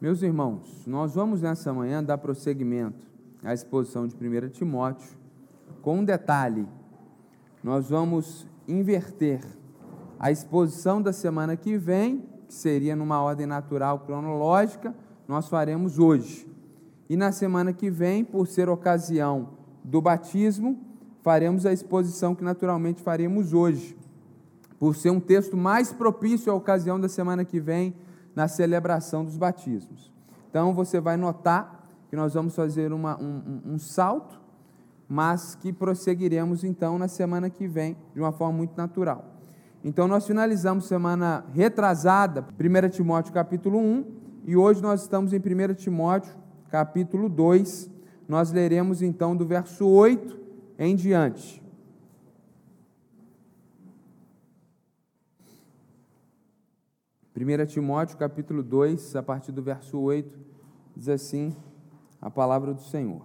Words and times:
Meus 0.00 0.22
irmãos, 0.22 0.86
nós 0.86 1.14
vamos 1.14 1.42
nessa 1.42 1.74
manhã 1.74 2.02
dar 2.02 2.16
prosseguimento 2.16 3.06
à 3.44 3.52
exposição 3.52 4.08
de 4.08 4.16
1 4.16 4.48
Timóteo, 4.48 5.10
com 5.82 5.98
um 5.98 6.04
detalhe: 6.04 6.66
nós 7.62 7.90
vamos 7.90 8.46
inverter 8.66 9.44
a 10.18 10.30
exposição 10.30 11.02
da 11.02 11.12
semana 11.12 11.54
que 11.54 11.76
vem, 11.76 12.24
que 12.48 12.54
seria 12.54 12.96
numa 12.96 13.20
ordem 13.20 13.44
natural 13.44 13.98
cronológica, 13.98 14.94
nós 15.28 15.48
faremos 15.48 15.98
hoje. 15.98 16.50
E 17.06 17.14
na 17.14 17.30
semana 17.30 17.70
que 17.70 17.90
vem, 17.90 18.24
por 18.24 18.46
ser 18.46 18.70
ocasião 18.70 19.50
do 19.84 20.00
batismo, 20.00 20.80
faremos 21.20 21.66
a 21.66 21.74
exposição 21.74 22.34
que 22.34 22.42
naturalmente 22.42 23.02
faremos 23.02 23.52
hoje, 23.52 23.94
por 24.78 24.96
ser 24.96 25.10
um 25.10 25.20
texto 25.20 25.58
mais 25.58 25.92
propício 25.92 26.50
à 26.50 26.54
ocasião 26.54 26.98
da 26.98 27.06
semana 27.06 27.44
que 27.44 27.60
vem 27.60 27.94
na 28.40 28.48
celebração 28.48 29.22
dos 29.22 29.36
batismos. 29.36 30.10
Então 30.48 30.72
você 30.72 30.98
vai 30.98 31.14
notar 31.14 31.86
que 32.08 32.16
nós 32.16 32.32
vamos 32.32 32.56
fazer 32.56 32.90
uma, 32.90 33.20
um, 33.20 33.60
um, 33.66 33.74
um 33.74 33.78
salto, 33.78 34.40
mas 35.06 35.54
que 35.54 35.70
prosseguiremos 35.70 36.64
então 36.64 36.98
na 36.98 37.06
semana 37.06 37.50
que 37.50 37.68
vem 37.68 37.98
de 38.14 38.18
uma 38.18 38.32
forma 38.32 38.56
muito 38.56 38.74
natural. 38.78 39.26
Então 39.84 40.08
nós 40.08 40.26
finalizamos 40.26 40.86
semana 40.86 41.44
retrasada, 41.52 42.42
1 42.58 42.88
Timóteo 42.88 43.30
capítulo 43.30 43.78
1, 43.78 44.06
e 44.46 44.56
hoje 44.56 44.80
nós 44.80 45.02
estamos 45.02 45.34
em 45.34 45.36
1 45.36 45.74
Timóteo 45.74 46.32
capítulo 46.70 47.28
2. 47.28 47.90
Nós 48.26 48.50
leremos 48.52 49.02
então 49.02 49.36
do 49.36 49.44
verso 49.44 49.86
8 49.86 50.40
em 50.78 50.96
diante. 50.96 51.59
1 57.36 57.66
Timóteo 57.66 58.18
capítulo 58.18 58.62
2, 58.62 59.14
a 59.14 59.22
partir 59.22 59.52
do 59.52 59.62
verso 59.62 59.98
8, 59.98 60.38
diz 60.96 61.08
assim 61.08 61.54
a 62.20 62.28
palavra 62.28 62.74
do 62.74 62.82
Senhor. 62.82 63.22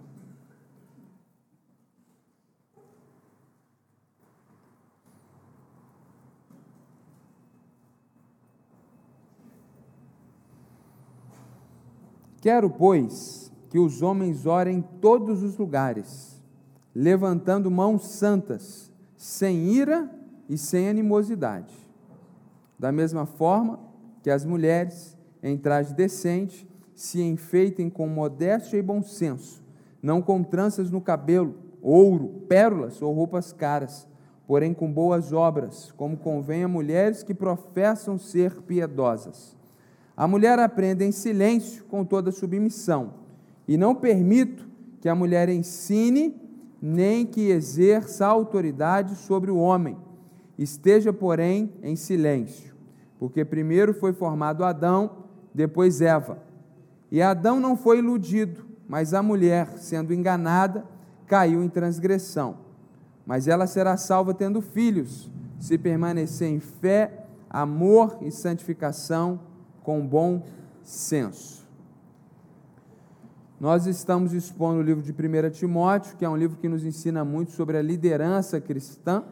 Quero, 12.40 12.70
pois, 12.70 13.52
que 13.68 13.78
os 13.78 14.02
homens 14.02 14.46
orem 14.46 14.78
em 14.78 14.82
todos 14.82 15.42
os 15.42 15.58
lugares, 15.58 16.40
levantando 16.94 17.68
mãos 17.68 18.06
santas, 18.06 18.88
sem 19.16 19.64
ira 19.64 20.08
e 20.48 20.56
sem 20.56 20.88
animosidade. 20.88 21.74
Da 22.78 22.92
mesma 22.92 23.26
forma, 23.26 23.80
que 24.26 24.30
as 24.32 24.44
mulheres, 24.44 25.16
em 25.40 25.56
traje 25.56 25.94
decente, 25.94 26.68
se 26.96 27.22
enfeitem 27.22 27.88
com 27.88 28.08
modéstia 28.08 28.76
e 28.76 28.82
bom 28.82 29.00
senso, 29.00 29.62
não 30.02 30.20
com 30.20 30.42
tranças 30.42 30.90
no 30.90 31.00
cabelo, 31.00 31.54
ouro, 31.80 32.42
pérolas 32.48 33.00
ou 33.00 33.14
roupas 33.14 33.52
caras, 33.52 34.04
porém 34.44 34.74
com 34.74 34.92
boas 34.92 35.32
obras, 35.32 35.92
como 35.96 36.16
convém 36.16 36.64
a 36.64 36.68
mulheres 36.68 37.22
que 37.22 37.32
professam 37.32 38.18
ser 38.18 38.62
piedosas. 38.62 39.56
A 40.16 40.26
mulher 40.26 40.58
aprende 40.58 41.04
em 41.04 41.12
silêncio, 41.12 41.84
com 41.84 42.04
toda 42.04 42.32
submissão, 42.32 43.14
e 43.68 43.76
não 43.76 43.94
permito 43.94 44.68
que 45.00 45.08
a 45.08 45.14
mulher 45.14 45.48
ensine, 45.48 46.34
nem 46.82 47.24
que 47.24 47.48
exerça 47.48 48.26
autoridade 48.26 49.14
sobre 49.14 49.52
o 49.52 49.58
homem. 49.58 49.96
Esteja, 50.58 51.12
porém, 51.12 51.72
em 51.80 51.94
silêncio 51.94 52.74
porque 53.18 53.44
primeiro 53.44 53.94
foi 53.94 54.12
formado 54.12 54.64
Adão, 54.64 55.24
depois 55.54 56.00
Eva. 56.00 56.38
E 57.10 57.22
Adão 57.22 57.60
não 57.60 57.76
foi 57.76 57.98
iludido, 57.98 58.64
mas 58.88 59.14
a 59.14 59.22
mulher, 59.22 59.78
sendo 59.78 60.12
enganada, 60.12 60.84
caiu 61.26 61.62
em 61.62 61.68
transgressão. 61.68 62.58
Mas 63.26 63.48
ela 63.48 63.66
será 63.66 63.96
salva 63.96 64.34
tendo 64.34 64.60
filhos, 64.60 65.30
se 65.58 65.78
permanecer 65.78 66.48
em 66.48 66.60
fé, 66.60 67.26
amor 67.48 68.18
e 68.20 68.30
santificação 68.30 69.40
com 69.82 70.06
bom 70.06 70.42
senso. 70.82 71.66
Nós 73.58 73.86
estamos 73.86 74.34
expondo 74.34 74.80
o 74.80 74.82
livro 74.82 75.02
de 75.02 75.12
1 75.12 75.50
Timóteo, 75.50 76.16
que 76.16 76.24
é 76.24 76.28
um 76.28 76.36
livro 76.36 76.58
que 76.58 76.68
nos 76.68 76.84
ensina 76.84 77.24
muito 77.24 77.52
sobre 77.52 77.78
a 77.78 77.82
liderança 77.82 78.60
cristã 78.60 79.24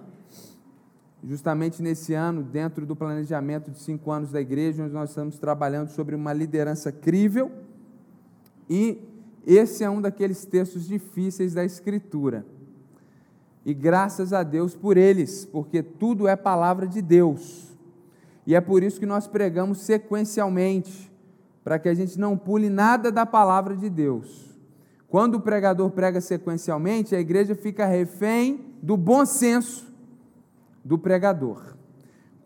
justamente 1.26 1.82
nesse 1.82 2.12
ano, 2.12 2.42
dentro 2.42 2.84
do 2.84 2.94
planejamento 2.94 3.70
de 3.70 3.78
cinco 3.78 4.10
anos 4.10 4.30
da 4.30 4.40
igreja, 4.40 4.84
onde 4.84 4.92
nós 4.92 5.08
estamos 5.08 5.38
trabalhando 5.38 5.88
sobre 5.88 6.14
uma 6.14 6.32
liderança 6.32 6.92
crível, 6.92 7.50
e 8.68 8.98
esse 9.46 9.82
é 9.82 9.90
um 9.90 10.00
daqueles 10.00 10.44
textos 10.44 10.86
difíceis 10.86 11.54
da 11.54 11.64
Escritura. 11.64 12.44
E 13.64 13.72
graças 13.72 14.32
a 14.32 14.42
Deus 14.42 14.74
por 14.74 14.96
eles, 14.96 15.46
porque 15.46 15.82
tudo 15.82 16.28
é 16.28 16.36
palavra 16.36 16.86
de 16.86 17.00
Deus. 17.00 17.74
E 18.46 18.54
é 18.54 18.60
por 18.60 18.82
isso 18.82 19.00
que 19.00 19.06
nós 19.06 19.26
pregamos 19.26 19.78
sequencialmente, 19.78 21.10
para 21.62 21.78
que 21.78 21.88
a 21.88 21.94
gente 21.94 22.18
não 22.18 22.36
pule 22.36 22.68
nada 22.68 23.10
da 23.10 23.24
palavra 23.24 23.74
de 23.74 23.88
Deus. 23.88 24.54
Quando 25.08 25.36
o 25.36 25.40
pregador 25.40 25.90
prega 25.90 26.20
sequencialmente, 26.20 27.14
a 27.14 27.20
igreja 27.20 27.54
fica 27.54 27.86
refém 27.86 28.74
do 28.82 28.98
bom 28.98 29.24
senso 29.24 29.93
do 30.84 30.98
pregador. 30.98 31.74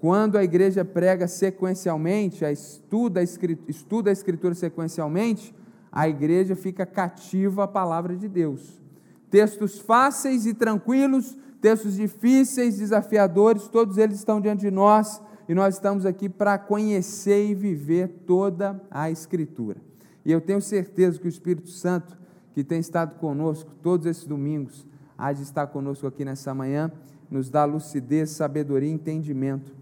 Quando 0.01 0.39
a 0.39 0.45
igreja 0.45 0.85
prega 0.85 1.27
sequencialmente, 1.27 2.45
estuda, 2.45 3.21
a 3.21 3.23
escritura, 3.23 3.71
estuda 3.71 4.11
a 4.11 4.13
escritura 4.13 4.55
sequencialmente, 4.55 5.53
a 5.91 6.09
igreja 6.09 6.55
fica 6.55 6.87
cativa 6.87 7.65
à 7.65 7.69
palavra 7.69 8.17
de 8.17 8.29
Deus. 8.29 8.81
Textos 9.29 9.79
fáceis 9.81 10.47
e 10.47 10.55
tranquilos, 10.55 11.37
textos 11.61 11.97
difíceis, 11.97 12.79
desafiadores, 12.79 13.67
todos 13.67 13.99
eles 13.99 14.19
estão 14.19 14.41
diante 14.41 14.61
de 14.61 14.71
nós 14.71 15.21
e 15.49 15.55
nós 15.55 15.75
estamos 15.75 16.07
aqui 16.07 16.29
para 16.29 16.59
conhecer 16.59 17.49
e 17.49 17.55
viver 17.55 18.09
toda 18.27 18.81
a 18.91 19.11
Escritura. 19.11 19.79
E 20.25 20.31
eu 20.31 20.41
tenho 20.41 20.61
certeza 20.61 21.19
que 21.19 21.27
o 21.27 21.29
Espírito 21.29 21.71
Santo, 21.71 22.17
que 22.53 22.63
tem 22.63 22.79
estado 22.79 23.17
conosco 23.17 23.73
todos 23.83 24.07
esses 24.07 24.25
domingos, 24.25 24.87
há 25.17 25.33
de 25.33 25.43
estar 25.43 25.67
conosco 25.69 26.07
aqui 26.07 26.25
nessa 26.25 26.55
manhã 26.55 26.93
nos 27.31 27.51
dá 27.51 27.65
lucidez, 27.65 28.31
sabedoria 28.31 28.89
e 28.89 28.93
entendimento 28.93 29.73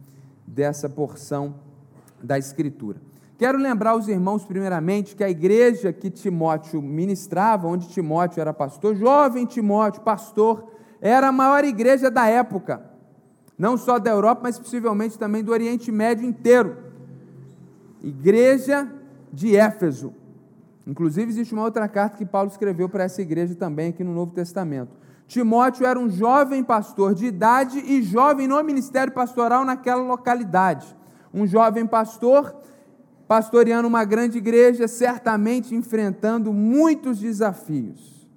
dessa 0.46 0.88
porção 0.88 1.54
da 2.22 2.38
Escritura. 2.38 2.98
Quero 3.38 3.58
lembrar 3.58 3.94
os 3.94 4.08
irmãos, 4.08 4.44
primeiramente, 4.44 5.14
que 5.14 5.22
a 5.22 5.28
igreja 5.28 5.92
que 5.92 6.10
Timóteo 6.10 6.80
ministrava, 6.80 7.68
onde 7.68 7.88
Timóteo 7.88 8.40
era 8.40 8.52
pastor, 8.52 8.96
jovem 8.96 9.44
Timóteo, 9.44 10.00
pastor, 10.00 10.72
era 11.00 11.28
a 11.28 11.32
maior 11.32 11.62
igreja 11.62 12.10
da 12.10 12.26
época, 12.26 12.82
não 13.58 13.76
só 13.76 13.98
da 13.98 14.10
Europa, 14.10 14.40
mas 14.44 14.58
possivelmente 14.58 15.18
também 15.18 15.44
do 15.44 15.52
Oriente 15.52 15.92
Médio 15.92 16.26
inteiro. 16.26 16.78
Igreja 18.02 18.90
de 19.32 19.54
Éfeso. 19.54 20.14
Inclusive, 20.86 21.30
existe 21.30 21.52
uma 21.52 21.64
outra 21.64 21.86
carta 21.88 22.16
que 22.16 22.24
Paulo 22.24 22.48
escreveu 22.48 22.88
para 22.88 23.04
essa 23.04 23.20
igreja 23.20 23.54
também, 23.54 23.90
aqui 23.90 24.02
no 24.02 24.14
Novo 24.14 24.32
Testamento. 24.32 25.05
Timóteo 25.26 25.84
era 25.84 25.98
um 25.98 26.08
jovem 26.08 26.62
pastor 26.62 27.14
de 27.14 27.26
idade 27.26 27.78
e 27.80 28.02
jovem 28.02 28.46
no 28.46 28.62
ministério 28.62 29.12
pastoral 29.12 29.64
naquela 29.64 30.02
localidade. 30.02 30.96
Um 31.34 31.46
jovem 31.46 31.84
pastor, 31.84 32.54
pastoreando 33.26 33.88
uma 33.88 34.04
grande 34.04 34.38
igreja, 34.38 34.86
certamente 34.86 35.74
enfrentando 35.74 36.52
muitos 36.52 37.18
desafios. 37.18 38.28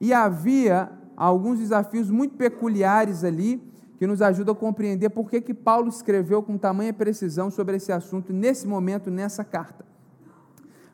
E 0.00 0.12
havia 0.12 0.90
alguns 1.16 1.58
desafios 1.58 2.08
muito 2.08 2.36
peculiares 2.36 3.24
ali 3.24 3.60
que 3.98 4.06
nos 4.06 4.22
ajudam 4.22 4.52
a 4.52 4.56
compreender 4.56 5.10
por 5.10 5.28
que, 5.28 5.40
que 5.40 5.54
Paulo 5.54 5.88
escreveu 5.88 6.42
com 6.42 6.56
tamanha 6.56 6.92
precisão 6.92 7.50
sobre 7.50 7.76
esse 7.76 7.92
assunto 7.92 8.32
nesse 8.32 8.66
momento, 8.66 9.10
nessa 9.10 9.44
carta. 9.44 9.84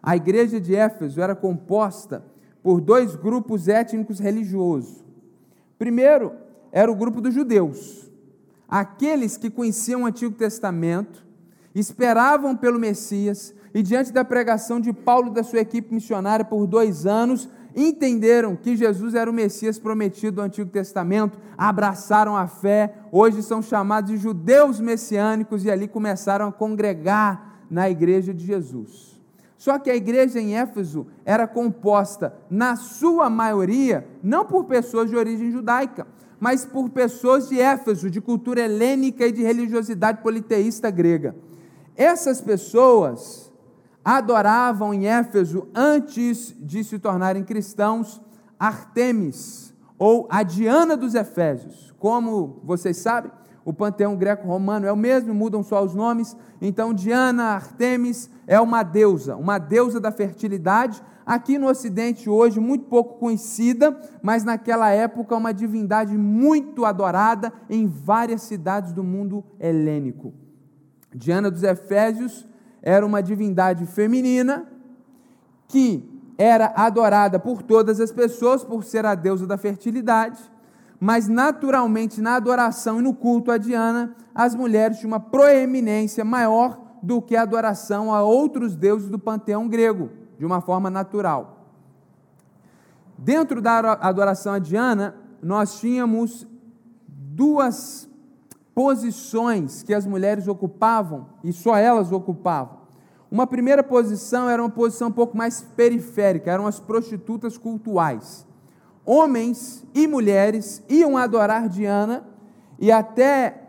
A 0.02 0.16
igreja 0.16 0.60
de 0.60 0.74
Éfeso 0.74 1.20
era 1.20 1.34
composta 1.34 2.24
por 2.62 2.80
dois 2.80 3.14
grupos 3.14 3.68
étnicos 3.68 4.18
religiosos. 4.18 5.07
Primeiro, 5.78 6.32
era 6.72 6.90
o 6.90 6.94
grupo 6.94 7.20
dos 7.20 7.32
judeus, 7.32 8.10
aqueles 8.68 9.36
que 9.36 9.48
conheciam 9.48 10.02
o 10.02 10.06
Antigo 10.06 10.34
Testamento, 10.34 11.24
esperavam 11.74 12.56
pelo 12.56 12.78
Messias 12.78 13.54
e, 13.72 13.82
diante 13.82 14.12
da 14.12 14.24
pregação 14.24 14.80
de 14.80 14.92
Paulo 14.92 15.28
e 15.28 15.34
da 15.34 15.42
sua 15.42 15.60
equipe 15.60 15.94
missionária 15.94 16.44
por 16.44 16.66
dois 16.66 17.06
anos, 17.06 17.48
entenderam 17.76 18.56
que 18.56 18.76
Jesus 18.76 19.14
era 19.14 19.30
o 19.30 19.34
Messias 19.34 19.78
prometido 19.78 20.36
do 20.36 20.42
Antigo 20.42 20.70
Testamento, 20.70 21.38
abraçaram 21.56 22.36
a 22.36 22.46
fé, 22.46 22.94
hoje 23.12 23.42
são 23.42 23.62
chamados 23.62 24.10
de 24.10 24.16
judeus 24.16 24.80
messiânicos 24.80 25.64
e 25.64 25.70
ali 25.70 25.86
começaram 25.86 26.48
a 26.48 26.52
congregar 26.52 27.62
na 27.70 27.88
igreja 27.88 28.34
de 28.34 28.44
Jesus. 28.44 29.17
Só 29.58 29.76
que 29.76 29.90
a 29.90 29.96
igreja 29.96 30.40
em 30.40 30.56
Éfeso 30.56 31.08
era 31.24 31.46
composta, 31.46 32.32
na 32.48 32.76
sua 32.76 33.28
maioria, 33.28 34.06
não 34.22 34.44
por 34.44 34.64
pessoas 34.64 35.10
de 35.10 35.16
origem 35.16 35.50
judaica, 35.50 36.06
mas 36.38 36.64
por 36.64 36.88
pessoas 36.90 37.48
de 37.48 37.60
Éfeso, 37.60 38.08
de 38.08 38.20
cultura 38.20 38.60
helênica 38.60 39.26
e 39.26 39.32
de 39.32 39.42
religiosidade 39.42 40.22
politeísta 40.22 40.88
grega. 40.92 41.34
Essas 41.96 42.40
pessoas 42.40 43.52
adoravam 44.04 44.94
em 44.94 45.08
Éfeso, 45.08 45.66
antes 45.74 46.54
de 46.60 46.84
se 46.84 46.96
tornarem 47.00 47.42
cristãos, 47.42 48.22
Artemis, 48.60 49.74
ou 49.98 50.28
a 50.30 50.44
Diana 50.44 50.96
dos 50.96 51.16
Efésios. 51.16 51.92
Como 51.98 52.60
vocês 52.62 52.96
sabem, 52.98 53.32
o 53.68 53.72
panteão 53.74 54.16
greco-romano 54.16 54.86
é 54.86 54.92
o 54.92 54.96
mesmo, 54.96 55.34
mudam 55.34 55.62
só 55.62 55.84
os 55.84 55.94
nomes. 55.94 56.34
Então, 56.58 56.94
Diana, 56.94 57.48
Artemis, 57.48 58.30
é 58.46 58.58
uma 58.58 58.82
deusa, 58.82 59.36
uma 59.36 59.58
deusa 59.58 60.00
da 60.00 60.10
fertilidade, 60.10 61.02
aqui 61.26 61.58
no 61.58 61.68
Ocidente 61.68 62.30
hoje 62.30 62.58
muito 62.58 62.86
pouco 62.86 63.18
conhecida, 63.18 63.94
mas 64.22 64.42
naquela 64.42 64.88
época 64.88 65.36
uma 65.36 65.52
divindade 65.52 66.16
muito 66.16 66.86
adorada 66.86 67.52
em 67.68 67.86
várias 67.86 68.40
cidades 68.40 68.94
do 68.94 69.04
mundo 69.04 69.44
helênico. 69.60 70.32
Diana 71.14 71.50
dos 71.50 71.62
Efésios 71.62 72.48
era 72.80 73.04
uma 73.04 73.22
divindade 73.22 73.84
feminina 73.84 74.66
que 75.66 76.08
era 76.38 76.72
adorada 76.74 77.38
por 77.38 77.62
todas 77.62 78.00
as 78.00 78.12
pessoas 78.12 78.64
por 78.64 78.82
ser 78.82 79.04
a 79.04 79.14
deusa 79.14 79.46
da 79.46 79.58
fertilidade, 79.58 80.40
mas 81.00 81.28
naturalmente 81.28 82.20
na 82.20 82.34
adoração 82.34 82.98
e 82.98 83.02
no 83.02 83.14
culto 83.14 83.50
a 83.50 83.58
Diana, 83.58 84.14
as 84.34 84.54
mulheres 84.54 84.98
tinham 84.98 85.12
uma 85.12 85.20
proeminência 85.20 86.24
maior 86.24 86.80
do 87.02 87.22
que 87.22 87.36
a 87.36 87.42
adoração 87.42 88.12
a 88.12 88.22
outros 88.22 88.74
deuses 88.74 89.08
do 89.08 89.18
panteão 89.18 89.68
grego, 89.68 90.10
de 90.38 90.44
uma 90.44 90.60
forma 90.60 90.90
natural. 90.90 91.66
Dentro 93.16 93.60
da 93.60 93.78
adoração 94.00 94.54
a 94.54 94.58
Diana, 94.58 95.14
nós 95.42 95.78
tínhamos 95.78 96.46
duas 97.06 98.08
posições 98.74 99.82
que 99.82 99.94
as 99.94 100.06
mulheres 100.06 100.48
ocupavam, 100.48 101.26
e 101.42 101.52
só 101.52 101.76
elas 101.76 102.12
ocupavam. 102.12 102.78
Uma 103.30 103.46
primeira 103.46 103.82
posição 103.82 104.48
era 104.48 104.62
uma 104.62 104.70
posição 104.70 105.08
um 105.08 105.12
pouco 105.12 105.36
mais 105.36 105.62
periférica, 105.76 106.50
eram 106.50 106.66
as 106.66 106.80
prostitutas 106.80 107.58
cultuais. 107.58 108.47
Homens 109.10 109.86
e 109.94 110.06
mulheres 110.06 110.82
iam 110.86 111.16
adorar 111.16 111.66
Diana 111.66 112.28
e 112.78 112.92
até 112.92 113.62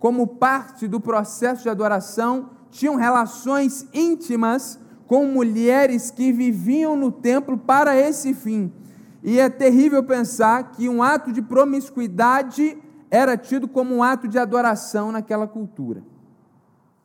como 0.00 0.26
parte 0.26 0.88
do 0.88 0.98
processo 0.98 1.64
de 1.64 1.68
adoração, 1.68 2.48
tinham 2.70 2.94
relações 2.94 3.86
íntimas 3.92 4.78
com 5.06 5.26
mulheres 5.26 6.10
que 6.10 6.32
viviam 6.32 6.96
no 6.96 7.12
templo 7.12 7.58
para 7.58 7.94
esse 7.94 8.32
fim. 8.32 8.72
E 9.22 9.38
é 9.38 9.50
terrível 9.50 10.02
pensar 10.02 10.70
que 10.70 10.88
um 10.88 11.02
ato 11.02 11.30
de 11.30 11.42
promiscuidade 11.42 12.78
era 13.10 13.36
tido 13.36 13.68
como 13.68 13.96
um 13.96 14.02
ato 14.02 14.26
de 14.26 14.38
adoração 14.38 15.12
naquela 15.12 15.46
cultura. 15.46 16.02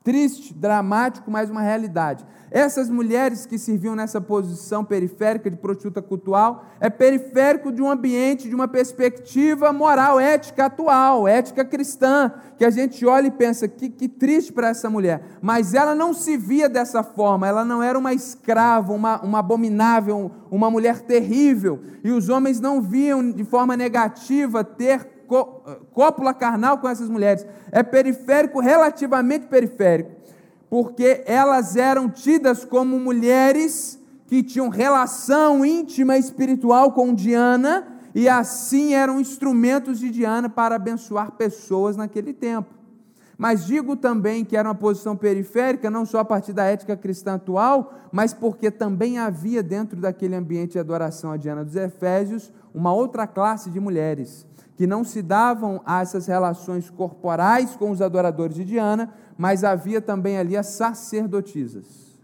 Triste, 0.03 0.51
dramático, 0.53 1.29
mas 1.29 1.49
uma 1.49 1.61
realidade. 1.61 2.25
Essas 2.49 2.89
mulheres 2.89 3.45
que 3.45 3.57
serviam 3.57 3.95
nessa 3.95 4.19
posição 4.19 4.83
periférica 4.83 5.49
de 5.49 5.55
prostituta 5.55 6.01
cultural 6.01 6.65
é 6.79 6.89
periférico 6.89 7.71
de 7.71 7.81
um 7.81 7.89
ambiente, 7.89 8.49
de 8.49 8.55
uma 8.55 8.67
perspectiva 8.67 9.71
moral, 9.71 10.19
ética 10.19 10.65
atual, 10.65 11.27
ética 11.27 11.63
cristã, 11.63 12.33
que 12.57 12.65
a 12.65 12.69
gente 12.69 13.05
olha 13.05 13.27
e 13.27 13.31
pensa 13.31 13.67
que, 13.67 13.89
que 13.89 14.09
triste 14.09 14.51
para 14.51 14.69
essa 14.69 14.89
mulher. 14.89 15.37
Mas 15.41 15.73
ela 15.73 15.93
não 15.93 16.13
se 16.13 16.35
via 16.35 16.67
dessa 16.67 17.03
forma, 17.03 17.47
ela 17.47 17.63
não 17.63 17.81
era 17.81 17.97
uma 17.97 18.13
escrava, 18.13 18.91
uma, 18.91 19.21
uma 19.21 19.39
abominável, 19.39 20.31
uma 20.49 20.69
mulher 20.69 21.01
terrível. 21.01 21.79
E 22.03 22.11
os 22.11 22.27
homens 22.27 22.59
não 22.59 22.81
viam 22.81 23.31
de 23.31 23.45
forma 23.45 23.77
negativa 23.77 24.63
ter 24.63 25.20
cópula 25.93 26.33
carnal 26.33 26.77
com 26.77 26.87
essas 26.87 27.09
mulheres. 27.09 27.45
É 27.71 27.81
periférico, 27.81 28.59
relativamente 28.59 29.47
periférico, 29.47 30.11
porque 30.69 31.23
elas 31.25 31.75
eram 31.75 32.09
tidas 32.09 32.65
como 32.65 32.99
mulheres 32.99 33.99
que 34.27 34.43
tinham 34.43 34.69
relação 34.69 35.65
íntima 35.65 36.17
espiritual 36.17 36.93
com 36.93 37.13
Diana 37.13 37.87
e 38.13 38.29
assim 38.29 38.93
eram 38.93 39.19
instrumentos 39.19 39.99
de 39.99 40.09
Diana 40.09 40.49
para 40.49 40.75
abençoar 40.75 41.31
pessoas 41.31 41.97
naquele 41.97 42.33
tempo. 42.33 42.81
Mas 43.37 43.65
digo 43.65 43.95
também 43.95 44.45
que 44.45 44.55
era 44.55 44.69
uma 44.69 44.75
posição 44.75 45.17
periférica, 45.17 45.89
não 45.89 46.05
só 46.05 46.19
a 46.19 46.25
partir 46.25 46.53
da 46.53 46.63
ética 46.63 46.95
cristã 46.95 47.33
atual, 47.33 47.91
mas 48.11 48.33
porque 48.33 48.69
também 48.69 49.17
havia 49.17 49.63
dentro 49.63 49.99
daquele 49.99 50.35
ambiente 50.35 50.73
de 50.73 50.79
adoração 50.79 51.31
a 51.31 51.37
Diana 51.37 51.65
dos 51.65 51.75
Efésios 51.75 52.53
uma 52.73 52.93
outra 52.93 53.25
classe 53.25 53.69
de 53.69 53.79
mulheres 53.79 54.45
que 54.81 54.87
não 54.87 55.03
se 55.03 55.21
davam 55.21 55.79
a 55.85 56.01
essas 56.01 56.25
relações 56.25 56.89
corporais 56.89 57.75
com 57.75 57.91
os 57.91 58.01
adoradores 58.01 58.55
de 58.55 58.65
Diana, 58.65 59.13
mas 59.37 59.63
havia 59.63 60.01
também 60.01 60.39
ali 60.39 60.57
as 60.57 60.69
sacerdotisas, 60.69 62.19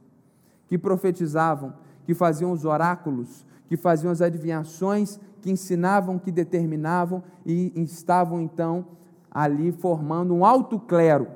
que 0.68 0.76
profetizavam, 0.76 1.76
que 2.04 2.16
faziam 2.16 2.52
os 2.52 2.66
oráculos, 2.66 3.46
que 3.68 3.78
faziam 3.78 4.12
as 4.12 4.24
adivinhações, 4.24 5.20
que 5.40 5.52
ensinavam, 5.52 6.18
que 6.18 6.32
determinavam 6.32 7.22
e 7.46 7.72
estavam 7.76 8.42
então 8.42 8.88
ali 9.30 9.72
formando 9.72 10.34
um 10.34 10.44
alto 10.44 10.80
clero. 10.80 11.28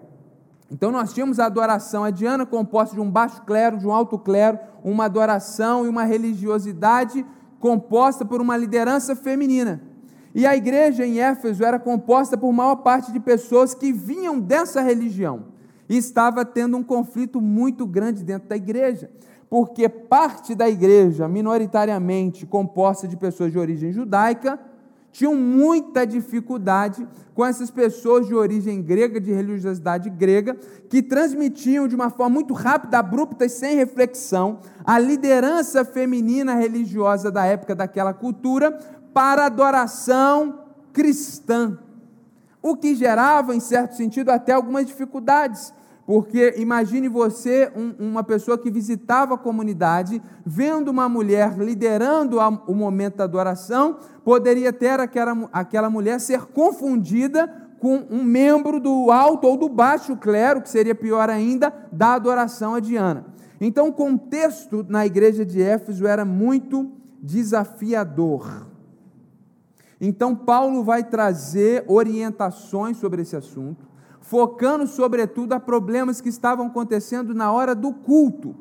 Então 0.71 0.91
nós 0.91 1.13
tínhamos 1.13 1.39
a 1.39 1.45
adoração 1.45 2.03
a 2.03 2.09
Diana 2.09 2.47
composta 2.47 2.95
de 2.95 2.99
um 2.99 3.11
baixo 3.11 3.43
clero, 3.43 3.77
de 3.77 3.85
um 3.85 3.93
alto 3.93 4.17
clero, 4.17 4.57
uma 4.83 5.05
adoração 5.05 5.85
e 5.85 5.87
uma 5.87 6.03
religiosidade 6.03 7.23
composta 7.59 8.25
por 8.25 8.41
uma 8.41 8.57
liderança 8.57 9.15
feminina. 9.15 9.90
E 10.33 10.45
a 10.45 10.55
igreja 10.55 11.05
em 11.05 11.19
Éfeso 11.19 11.63
era 11.63 11.77
composta 11.77 12.37
por 12.37 12.51
maior 12.53 12.77
parte 12.77 13.11
de 13.11 13.19
pessoas 13.19 13.73
que 13.73 13.91
vinham 13.91 14.39
dessa 14.39 14.81
religião. 14.81 15.45
E 15.89 15.97
estava 15.97 16.45
tendo 16.45 16.77
um 16.77 16.83
conflito 16.83 17.41
muito 17.41 17.85
grande 17.85 18.23
dentro 18.23 18.47
da 18.47 18.55
igreja, 18.55 19.11
porque 19.49 19.89
parte 19.89 20.55
da 20.55 20.69
igreja, 20.69 21.27
minoritariamente 21.27 22.45
composta 22.45 23.07
de 23.07 23.17
pessoas 23.17 23.51
de 23.51 23.59
origem 23.59 23.91
judaica, 23.91 24.57
tinham 25.11 25.35
muita 25.35 26.07
dificuldade 26.07 27.05
com 27.33 27.45
essas 27.45 27.69
pessoas 27.69 28.27
de 28.27 28.33
origem 28.33 28.81
grega, 28.81 29.19
de 29.19 29.31
religiosidade 29.31 30.09
grega, 30.09 30.55
que 30.89 31.01
transmitiam 31.01 31.87
de 31.87 31.95
uma 31.95 32.09
forma 32.09 32.35
muito 32.35 32.53
rápida, 32.53 32.99
abrupta 32.99 33.45
e 33.45 33.49
sem 33.49 33.75
reflexão 33.75 34.59
a 34.85 34.97
liderança 34.97 35.83
feminina 35.83 36.55
religiosa 36.55 37.29
da 37.29 37.45
época 37.45 37.75
daquela 37.75 38.13
cultura 38.13 38.77
para 39.13 39.45
adoração 39.45 40.59
cristã, 40.93 41.77
o 42.61 42.75
que 42.75 42.95
gerava, 42.95 43.55
em 43.55 43.59
certo 43.59 43.95
sentido, 43.95 44.29
até 44.29 44.53
algumas 44.53 44.85
dificuldades, 44.85 45.73
porque 46.05 46.55
imagine 46.57 47.07
você, 47.07 47.71
um, 47.75 48.09
uma 48.09 48.23
pessoa 48.23 48.57
que 48.57 48.69
visitava 48.69 49.35
a 49.35 49.37
comunidade, 49.37 50.21
vendo 50.45 50.89
uma 50.89 51.07
mulher 51.07 51.57
liderando 51.57 52.39
a, 52.39 52.49
o 52.49 52.75
momento 52.75 53.17
da 53.17 53.23
adoração, 53.23 53.97
poderia 54.23 54.73
ter 54.73 54.99
aquela, 54.99 55.49
aquela 55.53 55.89
mulher 55.89 56.19
ser 56.19 56.47
confundida 56.47 57.47
com 57.79 58.05
um 58.11 58.23
membro 58.23 58.79
do 58.79 59.09
alto 59.09 59.47
ou 59.47 59.57
do 59.57 59.69
baixo 59.69 60.15
clero, 60.15 60.61
que 60.61 60.69
seria 60.69 60.93
pior 60.93 61.29
ainda, 61.29 61.73
da 61.91 62.13
adoração 62.13 62.75
a 62.75 62.79
Diana. 62.79 63.25
Então, 63.59 63.87
o 63.87 63.93
contexto 63.93 64.85
na 64.87 65.05
igreja 65.05 65.45
de 65.45 65.61
Éfeso 65.61 66.05
era 66.05 66.25
muito 66.25 66.91
desafiador. 67.21 68.70
Então, 70.03 70.35
Paulo 70.35 70.83
vai 70.83 71.03
trazer 71.03 71.85
orientações 71.87 72.97
sobre 72.97 73.21
esse 73.21 73.35
assunto, 73.35 73.85
focando 74.19 74.87
sobretudo 74.87 75.53
a 75.53 75.59
problemas 75.59 76.19
que 76.19 76.27
estavam 76.27 76.65
acontecendo 76.65 77.35
na 77.35 77.51
hora 77.51 77.75
do 77.75 77.93
culto. 77.93 78.55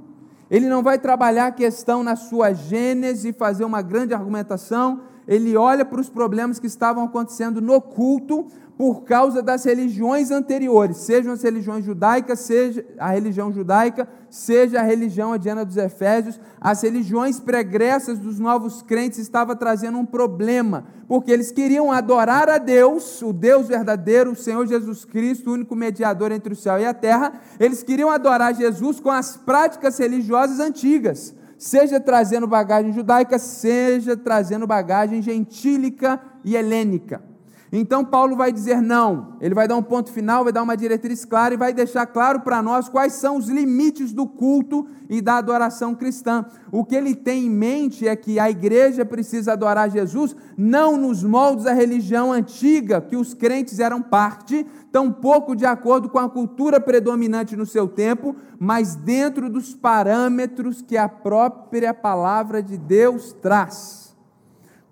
Ele 0.51 0.69
não 0.69 0.83
vai 0.83 0.99
trabalhar 0.99 1.47
a 1.47 1.53
questão 1.53 2.03
na 2.03 2.15
sua 2.15 2.53
gênese, 2.53 3.33
fazer 3.33 3.65
uma 3.65 3.81
grande 3.81 4.13
argumentação, 4.13 5.01
ele 5.27 5.57
olha 5.57 5.85
para 5.85 6.01
os 6.01 6.11
problemas 6.11 6.59
que 6.59 6.67
estavam 6.67 7.05
acontecendo 7.05 7.63
no 7.63 7.81
culto 7.81 8.49
por 8.81 9.03
causa 9.03 9.43
das 9.43 9.63
religiões 9.65 10.31
anteriores, 10.31 10.97
sejam 10.97 11.35
as 11.35 11.43
religiões 11.43 11.85
judaicas, 11.85 12.41
seja 12.41 12.83
a 12.99 13.11
religião 13.11 13.53
judaica, 13.53 14.09
seja 14.31 14.81
a 14.81 14.83
religião 14.83 15.35
adiana 15.35 15.67
dos 15.67 15.77
Efésios, 15.77 16.41
as 16.59 16.81
religiões 16.81 17.39
pregressas 17.39 18.19
dos 18.19 18.39
novos 18.39 18.81
crentes 18.81 19.19
estavam 19.19 19.55
trazendo 19.55 19.99
um 19.99 20.07
problema, 20.07 20.87
porque 21.07 21.31
eles 21.31 21.53
queriam 21.53 21.93
adorar 21.93 22.49
a 22.49 22.57
Deus, 22.57 23.21
o 23.21 23.35
Deus 23.35 23.69
verdadeiro, 23.69 24.31
o 24.31 24.35
Senhor 24.35 24.67
Jesus 24.67 25.05
Cristo, 25.05 25.51
o 25.51 25.53
único 25.53 25.77
mediador 25.77 26.33
entre 26.33 26.55
o 26.55 26.57
céu 26.57 26.81
e 26.81 26.87
a 26.87 26.95
terra, 26.95 27.35
eles 27.59 27.83
queriam 27.83 28.09
adorar 28.09 28.55
Jesus 28.55 28.99
com 28.99 29.11
as 29.11 29.37
práticas 29.37 29.99
religiosas 29.99 30.59
antigas, 30.59 31.35
seja 31.59 32.01
trazendo 32.01 32.47
bagagem 32.47 32.95
judaica, 32.95 33.39
seja 33.39 34.17
trazendo 34.17 34.67
bagagem 34.67 35.21
gentílica 35.21 36.19
e 36.43 36.57
helênica. 36.57 37.29
Então 37.73 38.05
Paulo 38.05 38.35
vai 38.35 38.51
dizer 38.51 38.83
não, 38.83 39.37
ele 39.41 39.55
vai 39.55 39.69
dar 39.69 39.77
um 39.77 39.83
ponto 39.83 40.11
final, 40.11 40.43
vai 40.43 40.53
dar 40.53 40.63
uma 40.63 40.77
diretriz 40.77 41.25
clara 41.25 41.55
e 41.55 41.57
vai 41.57 41.73
deixar 41.73 42.05
claro 42.05 42.41
para 42.41 42.61
nós 42.61 42.89
quais 42.89 43.13
são 43.13 43.37
os 43.37 43.49
limites 43.49 44.13
do 44.13 44.27
culto 44.27 44.89
e 45.09 45.21
da 45.21 45.37
adoração 45.37 45.95
cristã. 45.95 46.45
O 46.73 46.85
que 46.85 46.97
ele 46.97 47.15
tem 47.15 47.47
em 47.47 47.51
mente 47.51 48.09
é 48.09 48.17
que 48.17 48.41
a 48.41 48.51
igreja 48.51 49.05
precisa 49.05 49.53
adorar 49.53 49.89
Jesus 49.89 50.35
não 50.57 50.97
nos 50.97 51.23
moldes 51.23 51.65
da 51.65 51.73
religião 51.73 52.33
antiga 52.33 53.01
que 53.01 53.17
os 53.17 53.35
crentes 53.35 53.79
eram 53.79 54.03
parte, 54.03 54.67
tampouco 54.91 55.55
de 55.55 55.65
acordo 55.65 56.09
com 56.09 56.19
a 56.19 56.29
cultura 56.29 56.81
predominante 56.81 57.55
no 57.55 57.67
seu 57.67 57.87
tempo, 57.87 58.35
mas 58.59 58.97
dentro 58.97 59.49
dos 59.49 59.77
parâmetros 59.77 60.83
que 60.83 60.97
a 60.97 61.09
própria 61.09 61.95
palavra 61.95 62.61
de 62.61 62.77
Deus 62.77 63.33
traz. 63.41 64.10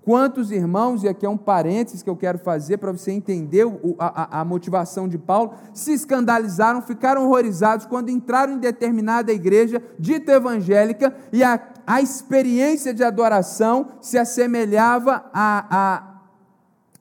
Quantos 0.09 0.51
irmãos, 0.51 1.03
e 1.03 1.09
aqui 1.09 1.27
é 1.27 1.29
um 1.29 1.37
parênteses 1.37 2.03
que 2.03 2.09
eu 2.09 2.17
quero 2.17 2.39
fazer 2.39 2.79
para 2.79 2.91
você 2.91 3.13
entender 3.13 3.67
a, 3.99 4.39
a, 4.39 4.41
a, 4.41 4.45
motivação 4.47 5.07
de 5.07 5.19
Paulo, 5.19 5.53
se 5.75 5.93
escandalizaram, 5.93 6.81
ficaram 6.81 7.27
horrorizados 7.27 7.85
quando 7.85 8.09
entraram 8.09 8.55
em 8.55 8.59
determinada 8.59 9.31
igreja 9.35 9.83
dita 9.99 10.33
evangélica 10.33 11.15
e 11.31 11.45
a, 11.45 11.61
a 11.87 12.01
experiência 12.01 12.95
de 12.95 13.05
adoração 13.05 13.89
se 14.01 14.17
assemelhava 14.17 15.27
a, 15.31 15.67
a 15.71 16.21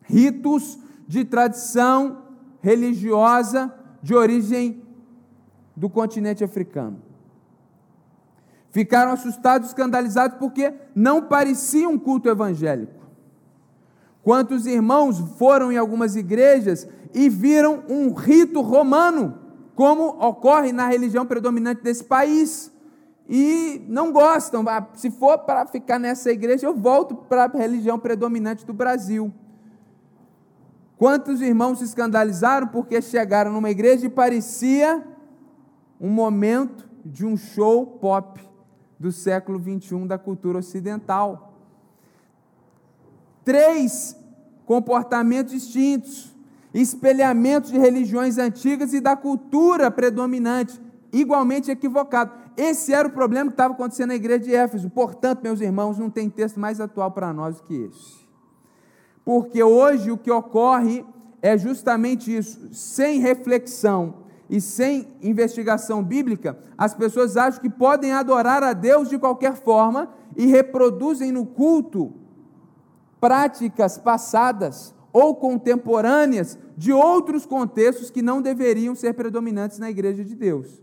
ritos 0.03 0.77
de 1.07 1.23
tradição 1.23 2.23
religiosa 2.59 3.73
de 4.03 4.13
origem 4.13 4.83
do 5.73 5.89
continente 5.89 6.43
africano. 6.43 7.01
Ficaram 8.69 9.13
assustados, 9.13 9.69
escandalizados, 9.69 10.37
porque 10.37 10.73
não 10.93 11.21
parecia 11.21 11.87
um 11.87 11.97
culto 11.97 12.27
evangélico. 12.27 12.96
Quantos 14.27 14.65
irmãos 14.65 15.19
foram 15.37 15.71
em 15.71 15.77
algumas 15.77 16.17
igrejas 16.17 16.85
e 17.13 17.29
viram 17.29 17.85
um 17.87 18.11
rito 18.11 18.59
romano, 18.59 19.39
como 19.73 20.03
ocorre 20.19 20.73
na 20.73 20.85
religião 20.85 21.25
predominante 21.25 21.81
desse 21.81 22.03
país, 22.03 22.69
e 23.29 23.85
não 23.87 24.11
gostam. 24.11 24.65
Ah, 24.67 24.85
se 24.95 25.09
for 25.09 25.37
para 25.37 25.65
ficar 25.65 25.97
nessa 25.97 26.29
igreja, 26.29 26.67
eu 26.67 26.75
volto 26.75 27.15
para 27.15 27.45
a 27.45 27.57
religião 27.57 27.97
predominante 27.97 28.65
do 28.65 28.73
Brasil. 28.73 29.31
Quantos 30.97 31.39
irmãos 31.39 31.77
se 31.77 31.85
escandalizaram 31.85 32.67
porque 32.67 33.01
chegaram 33.01 33.53
numa 33.53 33.69
igreja 33.69 34.07
e 34.07 34.09
parecia 34.09 35.07
um 36.01 36.09
momento 36.09 36.85
de 37.05 37.25
um 37.25 37.37
show 37.37 37.85
pop 37.85 38.41
do 38.99 39.09
século 39.09 39.57
21 39.57 40.05
da 40.05 40.17
cultura 40.17 40.57
ocidental. 40.57 41.46
Três 43.47 44.13
comportamentos 44.65 45.53
distintos, 45.53 46.35
espelhamentos 46.73 47.71
de 47.71 47.77
religiões 47.77 48.37
antigas 48.37 48.91
e 48.91 48.99
da 48.99 49.15
cultura 49.15 49.89
predominante, 49.89 50.77
igualmente 51.13 51.71
equivocado. 51.71 52.29
Esse 52.57 52.93
era 52.93 53.07
o 53.07 53.11
problema 53.11 53.49
que 53.49 53.53
estava 53.53 53.73
acontecendo 53.73 54.09
na 54.09 54.15
igreja 54.15 54.43
de 54.43 54.53
Éfeso. 54.53 54.89
Portanto, 54.89 55.43
meus 55.43 55.61
irmãos, 55.61 55.97
não 55.97 56.09
tem 56.09 56.29
texto 56.29 56.59
mais 56.59 56.81
atual 56.81 57.09
para 57.11 57.31
nós 57.31 57.55
do 57.55 57.63
que 57.63 57.73
esse. 57.73 58.17
Porque 59.23 59.63
hoje 59.63 60.11
o 60.11 60.17
que 60.17 60.29
ocorre 60.29 61.05
é 61.41 61.57
justamente 61.57 62.35
isso, 62.35 62.67
sem 62.73 63.21
reflexão, 63.21 64.27
e 64.49 64.59
sem 64.59 65.07
investigação 65.21 66.03
bíblica, 66.03 66.57
as 66.77 66.93
pessoas 66.93 67.37
acham 67.37 67.61
que 67.61 67.69
podem 67.69 68.11
adorar 68.11 68.61
a 68.61 68.73
Deus 68.73 69.07
de 69.07 69.17
qualquer 69.17 69.55
forma 69.55 70.09
e 70.35 70.47
reproduzem 70.47 71.31
no 71.31 71.45
culto 71.45 72.26
práticas 73.19 73.97
passadas 73.97 74.93
ou 75.11 75.35
contemporâneas 75.35 76.57
de 76.75 76.93
outros 76.93 77.45
contextos 77.45 78.09
que 78.09 78.21
não 78.21 78.41
deveriam 78.41 78.93
ser 78.93 79.13
predominantes 79.13 79.79
na 79.79 79.89
igreja 79.89 80.23
de 80.23 80.35
Deus. 80.35 80.81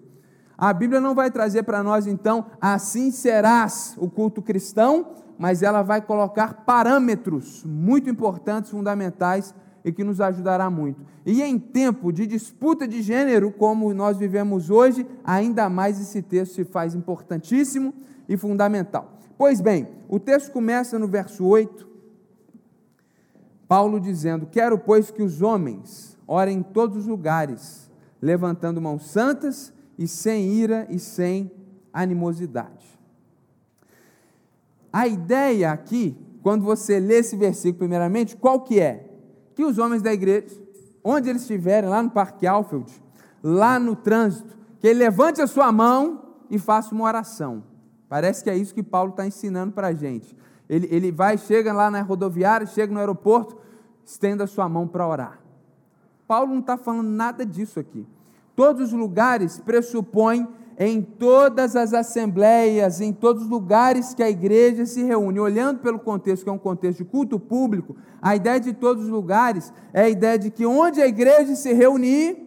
A 0.56 0.72
Bíblia 0.72 1.00
não 1.00 1.14
vai 1.14 1.30
trazer 1.30 1.64
para 1.64 1.82
nós, 1.82 2.06
então, 2.06 2.46
assim 2.60 3.10
serás 3.10 3.94
o 3.98 4.08
culto 4.08 4.40
cristão, 4.40 5.08
mas 5.38 5.62
ela 5.62 5.82
vai 5.82 6.00
colocar 6.00 6.64
parâmetros 6.64 7.64
muito 7.64 8.08
importantes, 8.08 8.70
fundamentais 8.70 9.54
e 9.84 9.92
que 9.92 10.04
nos 10.04 10.20
ajudará 10.20 10.70
muito. 10.70 11.04
E 11.26 11.42
em 11.42 11.58
tempo 11.58 12.12
de 12.12 12.26
disputa 12.26 12.86
de 12.86 13.02
gênero, 13.02 13.50
como 13.50 13.92
nós 13.92 14.16
vivemos 14.16 14.70
hoje, 14.70 15.06
ainda 15.24 15.68
mais 15.68 16.00
esse 16.00 16.22
texto 16.22 16.54
se 16.54 16.64
faz 16.64 16.94
importantíssimo 16.94 17.92
e 18.28 18.36
fundamental. 18.36 19.18
Pois 19.36 19.60
bem, 19.60 19.88
o 20.08 20.18
texto 20.18 20.52
começa 20.52 20.98
no 20.98 21.08
verso 21.08 21.44
8, 21.44 21.93
Paulo 23.68 24.00
dizendo: 24.00 24.46
Quero, 24.46 24.78
pois, 24.78 25.10
que 25.10 25.22
os 25.22 25.42
homens 25.42 26.16
orem 26.26 26.58
em 26.58 26.62
todos 26.62 26.98
os 26.98 27.06
lugares, 27.06 27.90
levantando 28.20 28.80
mãos 28.80 29.06
santas 29.10 29.72
e 29.98 30.08
sem 30.08 30.52
ira 30.52 30.86
e 30.90 30.98
sem 30.98 31.50
animosidade. 31.92 32.86
A 34.92 35.06
ideia 35.06 35.72
aqui, 35.72 36.16
quando 36.42 36.64
você 36.64 37.00
lê 37.00 37.18
esse 37.18 37.36
versículo 37.36 37.78
primeiramente, 37.78 38.36
qual 38.36 38.60
que 38.60 38.80
é? 38.80 39.10
que 39.54 39.64
os 39.64 39.78
homens 39.78 40.02
da 40.02 40.12
igreja, 40.12 40.46
onde 41.02 41.30
eles 41.30 41.42
estiverem, 41.42 41.88
lá 41.88 42.02
no 42.02 42.10
Parque 42.10 42.46
Alfield, 42.46 42.92
lá 43.42 43.78
no 43.78 43.94
trânsito, 43.94 44.56
que 44.80 44.88
ele 44.88 44.98
levante 44.98 45.40
a 45.40 45.46
sua 45.46 45.70
mão 45.70 46.36
e 46.50 46.58
faça 46.58 46.94
uma 46.94 47.04
oração. 47.04 47.64
Parece 48.08 48.42
que 48.42 48.50
é 48.50 48.56
isso 48.56 48.74
que 48.74 48.82
Paulo 48.82 49.10
está 49.10 49.26
ensinando 49.26 49.72
para 49.72 49.88
a 49.88 49.94
gente. 49.94 50.36
Ele, 50.68 50.88
ele 50.90 51.12
vai, 51.12 51.36
chega 51.36 51.72
lá 51.72 51.90
na 51.90 52.00
rodoviária, 52.02 52.66
chega 52.66 52.92
no 52.92 52.98
aeroporto, 52.98 53.56
estenda 54.04 54.44
a 54.44 54.46
sua 54.46 54.68
mão 54.68 54.86
para 54.86 55.06
orar. 55.06 55.40
Paulo 56.26 56.52
não 56.52 56.60
está 56.60 56.76
falando 56.76 57.08
nada 57.08 57.44
disso 57.44 57.78
aqui. 57.78 58.06
Todos 58.56 58.92
os 58.92 58.98
lugares 58.98 59.58
pressupõem 59.58 60.48
em 60.78 61.00
todas 61.00 61.76
as 61.76 61.92
assembleias, 61.92 63.00
em 63.00 63.12
todos 63.12 63.44
os 63.44 63.48
lugares 63.48 64.14
que 64.14 64.22
a 64.22 64.30
igreja 64.30 64.86
se 64.86 65.02
reúne, 65.02 65.38
olhando 65.38 65.80
pelo 65.80 65.98
contexto 65.98 66.44
que 66.44 66.50
é 66.50 66.52
um 66.52 66.58
contexto 66.58 66.98
de 66.98 67.04
culto 67.04 67.38
público, 67.38 67.96
a 68.20 68.34
ideia 68.34 68.58
de 68.58 68.72
todos 68.72 69.04
os 69.04 69.10
lugares 69.10 69.72
é 69.92 70.02
a 70.02 70.08
ideia 70.08 70.38
de 70.38 70.50
que 70.50 70.66
onde 70.66 71.00
a 71.00 71.06
igreja 71.06 71.54
se 71.54 71.72
reunir, 71.72 72.44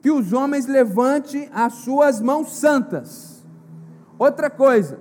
que 0.00 0.10
os 0.10 0.32
homens 0.32 0.66
levante 0.66 1.48
as 1.52 1.74
suas 1.74 2.20
mãos 2.20 2.54
santas. 2.54 3.44
Outra 4.18 4.48
coisa, 4.48 5.00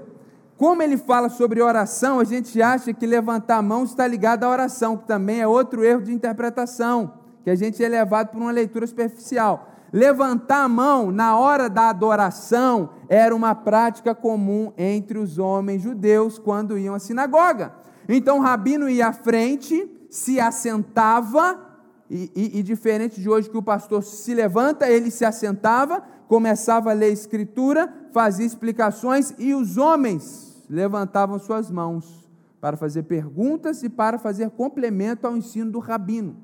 como 0.58 0.82
ele 0.82 0.98
fala 0.98 1.30
sobre 1.30 1.62
oração, 1.62 2.20
a 2.20 2.24
gente 2.24 2.60
acha 2.60 2.92
que 2.92 3.06
levantar 3.06 3.58
a 3.58 3.62
mão 3.62 3.84
está 3.84 4.08
ligado 4.08 4.44
à 4.44 4.50
oração, 4.50 4.98
que 4.98 5.06
também 5.06 5.40
é 5.40 5.48
outro 5.48 5.84
erro 5.84 6.02
de 6.02 6.12
interpretação, 6.12 7.14
que 7.44 7.50
a 7.52 7.56
gente 7.56 7.84
é 7.84 7.88
levado 7.88 8.30
por 8.30 8.42
uma 8.42 8.52
leitura 8.52 8.88
superficial. 8.88 9.72
Levantar 9.94 10.64
a 10.64 10.68
mão 10.68 11.12
na 11.12 11.38
hora 11.38 11.70
da 11.70 11.90
adoração 11.90 12.90
era 13.08 13.36
uma 13.36 13.54
prática 13.54 14.16
comum 14.16 14.74
entre 14.76 15.20
os 15.20 15.38
homens 15.38 15.84
judeus 15.84 16.40
quando 16.40 16.78
iam 16.78 16.96
à 16.96 17.00
sinagoga. 17.00 17.74
Então 18.10 18.40
o 18.40 18.42
rabino 18.42 18.90
ia 18.90 19.10
à 19.10 19.14
frente, 19.14 19.88
se 20.10 20.40
assentava, 20.40 21.66
e, 22.10 22.32
e, 22.36 22.60
e, 22.60 22.64
diferente 22.64 23.22
de 23.22 23.30
hoje 23.30 23.50
que 23.50 23.58
o 23.58 23.62
pastor 23.62 24.02
se 24.02 24.34
levanta, 24.34 24.90
ele 24.90 25.12
se 25.12 25.26
assentava, 25.26 26.02
começava 26.28 26.92
a 26.92 26.94
ler 26.94 27.08
a 27.08 27.10
escritura, 27.10 27.94
fazia 28.14 28.46
explicações 28.46 29.34
e 29.38 29.54
os 29.54 29.78
homens 29.78 30.47
levantavam 30.70 31.40
suas 31.40 31.72
mãos 31.72 32.28
para 32.60 32.76
fazer 32.76 33.04
perguntas 33.04 33.84
e 33.84 33.90
para 33.90 34.18
fazer 34.18 34.50
complemento 34.52 35.28
ao 35.28 35.38
ensino 35.38 35.72
do 35.72 35.80
rabino. 35.80 36.36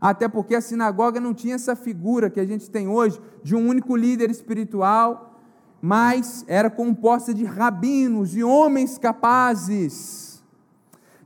Até 0.00 0.28
porque 0.28 0.54
a 0.54 0.60
sinagoga 0.60 1.20
não 1.20 1.34
tinha 1.34 1.54
essa 1.54 1.76
figura 1.76 2.30
que 2.30 2.40
a 2.40 2.46
gente 2.46 2.70
tem 2.70 2.88
hoje 2.88 3.20
de 3.42 3.54
um 3.54 3.68
único 3.68 3.94
líder 3.96 4.30
espiritual, 4.30 5.40
mas 5.80 6.44
era 6.48 6.70
composta 6.70 7.32
de 7.32 7.44
rabinos 7.44 8.34
e 8.34 8.42
homens 8.42 8.98
capazes, 8.98 10.42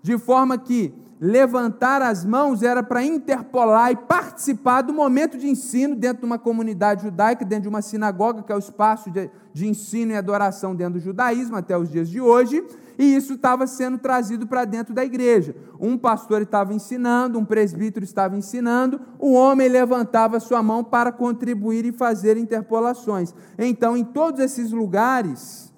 de 0.03 0.19
forma 0.19 0.59
que 0.59 0.93
levantar 1.21 2.03
as 2.03 2.25
mãos 2.25 2.63
era 2.63 2.83
para 2.83 3.03
interpolar 3.03 3.93
e 3.93 3.97
participar 3.97 4.83
do 4.83 4.93
momento 4.93 5.39
de 5.39 5.49
ensino 5.49 5.95
dentro 5.95 6.19
de 6.21 6.27
uma 6.27 6.39
comunidade 6.39 7.03
judaica, 7.03 7.45
dentro 7.45 7.63
de 7.63 7.69
uma 7.69 7.83
sinagoga, 7.83 8.43
que 8.43 8.53
é 8.53 8.57
o 8.57 8.59
espaço 8.59 9.11
de, 9.11 9.31
de 9.53 9.67
ensino 9.67 10.13
e 10.13 10.17
adoração 10.17 10.75
dentro 10.75 10.95
do 10.95 11.01
judaísmo 11.01 11.57
até 11.57 11.77
os 11.79 11.91
dias 11.91 12.09
de 12.09 12.21
hoje, 12.21 12.65
e 12.99 13.17
isso 13.17 13.35
estava 13.35 13.67
sendo 13.67 13.99
trazido 13.99 14.47
para 14.47 14.65
dentro 14.65 14.95
da 14.95 15.05
igreja. 15.05 15.55
Um 15.81 15.97
pastor 15.97 16.43
estava 16.43 16.73
ensinando, 16.75 17.39
um 17.39 17.45
presbítero 17.45 18.05
estava 18.05 18.37
ensinando, 18.37 19.01
o 19.19 19.33
homem 19.33 19.69
levantava 19.69 20.39
sua 20.41 20.63
mão 20.63 20.83
para 20.85 21.11
contribuir 21.11 21.85
e 21.85 21.93
fazer 21.93 22.37
interpolações. 22.37 23.35
Então, 23.59 23.97
em 23.97 24.05
todos 24.05 24.41
esses 24.41 24.71
lugares 24.71 25.73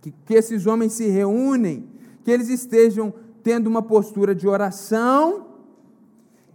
que, 0.00 0.12
que 0.26 0.34
esses 0.34 0.66
homens 0.66 0.92
se 0.92 1.08
reúnem, 1.08 1.88
que 2.24 2.30
eles 2.30 2.48
estejam 2.48 3.12
tendo 3.44 3.66
uma 3.68 3.82
postura 3.82 4.34
de 4.34 4.48
oração, 4.48 5.46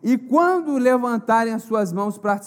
e 0.01 0.17
quando 0.17 0.77
levantarem 0.77 1.53
as 1.53 1.63
suas 1.63 1.93
mãos 1.93 2.17
para 2.17 2.41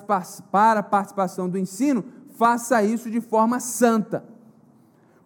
a 0.78 0.82
participação 0.82 1.48
do 1.48 1.56
ensino, 1.56 2.04
faça 2.36 2.82
isso 2.82 3.08
de 3.08 3.20
forma 3.20 3.60
santa. 3.60 4.24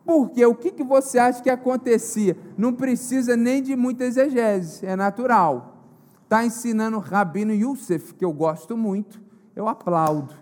Porque 0.05 0.45
o 0.45 0.55
que, 0.55 0.85
você 0.85 1.19
acha 1.19 1.43
que 1.43 1.49
acontecia? 1.49 2.37
Não 2.59 2.73
precisa 2.73 3.37
nem 3.37 3.63
de 3.63 3.75
muita 3.75 4.05
exegese, 4.05 4.85
é 4.85 4.95
natural. 4.95 5.83
está 6.25 6.45
ensinando 6.45 6.99
Rabino 6.99 7.55
Youssef, 7.55 8.15
que 8.15 8.25
eu 8.25 8.33
gosto 8.33 8.77
muito, 8.77 9.21
eu 9.55 9.67
aplaudo. 9.67 10.35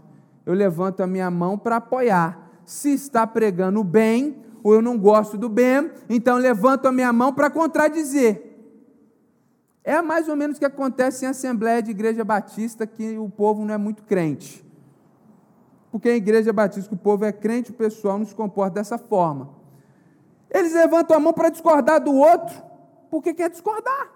Eu 0.44 0.52
levanto 0.52 1.00
a 1.00 1.06
minha 1.06 1.30
mão 1.30 1.56
para 1.56 1.76
apoiar. 1.76 2.50
Se 2.66 2.92
está 2.92 3.26
pregando 3.26 3.84
bem, 3.84 4.42
ou 4.62 4.74
eu 4.74 4.82
não 4.82 4.98
gosto 4.98 5.38
do 5.38 5.48
bem, 5.48 5.90
então 6.08 6.38
levanto 6.38 6.86
a 6.86 6.92
minha 6.92 7.12
mão 7.12 7.32
para 7.32 7.50
contradizer. 7.50 8.53
É 9.84 10.00
mais 10.00 10.28
ou 10.28 10.34
menos 10.34 10.56
o 10.56 10.58
que 10.58 10.64
acontece 10.64 11.26
em 11.26 11.28
Assembleia 11.28 11.82
de 11.82 11.90
Igreja 11.90 12.24
Batista, 12.24 12.86
que 12.86 13.18
o 13.18 13.28
povo 13.28 13.66
não 13.66 13.74
é 13.74 13.76
muito 13.76 14.02
crente. 14.02 14.64
Porque 15.92 16.10
em 16.10 16.16
Igreja 16.16 16.54
Batista 16.54 16.88
que 16.88 16.94
o 16.94 16.98
povo 16.98 17.26
é 17.26 17.30
crente, 17.30 17.70
o 17.70 17.74
pessoal 17.74 18.18
não 18.18 18.24
se 18.24 18.34
comporta 18.34 18.76
dessa 18.76 18.96
forma. 18.96 19.50
Eles 20.50 20.72
levantam 20.72 21.16
a 21.16 21.20
mão 21.20 21.34
para 21.34 21.50
discordar 21.50 22.00
do 22.02 22.14
outro, 22.14 22.56
porque 23.10 23.34
quer 23.34 23.50
discordar. 23.50 24.10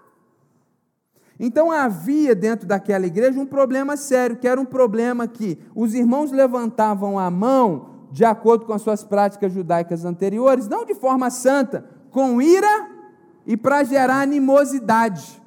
Então 1.39 1.71
havia 1.71 2.33
dentro 2.33 2.67
daquela 2.67 3.05
igreja 3.05 3.39
um 3.39 3.45
problema 3.45 3.95
sério, 3.95 4.37
que 4.37 4.47
era 4.47 4.59
um 4.59 4.65
problema 4.65 5.27
que 5.27 5.59
os 5.75 5.93
irmãos 5.93 6.31
levantavam 6.31 7.17
a 7.19 7.29
mão 7.29 8.07
de 8.11 8.25
acordo 8.25 8.65
com 8.65 8.73
as 8.73 8.81
suas 8.81 9.03
práticas 9.03 9.53
judaicas 9.53 10.03
anteriores, 10.03 10.67
não 10.67 10.83
de 10.83 10.95
forma 10.95 11.29
santa, 11.29 11.85
com 12.09 12.41
ira 12.41 12.89
e 13.45 13.55
para 13.55 13.83
gerar 13.83 14.21
animosidade. 14.21 15.38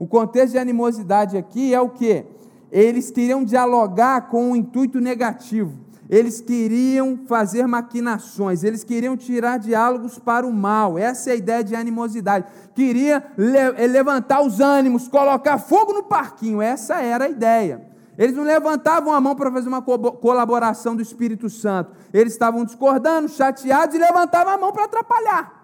O 0.00 0.06
contexto 0.08 0.52
de 0.52 0.58
animosidade 0.58 1.36
aqui 1.36 1.72
é 1.72 1.80
o 1.80 1.90
que? 1.90 2.24
Eles 2.72 3.12
queriam 3.12 3.44
dialogar 3.44 4.28
com 4.28 4.50
um 4.50 4.56
intuito 4.56 5.00
negativo 5.00 5.78
eles 6.10 6.40
queriam 6.40 7.20
fazer 7.28 7.68
maquinações, 7.68 8.64
eles 8.64 8.82
queriam 8.82 9.16
tirar 9.16 9.60
diálogos 9.60 10.18
para 10.18 10.44
o 10.44 10.52
mal, 10.52 10.98
essa 10.98 11.30
é 11.30 11.34
a 11.34 11.36
ideia 11.36 11.62
de 11.62 11.76
animosidade, 11.76 12.46
queria 12.74 13.24
le 13.38 13.86
levantar 13.86 14.42
os 14.42 14.58
ânimos, 14.58 15.06
colocar 15.06 15.56
fogo 15.58 15.92
no 15.92 16.02
parquinho, 16.02 16.60
essa 16.60 17.00
era 17.00 17.26
a 17.26 17.28
ideia. 17.28 17.88
Eles 18.18 18.34
não 18.34 18.42
levantavam 18.42 19.14
a 19.14 19.20
mão 19.20 19.36
para 19.36 19.52
fazer 19.52 19.68
uma 19.68 19.80
co 19.80 19.96
colaboração 20.14 20.96
do 20.96 21.00
Espírito 21.00 21.48
Santo, 21.48 21.92
eles 22.12 22.32
estavam 22.32 22.64
discordando, 22.64 23.28
chateados 23.28 23.94
e 23.94 23.98
levantavam 23.98 24.52
a 24.52 24.58
mão 24.58 24.72
para 24.72 24.86
atrapalhar. 24.86 25.60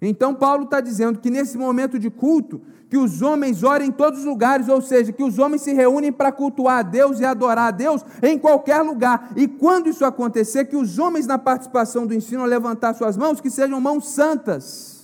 Então, 0.00 0.34
Paulo 0.34 0.64
está 0.64 0.80
dizendo 0.80 1.18
que 1.18 1.30
nesse 1.30 1.58
momento 1.58 1.98
de 1.98 2.10
culto, 2.10 2.62
que 2.88 2.96
os 2.96 3.20
homens 3.20 3.62
orem 3.62 3.88
em 3.88 3.92
todos 3.92 4.20
os 4.20 4.24
lugares, 4.24 4.68
ou 4.68 4.80
seja, 4.80 5.12
que 5.12 5.22
os 5.22 5.38
homens 5.38 5.62
se 5.62 5.72
reúnem 5.72 6.12
para 6.12 6.30
cultuar 6.30 6.78
a 6.78 6.82
Deus 6.82 7.18
e 7.18 7.24
adorar 7.24 7.68
a 7.68 7.70
Deus 7.70 8.04
em 8.22 8.38
qualquer 8.38 8.80
lugar. 8.82 9.32
E 9.34 9.48
quando 9.48 9.88
isso 9.88 10.04
acontecer, 10.04 10.66
que 10.66 10.76
os 10.76 10.98
homens 10.98 11.26
na 11.26 11.38
participação 11.38 12.06
do 12.06 12.14
ensino 12.14 12.42
a 12.42 12.46
levantar 12.46 12.94
suas 12.94 13.16
mãos, 13.16 13.40
que 13.40 13.50
sejam 13.50 13.80
mãos 13.80 14.08
santas. 14.08 14.96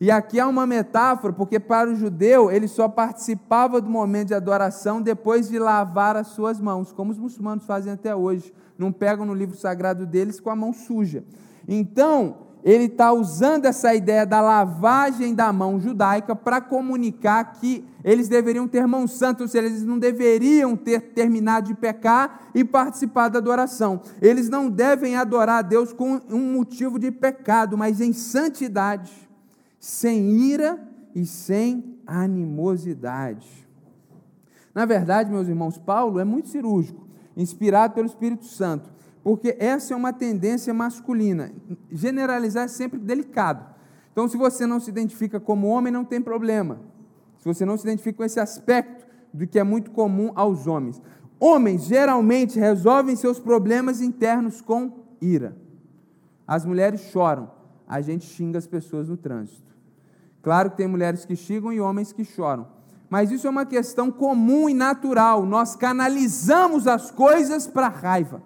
E 0.00 0.10
aqui 0.10 0.40
há 0.40 0.48
uma 0.48 0.66
metáfora, 0.66 1.32
porque 1.32 1.60
para 1.60 1.90
o 1.90 1.94
judeu 1.94 2.50
ele 2.50 2.66
só 2.66 2.88
participava 2.88 3.80
do 3.80 3.88
momento 3.88 4.28
de 4.28 4.34
adoração 4.34 5.00
depois 5.00 5.48
de 5.48 5.58
lavar 5.58 6.16
as 6.16 6.28
suas 6.28 6.60
mãos, 6.60 6.92
como 6.92 7.12
os 7.12 7.18
muçulmanos 7.18 7.64
fazem 7.64 7.92
até 7.92 8.14
hoje. 8.14 8.52
Não 8.76 8.90
pegam 8.90 9.24
no 9.24 9.34
livro 9.34 9.56
sagrado 9.56 10.04
deles 10.04 10.40
com 10.40 10.50
a 10.50 10.56
mão 10.56 10.72
suja. 10.72 11.24
Então, 11.68 12.36
ele 12.64 12.84
está 12.84 13.12
usando 13.12 13.66
essa 13.66 13.94
ideia 13.94 14.24
da 14.24 14.40
lavagem 14.40 15.34
da 15.34 15.52
mão 15.52 15.78
judaica 15.78 16.34
para 16.34 16.62
comunicar 16.62 17.52
que 17.52 17.84
eles 18.02 18.26
deveriam 18.26 18.66
ter 18.66 18.86
mão 18.86 19.06
santa, 19.06 19.42
ou 19.42 19.48
seja, 19.48 19.66
eles 19.66 19.84
não 19.84 19.98
deveriam 19.98 20.74
ter 20.74 21.12
terminado 21.12 21.66
de 21.66 21.74
pecar 21.74 22.48
e 22.54 22.64
participar 22.64 23.28
da 23.28 23.38
adoração. 23.38 24.00
Eles 24.20 24.48
não 24.48 24.70
devem 24.70 25.14
adorar 25.14 25.58
a 25.58 25.62
Deus 25.62 25.92
com 25.92 26.22
um 26.30 26.54
motivo 26.54 26.98
de 26.98 27.10
pecado, 27.10 27.76
mas 27.76 28.00
em 28.00 28.14
santidade, 28.14 29.12
sem 29.78 30.30
ira 30.30 30.82
e 31.14 31.26
sem 31.26 31.98
animosidade. 32.06 33.68
Na 34.74 34.86
verdade, 34.86 35.30
meus 35.30 35.48
irmãos, 35.48 35.76
Paulo 35.76 36.18
é 36.18 36.24
muito 36.24 36.48
cirúrgico, 36.48 37.06
inspirado 37.36 37.92
pelo 37.92 38.06
Espírito 38.06 38.46
Santo 38.46 38.93
porque 39.24 39.56
essa 39.58 39.94
é 39.94 39.96
uma 39.96 40.12
tendência 40.12 40.74
masculina. 40.74 41.50
Generalizar 41.90 42.66
é 42.66 42.68
sempre 42.68 42.98
delicado. 43.00 43.64
Então, 44.12 44.28
se 44.28 44.36
você 44.36 44.66
não 44.66 44.78
se 44.78 44.90
identifica 44.90 45.40
como 45.40 45.66
homem, 45.66 45.90
não 45.90 46.04
tem 46.04 46.20
problema. 46.20 46.78
Se 47.38 47.46
você 47.46 47.64
não 47.64 47.78
se 47.78 47.84
identifica 47.84 48.18
com 48.18 48.24
esse 48.24 48.38
aspecto 48.38 49.06
do 49.32 49.46
que 49.46 49.58
é 49.58 49.64
muito 49.64 49.90
comum 49.90 50.30
aos 50.34 50.66
homens. 50.66 51.00
Homens 51.40 51.84
geralmente 51.84 52.58
resolvem 52.60 53.16
seus 53.16 53.40
problemas 53.40 54.02
internos 54.02 54.60
com 54.60 54.92
ira. 55.20 55.56
As 56.46 56.66
mulheres 56.66 57.00
choram, 57.10 57.50
a 57.88 58.02
gente 58.02 58.26
xinga 58.26 58.58
as 58.58 58.66
pessoas 58.66 59.08
no 59.08 59.16
trânsito. 59.16 59.74
Claro 60.42 60.70
que 60.70 60.76
tem 60.76 60.86
mulheres 60.86 61.24
que 61.24 61.34
xingam 61.34 61.72
e 61.72 61.80
homens 61.80 62.12
que 62.12 62.24
choram. 62.24 62.68
Mas 63.08 63.30
isso 63.30 63.46
é 63.46 63.50
uma 63.50 63.64
questão 63.64 64.10
comum 64.10 64.68
e 64.68 64.74
natural. 64.74 65.46
Nós 65.46 65.74
canalizamos 65.74 66.86
as 66.86 67.10
coisas 67.10 67.66
para 67.66 67.88
raiva. 67.88 68.42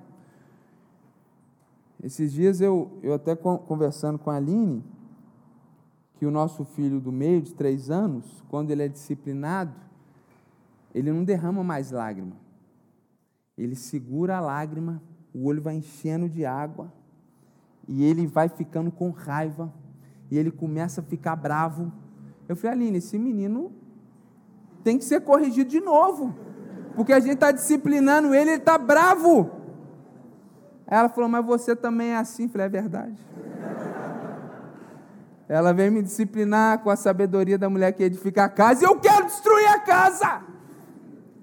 Esses 2.03 2.33
dias 2.33 2.61
eu, 2.61 2.99
eu 3.03 3.13
até 3.13 3.35
conversando 3.35 4.19
com 4.19 4.31
a 4.31 4.37
Aline, 4.37 4.85
que 6.15 6.27
o 6.27 6.31
nosso 6.31 6.65
filho 6.65 7.01
do 7.01 7.13
meio, 7.13 7.43
de 7.43 7.55
três 7.55 7.91
anos, 7.91 8.25
quando 8.49 8.71
ele 8.71 8.83
é 8.83 8.89
disciplinado, 8.89 9.73
ele 10.95 11.13
não 11.13 11.25
derrama 11.25 11.63
mais 11.63 11.91
lágrima. 11.91 12.37
Ele 13.57 13.75
segura 13.75 14.37
a 14.37 14.41
lágrima, 14.41 15.03
o 15.35 15.47
olho 15.47 15.63
vai 15.63 15.77
enchendo 15.77 16.29
de 16.29 16.45
água, 16.45 16.93
e 17.87 18.05
ele 18.05 18.27
vai 18.27 18.49
ficando 18.49 18.91
com 18.91 19.11
raiva, 19.11 19.73
e 20.31 20.39
ele 20.39 20.51
começa 20.51 21.01
a 21.01 21.05
ficar 21.05 21.37
bravo. 21.37 21.93
Eu 22.49 22.55
falei, 22.55 22.77
Aline, 22.77 22.99
esse 22.99 23.19
menino 23.19 23.73
tem 24.85 24.99
que 24.99 25.05
ser 25.05 25.21
corrigido 25.21 25.69
de 25.69 25.81
novo, 25.81 26.35
porque 26.95 27.13
a 27.13 27.21
gente 27.21 27.35
está 27.35 27.51
disciplinando 27.51 28.35
ele, 28.35 28.51
ele 28.51 28.61
está 28.61 28.79
bravo. 28.79 29.58
Aí 30.89 30.99
ela 30.99 31.09
falou, 31.11 31.29
mas 31.29 31.45
você 31.45 31.77
também 31.77 32.11
é 32.11 32.17
assim. 32.17 32.45
Eu 32.45 32.49
falei, 32.49 32.67
é 32.67 32.71
verdade. 32.71 33.15
Ela 35.49 35.73
veio 35.73 35.93
me 35.93 36.03
disciplinar 36.03 36.79
com 36.81 36.91
a 36.91 36.97
sabedoria 36.97 37.57
da 37.57 37.71
mulher 37.71 37.93
que 37.93 38.03
edifica 38.03 38.45
a 38.45 38.49
casa 38.49 38.83
e 38.83 38.87
eu 38.87 38.97
quero 38.97 39.27
destruir 39.27 39.69
a 39.69 39.79
casa. 39.79 40.43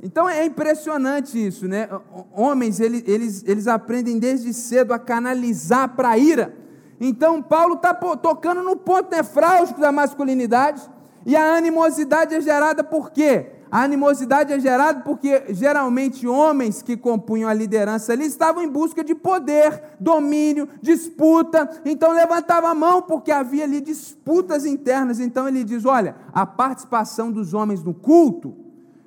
Então 0.01 0.29
é 0.29 0.45
impressionante 0.45 1.43
isso, 1.43 1.67
né? 1.67 1.89
Homens, 2.31 2.79
eles, 2.79 3.03
eles, 3.07 3.43
eles 3.47 3.67
aprendem 3.67 4.19
desde 4.19 4.53
cedo 4.53 4.93
a 4.93 4.99
canalizar 4.99 5.89
para 5.95 6.09
a 6.09 6.17
ira. 6.17 6.53
Então 6.99 7.41
Paulo 7.41 7.75
está 7.75 7.93
tocando 7.93 8.61
no 8.61 8.75
ponto 8.75 9.09
nefrálgico 9.09 9.79
da 9.79 9.91
masculinidade. 9.91 10.81
E 11.25 11.35
a 11.35 11.55
animosidade 11.55 12.35
é 12.35 12.41
gerada 12.41 12.83
por 12.83 13.09
quê? 13.09 13.54
A 13.71 13.83
animosidade 13.83 14.53
é 14.53 14.59
gerada 14.59 15.01
porque 15.01 15.45
geralmente 15.49 16.27
homens 16.27 16.81
que 16.81 16.95
compunham 16.95 17.49
a 17.49 17.53
liderança 17.53 18.13
ali 18.13 18.25
estavam 18.25 18.63
em 18.63 18.69
busca 18.69 19.03
de 19.03 19.15
poder, 19.15 19.81
domínio, 19.99 20.69
disputa. 20.81 21.69
Então 21.83 22.11
levantava 22.13 22.69
a 22.69 22.75
mão 22.75 23.01
porque 23.01 23.31
havia 23.31 23.63
ali 23.63 23.81
disputas 23.81 24.65
internas. 24.65 25.19
Então 25.19 25.47
ele 25.47 25.63
diz: 25.63 25.85
olha, 25.85 26.15
a 26.33 26.45
participação 26.45 27.31
dos 27.31 27.53
homens 27.53 27.83
no 27.83 27.93
culto 27.93 28.55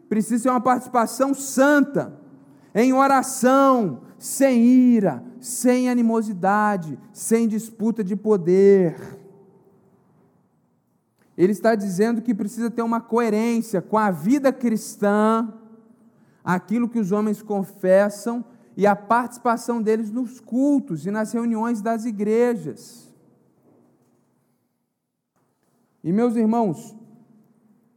precisa 0.08 0.44
ser 0.44 0.50
uma 0.50 0.60
participação 0.60 1.34
santa, 1.34 2.18
em 2.74 2.92
oração, 2.92 4.00
sem 4.18 4.64
ira, 4.64 5.22
sem 5.40 5.88
animosidade, 5.88 6.98
sem 7.12 7.46
disputa 7.46 8.02
de 8.02 8.16
poder. 8.16 9.17
Ele 11.38 11.52
está 11.52 11.76
dizendo 11.76 12.20
que 12.20 12.34
precisa 12.34 12.68
ter 12.68 12.82
uma 12.82 13.00
coerência 13.00 13.80
com 13.80 13.96
a 13.96 14.10
vida 14.10 14.52
cristã, 14.52 15.54
aquilo 16.42 16.88
que 16.88 16.98
os 16.98 17.12
homens 17.12 17.40
confessam 17.40 18.44
e 18.76 18.84
a 18.84 18.96
participação 18.96 19.80
deles 19.80 20.10
nos 20.10 20.40
cultos 20.40 21.06
e 21.06 21.12
nas 21.12 21.30
reuniões 21.32 21.80
das 21.80 22.04
igrejas. 22.04 23.08
E 26.02 26.12
meus 26.12 26.34
irmãos, 26.34 26.96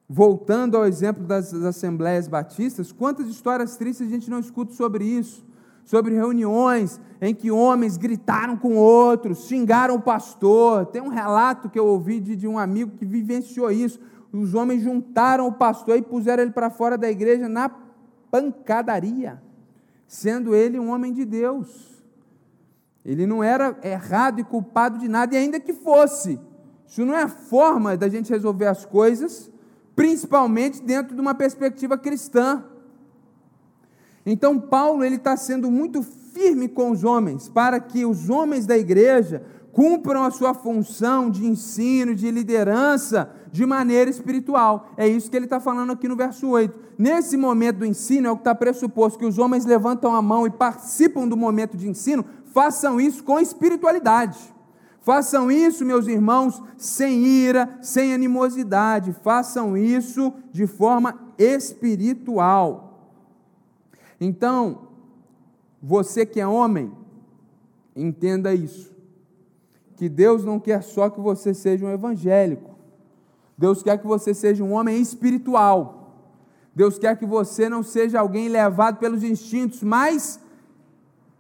voltando 0.08 0.78
ao 0.78 0.86
exemplo 0.86 1.26
das, 1.26 1.52
das 1.52 1.64
assembleias 1.64 2.28
batistas, 2.28 2.92
quantas 2.92 3.28
histórias 3.28 3.76
tristes 3.76 4.06
a 4.06 4.10
gente 4.10 4.30
não 4.30 4.40
escuta 4.40 4.74
sobre 4.74 5.04
isso? 5.04 5.44
Sobre 5.92 6.16
reuniões 6.16 7.02
em 7.20 7.36
que 7.36 7.52
homens 7.52 7.98
gritaram 7.98 8.56
com 8.56 8.78
outros, 8.78 9.46
xingaram 9.46 9.96
o 9.96 10.02
pastor. 10.02 10.86
Tem 10.86 11.02
um 11.02 11.10
relato 11.10 11.70
que 11.70 11.78
eu 11.78 11.86
ouvi 11.86 12.22
de, 12.22 12.34
de 12.34 12.48
um 12.48 12.58
amigo 12.58 12.96
que 12.98 13.06
vivenciou 13.06 13.70
isso. 13.70 14.00
Os 14.32 14.54
homens 14.54 14.84
juntaram 14.84 15.46
o 15.48 15.52
pastor 15.52 15.98
e 15.98 16.02
puseram 16.02 16.44
ele 16.44 16.54
para 16.54 16.70
fora 16.70 16.98
da 16.98 17.12
igreja 17.12 17.50
na 17.50 17.70
pancadaria, 18.32 19.44
sendo 20.08 20.56
ele 20.56 20.80
um 20.80 20.92
homem 20.92 21.12
de 21.12 21.26
Deus. 21.26 22.02
Ele 23.04 23.28
não 23.28 23.44
era 23.44 23.78
errado 23.84 24.40
e 24.40 24.46
culpado 24.46 24.98
de 24.98 25.10
nada, 25.10 25.36
e 25.36 25.38
ainda 25.38 25.60
que 25.60 25.74
fosse. 25.74 26.40
Isso 26.88 27.06
não 27.06 27.14
é 27.14 27.24
a 27.24 27.28
forma 27.28 27.98
da 27.98 28.08
gente 28.08 28.32
resolver 28.32 28.68
as 28.68 28.86
coisas, 28.86 29.52
principalmente 29.94 30.82
dentro 30.82 31.14
de 31.14 31.20
uma 31.20 31.36
perspectiva 31.36 31.98
cristã. 31.98 32.64
Então 34.26 34.60
Paulo 34.60 35.04
ele 35.04 35.16
está 35.16 35.36
sendo 35.36 35.70
muito 35.72 36.04
firme 36.04 36.68
com 36.68 36.92
os 36.92 37.04
homens, 37.04 37.50
para 37.50 37.80
que 37.80 38.06
os 38.06 38.30
homens 38.30 38.66
da 38.66 38.78
igreja 38.78 39.44
cumpram 39.72 40.24
a 40.24 40.32
sua 40.32 40.54
função 40.54 41.30
de 41.30 41.46
ensino, 41.46 42.14
de 42.14 42.30
liderança, 42.30 43.30
de 43.52 43.66
maneira 43.66 44.10
espiritual. 44.10 44.90
É 44.98 45.08
isso 45.08 45.30
que 45.30 45.36
ele 45.36 45.46
está 45.46 45.60
falando 45.60 45.92
aqui 45.92 46.08
no 46.08 46.16
verso 46.16 46.48
8. 46.48 46.78
Nesse 46.98 47.38
momento 47.38 47.78
do 47.78 47.86
ensino, 47.86 48.28
é 48.28 48.32
o 48.32 48.36
que 48.36 48.42
está 48.42 48.54
pressuposto 48.54 49.18
que 49.18 49.26
os 49.26 49.38
homens 49.38 49.66
levantam 49.66 50.14
a 50.16 50.22
mão 50.22 50.46
e 50.46 50.52
participam 50.52 51.28
do 51.28 51.38
momento 51.38 51.78
de 51.78 51.90
ensino, 51.90 52.26
façam 52.54 53.00
isso 53.00 53.24
com 53.24 53.40
espiritualidade. 53.40 54.38
Façam 55.02 55.52
isso, 55.52 55.84
meus 55.84 56.06
irmãos, 56.06 56.62
sem 56.78 57.26
ira, 57.26 57.80
sem 57.82 58.14
animosidade. 58.14 59.16
Façam 59.24 59.76
isso 59.76 60.32
de 60.52 60.68
forma 60.68 61.18
espiritual. 61.40 62.91
Então, 64.24 64.90
você 65.82 66.28
que 66.28 66.40
é 66.40 66.46
homem, 66.46 66.92
entenda 67.96 68.54
isso. 68.54 68.92
Que 69.96 70.08
Deus 70.08 70.46
não 70.46 70.60
quer 70.60 70.84
só 70.84 71.10
que 71.10 71.20
você 71.20 71.56
seja 71.56 71.88
um 71.88 71.92
evangélico. 71.92 72.70
Deus 73.58 73.82
quer 73.82 73.98
que 73.98 74.06
você 74.06 74.32
seja 74.32 74.64
um 74.64 74.74
homem 74.74 75.02
espiritual. 75.02 76.14
Deus 76.76 77.00
quer 77.00 77.18
que 77.18 77.26
você 77.26 77.68
não 77.68 77.82
seja 77.82 78.20
alguém 78.20 78.48
levado 78.48 79.00
pelos 79.00 79.24
instintos 79.24 79.82
mais 79.82 80.40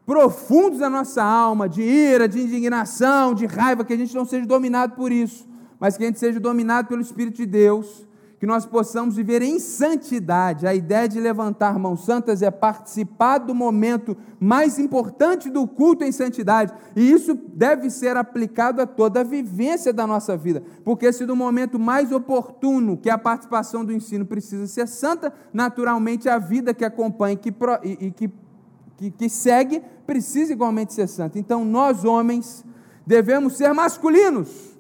profundos 0.03 0.79
da 0.79 0.89
nossa 0.89 1.23
alma, 1.23 1.69
de 1.69 1.83
ira, 1.83 2.27
de 2.27 2.41
indignação, 2.41 3.35
de 3.35 3.45
raiva, 3.45 3.85
que 3.85 3.93
a 3.93 3.97
gente 3.97 4.15
não 4.15 4.25
seja 4.25 4.45
dominado 4.47 4.95
por 4.95 5.11
isso, 5.11 5.47
mas 5.79 5.95
que 5.95 6.03
a 6.03 6.07
gente 6.07 6.19
seja 6.19 6.39
dominado 6.39 6.87
pelo 6.87 7.01
Espírito 7.01 7.37
de 7.37 7.45
Deus 7.45 8.05
que 8.41 8.47
nós 8.47 8.65
possamos 8.65 9.17
viver 9.17 9.43
em 9.43 9.59
santidade. 9.59 10.65
A 10.65 10.73
ideia 10.73 11.07
de 11.07 11.19
levantar 11.19 11.77
mãos 11.77 12.03
santas 12.03 12.41
é 12.41 12.49
participar 12.49 13.37
do 13.37 13.53
momento 13.53 14.17
mais 14.39 14.79
importante 14.79 15.47
do 15.47 15.67
culto 15.67 16.03
em 16.03 16.11
santidade, 16.11 16.73
e 16.95 17.11
isso 17.11 17.35
deve 17.35 17.91
ser 17.91 18.17
aplicado 18.17 18.81
a 18.81 18.87
toda 18.87 19.19
a 19.19 19.23
vivência 19.23 19.93
da 19.93 20.07
nossa 20.07 20.35
vida, 20.35 20.63
porque 20.83 21.13
se 21.13 21.23
no 21.23 21.35
momento 21.35 21.77
mais 21.77 22.11
oportuno 22.11 22.97
que 22.97 23.11
a 23.11 23.17
participação 23.17 23.85
do 23.85 23.93
ensino 23.93 24.25
precisa 24.25 24.65
ser 24.65 24.87
santa, 24.87 25.31
naturalmente 25.53 26.27
a 26.27 26.39
vida 26.39 26.73
que 26.73 26.83
acompanha 26.83 27.35
que, 27.35 27.53
e, 27.83 28.07
e 28.07 28.11
que, 28.11 28.27
que, 28.97 29.11
que 29.11 29.29
segue 29.29 29.83
precisa 30.07 30.51
igualmente 30.51 30.95
ser 30.95 31.07
santa. 31.07 31.37
Então 31.37 31.63
nós, 31.63 32.03
homens, 32.03 32.65
devemos 33.05 33.55
ser 33.55 33.71
masculinos 33.71 34.70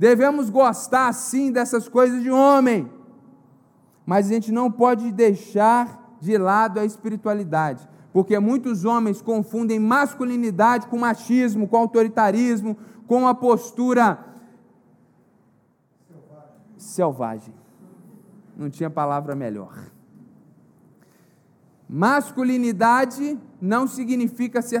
Devemos 0.00 0.48
gostar 0.48 1.12
sim 1.12 1.52
dessas 1.52 1.86
coisas 1.86 2.22
de 2.22 2.30
homem, 2.30 2.90
mas 4.06 4.24
a 4.24 4.28
gente 4.30 4.50
não 4.50 4.70
pode 4.72 5.12
deixar 5.12 6.16
de 6.18 6.38
lado 6.38 6.80
a 6.80 6.86
espiritualidade, 6.86 7.86
porque 8.10 8.38
muitos 8.38 8.86
homens 8.86 9.20
confundem 9.20 9.78
masculinidade 9.78 10.86
com 10.86 10.96
machismo, 10.96 11.68
com 11.68 11.76
autoritarismo, 11.76 12.78
com 13.06 13.28
a 13.28 13.34
postura 13.34 14.24
selvagem. 16.78 17.52
Não 18.56 18.70
tinha 18.70 18.88
palavra 18.88 19.34
melhor. 19.34 19.84
Masculinidade 21.86 23.38
não 23.60 23.86
significa 23.86 24.62
ser 24.62 24.80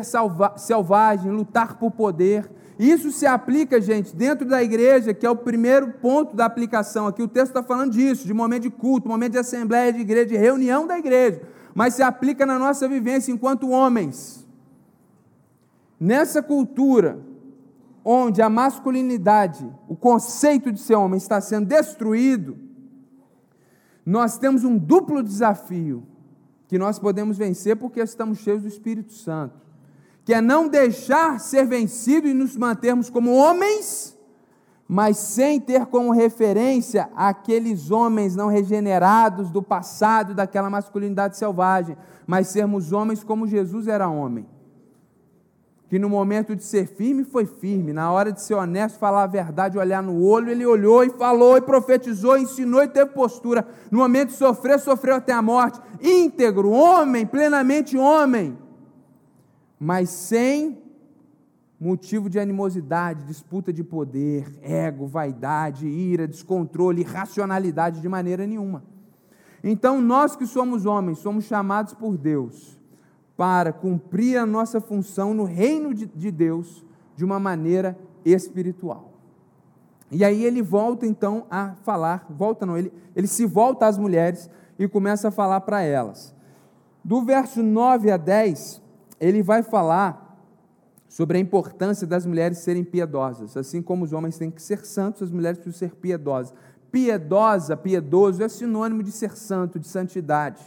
selvagem, 0.56 1.30
lutar 1.30 1.78
por 1.78 1.90
poder, 1.90 2.50
isso 2.80 3.10
se 3.10 3.26
aplica, 3.26 3.78
gente, 3.78 4.16
dentro 4.16 4.48
da 4.48 4.62
igreja, 4.62 5.12
que 5.12 5.26
é 5.26 5.30
o 5.30 5.36
primeiro 5.36 5.92
ponto 6.00 6.34
da 6.34 6.46
aplicação 6.46 7.06
aqui. 7.06 7.22
O 7.22 7.28
texto 7.28 7.48
está 7.48 7.62
falando 7.62 7.92
disso, 7.92 8.26
de 8.26 8.32
momento 8.32 8.62
de 8.62 8.70
culto, 8.70 9.06
momento 9.06 9.32
de 9.32 9.38
assembleia 9.38 9.92
de 9.92 10.00
igreja, 10.00 10.24
de 10.24 10.36
reunião 10.38 10.86
da 10.86 10.98
igreja. 10.98 11.42
Mas 11.74 11.92
se 11.92 12.02
aplica 12.02 12.46
na 12.46 12.58
nossa 12.58 12.88
vivência 12.88 13.30
enquanto 13.30 13.68
homens. 13.68 14.46
Nessa 16.00 16.42
cultura, 16.42 17.20
onde 18.02 18.40
a 18.40 18.48
masculinidade, 18.48 19.70
o 19.86 19.94
conceito 19.94 20.72
de 20.72 20.80
ser 20.80 20.94
homem 20.94 21.18
está 21.18 21.38
sendo 21.38 21.66
destruído, 21.66 22.56
nós 24.06 24.38
temos 24.38 24.64
um 24.64 24.78
duplo 24.78 25.22
desafio 25.22 26.02
que 26.66 26.78
nós 26.78 26.98
podemos 26.98 27.36
vencer 27.36 27.76
porque 27.76 28.00
estamos 28.00 28.38
cheios 28.38 28.62
do 28.62 28.68
Espírito 28.68 29.12
Santo 29.12 29.69
que 30.30 30.34
é 30.34 30.40
não 30.40 30.68
deixar 30.68 31.40
ser 31.40 31.66
vencido 31.66 32.28
e 32.28 32.32
nos 32.32 32.56
mantermos 32.56 33.10
como 33.10 33.34
homens, 33.34 34.16
mas 34.86 35.16
sem 35.16 35.58
ter 35.58 35.86
como 35.86 36.12
referência 36.12 37.10
aqueles 37.16 37.90
homens 37.90 38.36
não 38.36 38.46
regenerados 38.46 39.50
do 39.50 39.60
passado, 39.60 40.32
daquela 40.32 40.70
masculinidade 40.70 41.36
selvagem, 41.36 41.96
mas 42.28 42.46
sermos 42.46 42.92
homens 42.92 43.24
como 43.24 43.44
Jesus 43.44 43.88
era 43.88 44.08
homem. 44.08 44.46
Que 45.88 45.98
no 45.98 46.08
momento 46.08 46.54
de 46.54 46.62
ser 46.62 46.86
firme, 46.86 47.24
foi 47.24 47.44
firme, 47.44 47.92
na 47.92 48.12
hora 48.12 48.30
de 48.30 48.40
ser 48.40 48.54
honesto, 48.54 49.00
falar 49.00 49.24
a 49.24 49.26
verdade, 49.26 49.78
olhar 49.78 50.00
no 50.00 50.22
olho, 50.22 50.48
ele 50.48 50.64
olhou 50.64 51.02
e 51.02 51.10
falou, 51.10 51.56
e 51.56 51.60
profetizou, 51.60 52.38
ensinou 52.38 52.84
e 52.84 52.86
teve 52.86 53.10
postura. 53.10 53.66
No 53.90 53.98
momento 53.98 54.28
de 54.28 54.36
sofrer, 54.36 54.78
sofreu 54.78 55.16
até 55.16 55.32
a 55.32 55.42
morte. 55.42 55.80
Íntegro, 56.00 56.70
homem, 56.70 57.26
plenamente 57.26 57.98
homem 57.98 58.56
mas 59.80 60.10
sem 60.10 60.78
motivo 61.80 62.28
de 62.28 62.38
animosidade, 62.38 63.24
disputa 63.24 63.72
de 63.72 63.82
poder, 63.82 64.46
ego, 64.60 65.06
vaidade, 65.06 65.88
ira, 65.88 66.28
descontrole, 66.28 67.00
irracionalidade 67.00 68.02
de 68.02 68.08
maneira 68.08 68.46
nenhuma. 68.46 68.84
Então, 69.64 69.98
nós 69.98 70.36
que 70.36 70.46
somos 70.46 70.84
homens, 70.84 71.18
somos 71.20 71.46
chamados 71.46 71.94
por 71.94 72.18
Deus 72.18 72.78
para 73.34 73.72
cumprir 73.72 74.36
a 74.36 74.44
nossa 74.44 74.78
função 74.78 75.32
no 75.32 75.44
reino 75.44 75.94
de 75.94 76.30
Deus 76.30 76.84
de 77.16 77.24
uma 77.24 77.40
maneira 77.40 77.98
espiritual. 78.22 79.10
E 80.10 80.24
aí 80.24 80.44
ele 80.44 80.60
volta 80.60 81.06
então 81.06 81.46
a 81.50 81.74
falar, 81.84 82.26
volta 82.28 82.66
não, 82.66 82.76
ele, 82.76 82.92
ele 83.14 83.26
se 83.26 83.46
volta 83.46 83.86
às 83.86 83.96
mulheres 83.96 84.50
e 84.78 84.88
começa 84.88 85.28
a 85.28 85.30
falar 85.30 85.60
para 85.60 85.82
elas. 85.82 86.34
Do 87.04 87.22
verso 87.22 87.62
9 87.62 88.10
a 88.10 88.16
10, 88.16 88.82
ele 89.20 89.42
vai 89.42 89.62
falar 89.62 90.28
sobre 91.06 91.36
a 91.36 91.40
importância 91.40 92.06
das 92.06 92.24
mulheres 92.24 92.58
serem 92.58 92.82
piedosas. 92.82 93.56
Assim 93.56 93.82
como 93.82 94.04
os 94.04 94.12
homens 94.12 94.38
têm 94.38 94.50
que 94.50 94.62
ser 94.62 94.86
santos, 94.86 95.22
as 95.22 95.30
mulheres 95.30 95.58
precisam 95.58 95.88
ser 95.88 95.96
piedosas. 95.96 96.54
Piedosa, 96.90 97.76
piedoso 97.76 98.42
é 98.42 98.48
sinônimo 98.48 99.02
de 99.02 99.12
ser 99.12 99.36
santo, 99.36 99.78
de 99.78 99.86
santidade. 99.86 100.62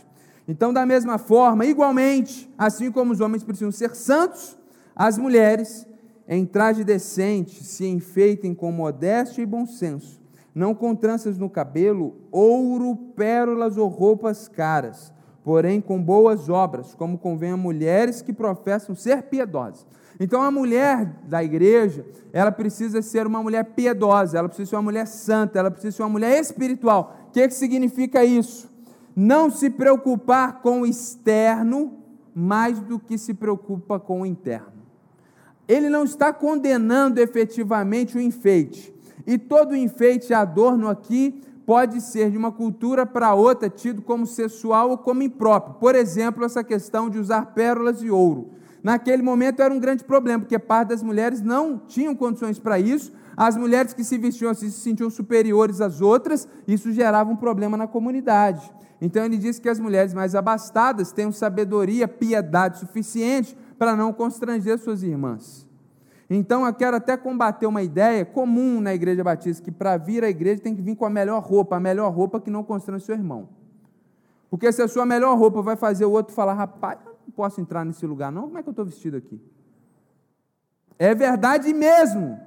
Então, 0.48 0.74
da 0.74 0.86
mesma 0.86 1.18
forma, 1.18 1.66
igualmente, 1.66 2.54
assim 2.58 2.92
como 2.92 3.14
os 3.14 3.22
homens 3.22 3.44
precisam 3.44 3.72
ser 3.72 3.96
santos, 3.96 4.58
as 4.96 5.18
mulheres, 5.18 5.88
em 6.28 6.46
traje 6.46 6.84
decente, 6.84 7.64
se 7.64 7.88
enfeitem 7.88 8.54
com 8.54 8.72
modéstia 8.72 9.42
e 9.42 9.46
bom 9.46 9.66
senso, 9.66 10.22
não 10.54 10.76
com 10.76 10.94
tranças 10.94 11.38
no 11.38 11.50
cabelo, 11.50 12.16
ouro, 12.30 12.96
pérolas 13.16 13.78
ou 13.78 13.88
roupas 13.88 14.48
caras 14.48 15.14
porém 15.44 15.82
com 15.82 16.02
boas 16.02 16.50
obras, 16.50 16.96
como 16.96 17.18
convém 17.18 17.52
a 17.52 17.58
mulheres 17.58 18.22
que 18.22 18.32
professam 18.32 18.96
ser 18.96 19.24
piedosas. 19.24 19.86
Então 20.20 20.42
a 20.42 20.52
mulher 20.52 21.06
da 21.28 21.44
igreja, 21.44 22.06
ela 22.32 22.52
precisa 22.52 23.02
ser 23.02 23.28
uma 23.28 23.42
mulher 23.42 23.66
piedosa, 23.66 24.38
ela 24.38 24.48
precisa 24.48 24.70
ser 24.70 24.76
uma 24.76 24.84
mulher 24.84 25.08
santa, 25.08 25.60
ela 25.60 25.72
precisa 25.72 25.98
ser 25.98 26.04
uma 26.04 26.10
mulher 26.10 26.40
espiritual. 26.40 27.18
O 27.28 27.32
que, 27.32 27.48
que 27.48 27.54
significa 27.54 28.24
isso? 28.24 28.70
Não 29.16 29.50
se 29.50 29.70
preocupar 29.70 30.62
com 30.62 30.82
o 30.82 30.86
externo 30.86 31.94
mais 32.34 32.80
do 32.80 33.00
que 33.00 33.18
se 33.18 33.34
preocupa 33.34 34.00
com 34.00 34.22
o 34.22 34.26
interno. 34.26 34.74
Ele 35.68 35.90
não 35.90 36.04
está 36.04 36.32
condenando 36.32 37.20
efetivamente 37.20 38.18
o 38.18 38.22
enfeite. 38.22 38.94
E 39.26 39.38
todo 39.38 39.76
enfeite 39.76 40.34
adorno 40.34 40.88
aqui 40.88 41.42
pode 41.66 42.02
ser 42.02 42.32
de 42.32 42.38
uma 42.38 42.52
cultura 42.52 43.06
para 43.06 43.34
outra 43.34 43.70
tido 43.70 44.02
como 44.02 44.26
sexual 44.26 44.92
ou 44.92 44.98
como 44.98 45.24
impróprio. 45.24 45.76
Por 45.76 45.96
exemplo, 45.96 46.44
essa 46.44 46.64
questão 46.64 47.10
de 47.10 47.20
usar 47.20 47.54
pérolas 47.54 48.02
e 48.02 48.10
ouro. 48.10 48.52
Naquele 48.84 49.24
momento 49.24 49.62
era 49.62 49.74
um 49.74 49.80
grande 49.80 50.04
problema, 50.04 50.42
porque 50.42 50.60
parte 50.60 50.90
das 50.90 51.02
mulheres 51.02 51.42
não 51.42 51.78
tinham 51.78 52.14
condições 52.14 52.60
para 52.60 52.78
isso. 52.78 53.14
As 53.36 53.56
mulheres 53.56 53.94
que 53.94 54.04
se 54.04 54.18
vestiam 54.18 54.52
assim 54.52 54.70
se 54.70 54.82
sentiam 54.82 55.10
superiores 55.10 55.80
às 55.80 56.02
outras, 56.02 56.48
isso 56.68 56.92
gerava 56.92 57.32
um 57.32 57.36
problema 57.36 57.78
na 57.78 57.88
comunidade. 57.88 58.70
Então 59.02 59.26
ele 59.26 59.38
diz 59.38 59.58
que 59.58 59.70
as 59.70 59.80
mulheres 59.80 60.14
mais 60.14 60.36
abastadas 60.36 61.12
têm 61.12 61.32
sabedoria, 61.32 62.08
piedade 62.08 62.80
suficiente 62.80 63.58
para 63.78 63.96
não 63.96 64.14
constranger 64.14 64.78
suas 64.78 65.02
irmãs. 65.02 65.68
Então 66.36 66.66
eu 66.66 66.74
quero 66.74 66.98
até 66.98 67.16
combater 67.16 67.68
uma 67.68 67.84
ideia 67.84 68.26
comum 68.26 68.82
na 68.82 68.92
igreja 68.92 69.24
batista, 69.24 69.64
que 69.64 69.72
para 69.72 69.98
vir 69.98 70.24
à 70.24 70.30
igreja 70.30 70.62
tem 70.62 70.76
que 70.76 70.82
vir 70.82 70.96
com 70.96 71.06
a 71.06 71.10
melhor 71.10 71.40
roupa, 71.44 71.76
a 71.76 71.80
melhor 71.80 72.12
roupa 72.12 72.42
que 72.42 72.50
não 72.50 72.64
constrange 72.64 73.06
seu 73.06 73.14
irmão. 73.14 73.50
Porque 74.50 74.72
se 74.72 74.82
a 74.82 74.88
sua 74.88 75.06
melhor 75.06 75.38
roupa 75.38 75.62
vai 75.62 75.76
fazer 75.76 76.06
o 76.06 76.12
outro 76.12 76.34
falar, 76.34 76.54
rapaz, 76.56 76.98
eu 77.06 77.16
não 77.28 77.32
posso 77.36 77.62
entrar 77.62 77.86
nesse 77.86 78.08
lugar, 78.08 78.32
não, 78.32 78.44
como 78.44 78.58
é 78.58 78.64
que 78.64 78.70
eu 78.70 78.72
estou 78.72 78.84
vestido 78.84 79.16
aqui? 79.16 79.40
É 80.98 81.14
verdade 81.14 81.72
mesmo. 81.72 82.40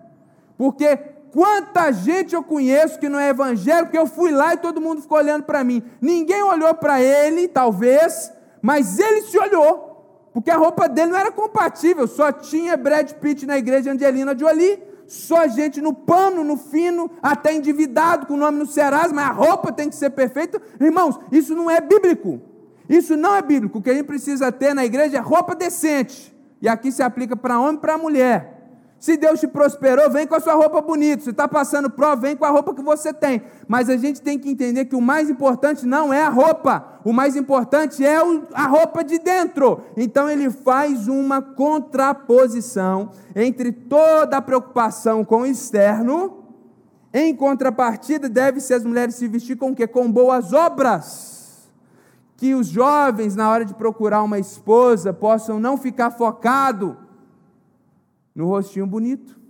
Porque 0.59 0.96
quanta 1.31 1.92
gente 1.92 2.35
eu 2.35 2.42
conheço 2.42 2.99
que 2.99 3.09
não 3.09 3.20
é 3.20 3.29
evangélico, 3.29 3.92
que 3.92 3.99
eu 3.99 4.09
fui 4.09 4.33
lá 4.33 4.55
e 4.55 4.59
todo 4.59 4.81
mundo 4.81 5.01
ficou 5.01 5.18
olhando 5.18 5.44
para 5.44 5.62
mim. 5.62 5.81
Ninguém 6.01 6.42
olhou 6.42 6.75
para 6.75 7.01
ele, 7.01 7.46
talvez, 7.46 8.33
mas 8.61 8.99
ele 8.99 9.22
se 9.22 9.38
olhou 9.38 9.86
porque 10.37 10.51
a 10.51 10.59
roupa 10.59 10.87
dele 10.87 11.12
não 11.12 11.18
era 11.18 11.33
compatível, 11.33 12.07
só 12.07 12.31
tinha 12.31 12.77
Brad 12.77 13.11
Pitt 13.12 13.46
na 13.46 13.57
igreja 13.57 13.90
Angelina 13.90 14.38
Jolie, 14.38 14.79
só 15.07 15.49
gente 15.49 15.81
no 15.81 15.94
pano, 15.94 16.44
no 16.44 16.59
fino, 16.59 17.11
até 17.22 17.55
endividado, 17.55 18.27
com 18.27 18.35
o 18.35 18.37
nome 18.37 18.59
no 18.59 18.66
Serasa, 18.66 19.14
mas 19.14 19.31
a 19.31 19.33
roupa 19.33 19.72
tem 19.72 19.88
que 19.88 19.96
ser 19.96 20.11
perfeita. 20.11 20.61
Irmãos, 20.79 21.18
isso 21.33 21.55
não 21.55 21.70
é 21.70 21.81
bíblico. 21.81 22.38
Isso 22.87 23.16
não 23.16 23.35
é 23.35 23.40
bíblico. 23.40 23.79
O 23.79 23.83
que 23.83 23.88
a 23.88 23.94
gente 23.94 24.05
precisa 24.05 24.53
ter 24.53 24.75
na 24.75 24.85
igreja 24.85 25.16
é 25.16 25.20
roupa 25.20 25.55
decente. 25.55 26.37
E 26.61 26.68
aqui 26.68 26.92
se 26.92 27.03
aplica 27.03 27.35
para 27.35 27.59
homem 27.59 27.77
e 27.77 27.81
para 27.81 27.96
mulher. 27.96 28.56
Se 29.07 29.16
Deus 29.16 29.38
te 29.38 29.47
prosperou, 29.47 30.11
vem 30.11 30.27
com 30.27 30.35
a 30.35 30.40
sua 30.40 30.55
roupa 30.55 30.81
bonita. 30.81 31.23
Se 31.23 31.31
está 31.31 31.47
passando 31.47 31.88
prova, 31.88 32.23
vem 32.23 32.35
com 32.35 32.45
a 32.45 32.51
roupa 32.51 32.75
que 32.75 32.83
você 32.83 33.14
tem. 33.14 33.40
Mas 33.69 33.88
a 33.88 33.97
gente 33.97 34.21
tem 34.21 34.37
que 34.37 34.51
entender 34.51 34.87
que 34.87 34.97
o 34.97 35.01
mais 35.01 35.31
importante 35.31 35.87
não 35.87 36.12
é 36.12 36.25
a 36.25 36.29
roupa, 36.29 36.99
o 37.05 37.12
mais 37.12 37.37
importante 37.37 38.05
é 38.05 38.16
a 38.53 38.66
roupa 38.66 39.05
de 39.05 39.21
dentro. 39.21 39.81
Então 39.97 40.29
ele 40.29 40.51
faz 40.51 41.07
uma 41.07 41.40
contraposição 41.40 43.11
entre 43.33 43.71
toda 43.71 44.38
a 44.38 44.42
preocupação 44.42 45.25
com 45.25 45.42
o 45.42 45.47
externo. 45.47 46.42
Em 47.14 47.33
contrapartida, 47.33 48.29
deve-se 48.29 48.75
as 48.75 48.85
mulheres 48.85 49.14
se 49.14 49.29
vestir 49.29 49.57
com 49.57 49.71
o 49.71 49.77
quê? 49.77 49.87
Com 49.87 50.11
boas 50.11 50.53
obras. 50.53 51.71
Que 52.37 52.57
os 52.57 52.66
jovens, 52.66 53.37
na 53.37 53.49
hora 53.49 53.64
de 53.64 53.73
procurar 53.73 54.25
uma 54.25 54.40
esposa, 54.40 55.12
possam 55.12 55.61
não 55.61 55.77
ficar 55.77 56.11
focados 56.11 57.06
no 58.37 58.46
rostinho 58.46 58.87
bonito. 58.87 59.40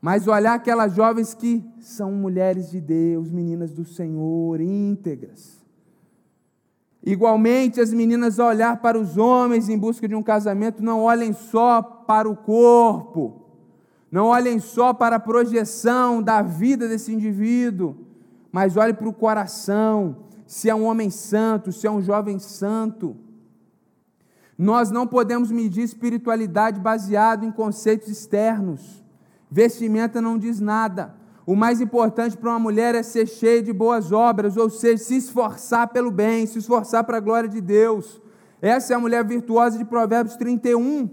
Mas 0.00 0.26
olhar 0.26 0.54
aquelas 0.54 0.94
jovens 0.94 1.34
que 1.34 1.62
são 1.78 2.10
mulheres 2.10 2.70
de 2.70 2.80
Deus, 2.80 3.30
meninas 3.30 3.72
do 3.72 3.84
Senhor, 3.84 4.60
íntegras. 4.60 5.62
Igualmente, 7.04 7.80
as 7.80 7.92
meninas 7.92 8.40
a 8.40 8.46
olhar 8.46 8.80
para 8.80 8.98
os 8.98 9.16
homens 9.18 9.68
em 9.68 9.78
busca 9.78 10.08
de 10.08 10.14
um 10.14 10.22
casamento, 10.22 10.82
não 10.82 11.02
olhem 11.02 11.32
só 11.32 11.82
para 11.82 12.28
o 12.28 12.34
corpo, 12.34 13.42
não 14.10 14.26
olhem 14.26 14.58
só 14.58 14.92
para 14.94 15.16
a 15.16 15.20
projeção 15.20 16.22
da 16.22 16.42
vida 16.42 16.88
desse 16.88 17.12
indivíduo, 17.12 17.96
mas 18.50 18.76
olhem 18.76 18.94
para 18.94 19.08
o 19.08 19.12
coração, 19.12 20.16
se 20.46 20.68
é 20.68 20.74
um 20.74 20.84
homem 20.84 21.10
santo, 21.10 21.72
se 21.72 21.86
é 21.86 21.90
um 21.90 22.02
jovem 22.02 22.38
santo. 22.38 23.16
Nós 24.62 24.92
não 24.92 25.08
podemos 25.08 25.50
medir 25.50 25.82
espiritualidade 25.82 26.78
baseado 26.78 27.44
em 27.44 27.50
conceitos 27.50 28.06
externos. 28.06 29.02
Vestimenta 29.50 30.22
não 30.22 30.38
diz 30.38 30.60
nada. 30.60 31.16
O 31.44 31.56
mais 31.56 31.80
importante 31.80 32.36
para 32.36 32.50
uma 32.50 32.60
mulher 32.60 32.94
é 32.94 33.02
ser 33.02 33.26
cheia 33.26 33.60
de 33.60 33.72
boas 33.72 34.12
obras, 34.12 34.56
ou 34.56 34.70
seja, 34.70 35.02
se 35.02 35.16
esforçar 35.16 35.88
pelo 35.88 36.12
bem, 36.12 36.46
se 36.46 36.60
esforçar 36.60 37.02
para 37.02 37.16
a 37.16 37.20
glória 37.20 37.48
de 37.48 37.60
Deus. 37.60 38.22
Essa 38.60 38.92
é 38.92 38.96
a 38.96 39.00
mulher 39.00 39.24
virtuosa 39.24 39.76
de 39.76 39.84
Provérbios 39.84 40.36
31. 40.36 41.10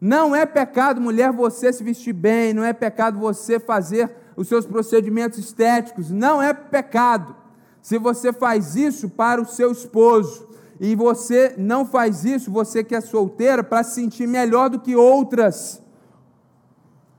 Não 0.00 0.34
é 0.34 0.46
pecado, 0.46 1.02
mulher, 1.02 1.32
você 1.32 1.70
se 1.70 1.84
vestir 1.84 2.14
bem, 2.14 2.54
não 2.54 2.64
é 2.64 2.72
pecado 2.72 3.18
você 3.18 3.60
fazer 3.60 4.10
os 4.38 4.48
seus 4.48 4.64
procedimentos 4.64 5.38
estéticos, 5.38 6.10
não 6.10 6.40
é 6.40 6.54
pecado. 6.54 7.36
Se 7.82 7.98
você 7.98 8.32
faz 8.32 8.74
isso 8.74 9.10
para 9.10 9.38
o 9.38 9.44
seu 9.44 9.70
esposo, 9.70 10.53
e 10.86 10.94
você 10.94 11.54
não 11.56 11.86
faz 11.86 12.26
isso, 12.26 12.50
você 12.50 12.84
que 12.84 12.94
é 12.94 13.00
solteira, 13.00 13.64
para 13.64 13.82
se 13.82 13.94
sentir 13.94 14.26
melhor 14.26 14.68
do 14.68 14.78
que 14.78 14.94
outras. 14.94 15.82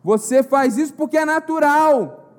Você 0.03 0.43
faz 0.43 0.77
isso 0.77 0.93
porque 0.93 1.17
é 1.17 1.25
natural. 1.25 2.29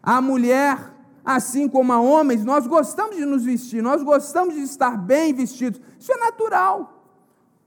A 0.00 0.20
mulher, 0.20 0.94
assim 1.24 1.68
como 1.68 1.92
a 1.92 2.00
homens, 2.00 2.44
nós 2.44 2.64
gostamos 2.64 3.16
de 3.16 3.24
nos 3.24 3.44
vestir, 3.44 3.82
nós 3.82 4.04
gostamos 4.04 4.54
de 4.54 4.60
estar 4.60 4.96
bem 4.96 5.34
vestidos. 5.34 5.80
Isso 5.98 6.12
é 6.12 6.16
natural. 6.16 7.02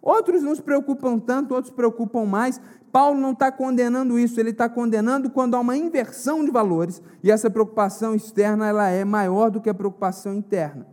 Outros 0.02 0.42
nos 0.42 0.62
preocupam 0.62 1.20
tanto, 1.20 1.54
outros 1.54 1.74
preocupam 1.74 2.24
mais. 2.24 2.62
Paulo 2.94 3.20
não 3.20 3.34
está 3.34 3.52
condenando 3.52 4.18
isso, 4.18 4.40
ele 4.40 4.52
está 4.52 4.70
condenando 4.70 5.30
quando 5.30 5.56
há 5.56 5.60
uma 5.60 5.76
inversão 5.76 6.46
de 6.46 6.50
valores 6.50 7.02
e 7.22 7.30
essa 7.30 7.50
preocupação 7.50 8.16
externa 8.16 8.70
ela 8.70 8.88
é 8.88 9.04
maior 9.04 9.52
do 9.52 9.60
que 9.60 9.70
a 9.70 9.74
preocupação 9.74 10.34
interna. 10.34 10.89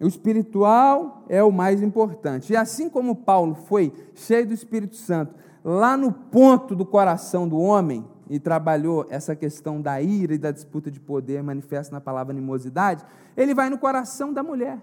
O 0.00 0.06
espiritual 0.06 1.24
é 1.28 1.42
o 1.42 1.52
mais 1.52 1.82
importante. 1.82 2.52
E 2.52 2.56
assim 2.56 2.88
como 2.88 3.14
Paulo 3.14 3.54
foi 3.54 3.92
cheio 4.14 4.46
do 4.46 4.54
Espírito 4.54 4.96
Santo, 4.96 5.34
lá 5.62 5.96
no 5.96 6.10
ponto 6.10 6.74
do 6.74 6.86
coração 6.86 7.46
do 7.46 7.58
homem, 7.58 8.04
e 8.30 8.38
trabalhou 8.38 9.04
essa 9.10 9.34
questão 9.34 9.82
da 9.82 10.00
ira 10.00 10.32
e 10.32 10.38
da 10.38 10.52
disputa 10.52 10.88
de 10.88 11.00
poder 11.00 11.42
manifesta 11.42 11.92
na 11.92 12.00
palavra 12.00 12.32
animosidade, 12.32 13.04
ele 13.36 13.52
vai 13.52 13.68
no 13.68 13.76
coração 13.76 14.32
da 14.32 14.40
mulher. 14.40 14.78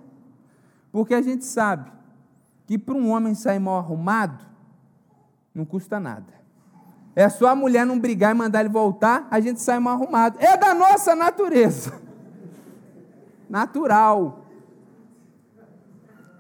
Porque 0.91 1.13
a 1.13 1.21
gente 1.21 1.45
sabe 1.45 1.89
que 2.65 2.77
para 2.77 2.93
um 2.93 3.09
homem 3.09 3.33
sair 3.33 3.59
mal 3.59 3.77
arrumado, 3.77 4.45
não 5.55 5.63
custa 5.63 5.97
nada. 5.97 6.33
É 7.15 7.29
só 7.29 7.47
a 7.47 7.55
mulher 7.55 7.85
não 7.85 7.97
brigar 7.97 8.35
e 8.35 8.37
mandar 8.37 8.59
ele 8.59 8.69
voltar, 8.69 9.25
a 9.31 9.39
gente 9.39 9.61
sai 9.61 9.79
mal 9.79 9.93
arrumado. 9.93 10.37
É 10.41 10.57
da 10.57 10.73
nossa 10.73 11.15
natureza. 11.15 11.93
Natural. 13.49 14.45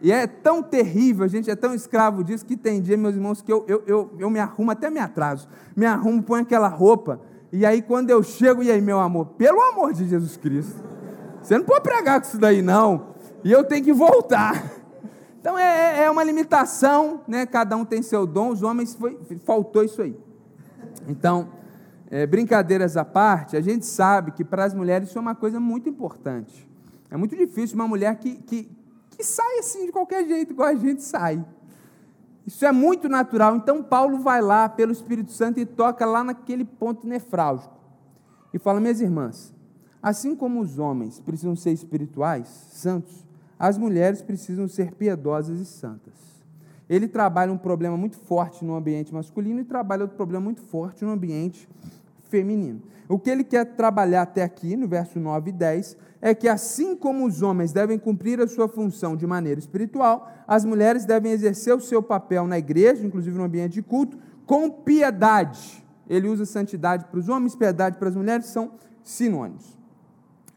E 0.01 0.11
é 0.11 0.27
tão 0.27 0.61
terrível, 0.61 1.25
a 1.25 1.27
gente 1.27 1.49
é 1.49 1.55
tão 1.55 1.73
escravo 1.73 2.23
disso, 2.23 2.45
que 2.45 2.55
tem 2.55 2.81
dia, 2.81 2.95
meus 2.95 3.15
irmãos, 3.15 3.41
que 3.41 3.51
eu, 3.51 3.65
eu, 3.67 3.83
eu, 3.87 4.15
eu 4.19 4.29
me 4.29 4.39
arrumo, 4.39 4.71
até 4.71 4.89
me 4.89 4.99
atraso, 4.99 5.47
me 5.75 5.85
arrumo, 5.85 6.21
põe 6.21 6.41
aquela 6.41 6.67
roupa, 6.67 7.19
e 7.51 7.65
aí 7.65 7.81
quando 7.81 8.09
eu 8.09 8.21
chego, 8.21 8.61
e 8.61 8.69
aí, 8.69 8.81
meu 8.81 8.99
amor, 8.99 9.27
pelo 9.37 9.59
amor 9.59 9.93
de 9.93 10.07
Jesus 10.07 10.37
Cristo, 10.37 10.83
você 11.41 11.57
não 11.57 11.65
pode 11.65 11.81
pregar 11.81 12.21
com 12.21 12.27
isso 12.27 12.37
daí, 12.37 12.61
não, 12.61 13.07
e 13.43 13.51
eu 13.51 13.63
tenho 13.63 13.83
que 13.83 13.93
voltar. 13.93 14.77
Então 15.39 15.57
é, 15.57 16.01
é, 16.01 16.03
é 16.03 16.11
uma 16.11 16.25
limitação, 16.25 17.21
né? 17.25 17.45
cada 17.45 17.77
um 17.77 17.85
tem 17.85 18.01
seu 18.01 18.27
dom, 18.27 18.49
os 18.49 18.63
homens 18.63 18.93
foi, 18.95 19.17
faltou 19.45 19.81
isso 19.81 20.01
aí. 20.01 20.13
Então, 21.07 21.47
é, 22.09 22.25
brincadeiras 22.25 22.97
à 22.97 23.05
parte, 23.05 23.55
a 23.55 23.61
gente 23.61 23.85
sabe 23.85 24.31
que 24.31 24.43
para 24.43 24.65
as 24.65 24.73
mulheres 24.73 25.07
isso 25.07 25.17
é 25.17 25.21
uma 25.21 25.35
coisa 25.35 25.57
muito 25.57 25.87
importante. 25.87 26.67
É 27.09 27.15
muito 27.15 27.33
difícil 27.33 27.75
uma 27.75 27.87
mulher 27.87 28.13
que, 28.17 28.35
que, 28.35 28.69
que 29.17 29.23
sai 29.23 29.59
assim 29.59 29.87
de 29.87 29.91
qualquer 29.91 30.25
jeito, 30.25 30.53
igual 30.53 30.69
a 30.69 30.75
gente 30.75 31.01
sai. 31.01 31.43
Isso 32.45 32.65
é 32.65 32.71
muito 32.71 33.09
natural. 33.09 33.55
Então 33.57 33.83
Paulo 33.83 34.19
vai 34.19 34.41
lá 34.41 34.69
pelo 34.69 34.91
Espírito 34.91 35.31
Santo 35.31 35.59
e 35.59 35.65
toca 35.65 36.05
lá 36.05 36.23
naquele 36.23 36.63
ponto 36.63 37.05
nefrálgico. 37.07 37.75
E 38.53 38.59
fala: 38.59 38.79
"Minhas 38.79 39.01
irmãs, 39.01 39.53
assim 40.01 40.35
como 40.35 40.61
os 40.61 40.79
homens 40.79 41.19
precisam 41.19 41.55
ser 41.55 41.71
espirituais, 41.71 42.47
santos, 42.71 43.25
as 43.59 43.77
mulheres 43.77 44.21
precisam 44.21 44.67
ser 44.67 44.93
piedosas 44.93 45.59
e 45.59 45.65
santas." 45.65 46.13
Ele 46.89 47.07
trabalha 47.07 47.51
um 47.51 47.57
problema 47.57 47.97
muito 47.97 48.15
forte 48.15 48.63
no 48.63 48.75
ambiente 48.75 49.13
masculino 49.13 49.59
e 49.59 49.65
trabalha 49.65 50.03
outro 50.03 50.15
problema 50.15 50.45
muito 50.45 50.61
forte 50.61 51.03
no 51.03 51.11
ambiente 51.11 51.67
feminino. 52.29 52.81
O 53.09 53.19
que 53.19 53.29
ele 53.29 53.43
quer 53.43 53.65
trabalhar 53.65 54.21
até 54.21 54.43
aqui, 54.43 54.77
no 54.77 54.87
verso 54.87 55.19
9 55.19 55.49
e 55.49 55.53
10, 55.53 55.97
é 56.27 56.35
que 56.35 56.49
assim 56.49 56.95
como 56.95 57.25
os 57.25 57.41
homens 57.41 57.71
devem 57.71 57.97
cumprir 57.97 58.41
a 58.41 58.47
sua 58.47 58.67
função 58.67 59.15
de 59.15 59.25
maneira 59.25 59.59
espiritual, 59.59 60.29
as 60.45 60.65
mulheres 60.65 61.05
devem 61.05 61.31
exercer 61.31 61.73
o 61.73 61.79
seu 61.79 62.03
papel 62.03 62.45
na 62.45 62.57
igreja, 62.57 63.05
inclusive 63.05 63.37
no 63.37 63.45
ambiente 63.45 63.73
de 63.73 63.81
culto, 63.81 64.17
com 64.45 64.69
piedade. 64.69 65.83
Ele 66.09 66.27
usa 66.27 66.45
santidade 66.45 67.05
para 67.05 67.19
os 67.19 67.29
homens, 67.29 67.55
piedade 67.55 67.97
para 67.97 68.09
as 68.09 68.15
mulheres, 68.15 68.47
são 68.47 68.73
sinônimos. 69.03 69.77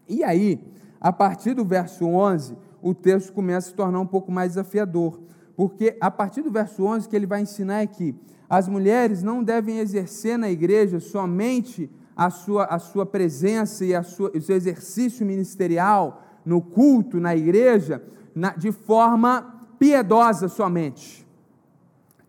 E 0.09 0.25
aí, 0.25 0.61
a 1.01 1.13
partir 1.13 1.55
do 1.55 1.65
verso 1.65 2.05
11, 2.05 2.57
o 2.83 2.93
texto 2.93 3.33
começa 3.33 3.69
a 3.69 3.71
se 3.71 3.77
tornar 3.77 4.01
um 4.01 4.07
pouco 4.07 4.33
mais 4.33 4.53
desafiador, 4.53 5.21
porque 5.57 5.97
a 6.01 6.11
partir 6.11 6.43
do 6.43 6.51
verso 6.51 6.83
11 6.85 7.09
que 7.09 7.15
ele 7.15 7.27
vai 7.27 7.43
ensinar 7.43 7.83
é 7.83 7.87
que 7.87 8.15
as 8.49 8.67
mulheres 8.67 9.23
não 9.23 9.45
devem 9.45 9.79
exercer 9.79 10.37
na 10.37 10.51
igreja 10.51 10.99
somente 10.99 11.89
a 12.17 12.31
sua, 12.31 12.65
a 12.65 12.79
sua 12.79 13.07
presença 13.07 13.85
e 13.85 13.95
a 13.95 14.03
sua, 14.03 14.31
o 14.35 14.41
seu 14.41 14.57
exercício 14.57 15.25
ministerial 15.25 16.23
no 16.45 16.61
culto, 16.61 17.19
na 17.19 17.37
igreja, 17.37 18.03
na, 18.35 18.51
de 18.51 18.73
forma 18.73 19.69
piedosa 19.79 20.49
somente. 20.49 21.27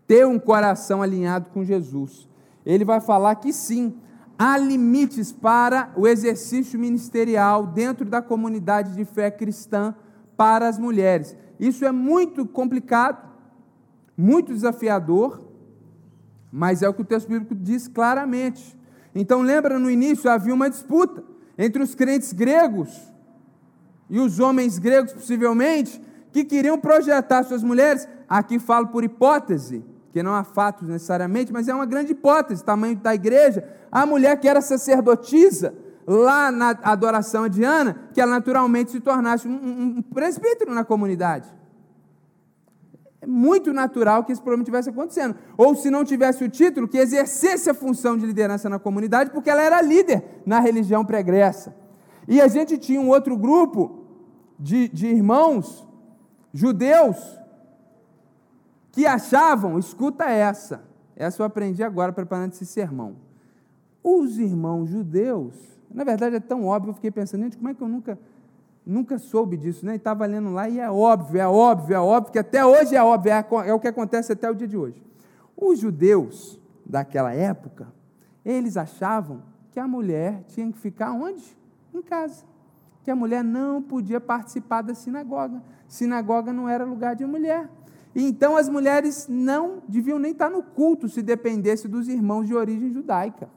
Ter 0.07 0.25
um 0.25 0.39
coração 0.39 1.01
alinhado 1.01 1.49
com 1.49 1.63
Jesus. 1.63 2.27
Ele 2.65 2.85
vai 2.85 2.99
falar 2.99 3.35
que 3.35 3.51
sim, 3.51 3.95
há 4.37 4.57
limites 4.57 5.31
para 5.31 5.91
o 5.95 6.07
exercício 6.07 6.79
ministerial 6.79 7.67
dentro 7.67 8.05
da 8.05 8.21
comunidade 8.21 8.95
de 8.95 9.05
fé 9.05 9.29
cristã 9.29 9.95
para 10.35 10.67
as 10.67 10.77
mulheres. 10.79 11.35
Isso 11.59 11.85
é 11.85 11.91
muito 11.91 12.45
complicado, 12.45 13.29
muito 14.17 14.53
desafiador, 14.53 15.41
mas 16.51 16.81
é 16.81 16.89
o 16.89 16.93
que 16.93 17.01
o 17.01 17.05
texto 17.05 17.29
bíblico 17.29 17.55
diz 17.55 17.87
claramente. 17.87 18.75
Então, 19.13 19.41
lembra 19.41 19.78
no 19.78 19.89
início 19.89 20.30
havia 20.30 20.54
uma 20.54 20.69
disputa 20.69 21.24
entre 21.58 21.84
os 21.84 21.93
crentes 21.93 22.32
gregos 22.34 22.89
e 24.10 24.19
os 24.19 24.39
homens 24.39 24.78
gregos, 24.78 25.13
possivelmente, 25.13 26.02
que 26.32 26.43
queriam 26.43 26.78
projetar 26.78 27.43
suas 27.43 27.63
mulheres. 27.63 28.08
Aqui 28.28 28.60
falo 28.60 28.88
por 28.88 29.04
hipótese, 29.04 29.84
que 30.12 30.24
não 30.24 30.34
há 30.34 30.43
fatos 30.43 30.88
necessariamente, 30.88 31.52
mas 31.52 31.67
é 31.67 31.74
uma 31.74 31.86
grande 31.86 32.12
hipótese, 32.12 32.63
tamanho 32.63 32.95
da 32.95 33.13
igreja. 33.13 33.63
A 33.91 34.06
mulher 34.06 34.39
que 34.39 34.47
era 34.47 34.62
sacerdotisa, 34.62 35.74
lá 36.06 36.52
na 36.52 36.78
adoração 36.84 37.43
a 37.43 37.47
Diana, 37.47 38.10
que 38.13 38.19
ela 38.19 38.32
naturalmente 38.32 38.91
se 38.91 39.00
tornasse 39.00 39.47
um, 39.47 39.52
um, 39.52 39.82
um 39.97 40.02
presbítero 40.02 40.74
na 40.74 40.84
comunidade. 40.84 41.47
É 43.21 43.27
muito 43.27 43.71
natural 43.71 44.23
que 44.23 44.31
esse 44.31 44.41
problema 44.41 44.63
estivesse 44.63 44.89
acontecendo. 44.89 45.36
Ou 45.55 45.75
se 45.75 45.91
não 45.91 46.03
tivesse 46.03 46.43
o 46.43 46.49
título, 46.49 46.88
que 46.88 46.97
exercesse 46.97 47.69
a 47.69 47.73
função 47.73 48.17
de 48.17 48.25
liderança 48.25 48.67
na 48.67 48.79
comunidade, 48.79 49.29
porque 49.29 49.49
ela 49.49 49.62
era 49.62 49.79
líder 49.79 50.41
na 50.43 50.60
religião 50.60 51.05
pregressa. 51.05 51.75
E 52.27 52.41
a 52.41 52.47
gente 52.47 52.79
tinha 52.79 52.99
um 52.99 53.10
outro 53.10 53.38
grupo 53.38 54.05
de, 54.60 54.88
de 54.88 55.07
irmãos 55.07 55.88
judeus 56.51 57.39
que 58.91 59.05
achavam, 59.05 59.77
escuta 59.77 60.25
essa, 60.25 60.84
essa 61.15 61.41
eu 61.41 61.45
aprendi 61.45 61.84
agora 61.84 62.12
preparando 62.12 62.53
esse 62.53 62.65
sermão. 62.65 63.15
Os 64.03 64.39
irmãos 64.39 64.89
judeus, 64.89 65.53
na 65.93 66.03
verdade 66.03 66.36
é 66.36 66.39
tão 66.39 66.65
óbvio, 66.65 66.89
eu 66.89 66.95
fiquei 66.95 67.12
pensando, 67.12 67.43
gente, 67.43 67.57
como 67.57 67.69
é 67.69 67.73
que 67.73 67.81
eu 67.81 67.88
nunca 67.88 68.17
nunca 68.85 69.17
soube 69.17 69.57
disso, 69.57 69.85
né? 69.85 69.93
E 69.93 69.95
estava 69.97 70.25
lendo 70.25 70.51
lá 70.51 70.67
e 70.67 70.79
é 70.79 70.89
óbvio, 70.89 71.39
é 71.39 71.47
óbvio, 71.47 71.95
é 71.95 71.99
óbvio, 71.99 72.31
que 72.31 72.39
até 72.39 72.65
hoje 72.65 72.95
é 72.95 73.03
óbvio, 73.03 73.31
é, 73.31 73.45
é 73.67 73.73
o 73.73 73.79
que 73.79 73.87
acontece 73.87 74.31
até 74.31 74.49
o 74.49 74.55
dia 74.55 74.67
de 74.67 74.77
hoje. 74.77 75.01
Os 75.55 75.79
judeus 75.79 76.59
daquela 76.85 77.33
época, 77.33 77.87
eles 78.43 78.77
achavam 78.77 79.43
que 79.71 79.79
a 79.79 79.87
mulher 79.87 80.43
tinha 80.47 80.71
que 80.71 80.77
ficar 80.77 81.11
onde? 81.11 81.55
Em 81.93 82.01
casa. 82.01 82.43
Que 83.03 83.11
a 83.11 83.15
mulher 83.15 83.43
não 83.43 83.81
podia 83.81 84.19
participar 84.19 84.81
da 84.81 84.93
sinagoga. 84.93 85.61
Sinagoga 85.87 86.51
não 86.51 86.67
era 86.67 86.83
lugar 86.83 87.15
de 87.15 87.25
mulher. 87.25 87.69
E 88.13 88.23
então 88.23 88.57
as 88.57 88.67
mulheres 88.67 89.27
não 89.29 89.81
deviam 89.87 90.19
nem 90.19 90.31
estar 90.31 90.49
no 90.49 90.61
culto 90.61 91.07
se 91.07 91.21
dependesse 91.21 91.87
dos 91.87 92.07
irmãos 92.07 92.45
de 92.45 92.53
origem 92.53 92.91
judaica. 92.91 93.49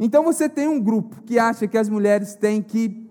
Então 0.00 0.24
você 0.24 0.48
tem 0.48 0.66
um 0.66 0.80
grupo 0.80 1.22
que 1.22 1.38
acha 1.38 1.68
que 1.68 1.76
as 1.76 1.88
mulheres 1.88 2.34
têm 2.34 2.62
que 2.62 3.01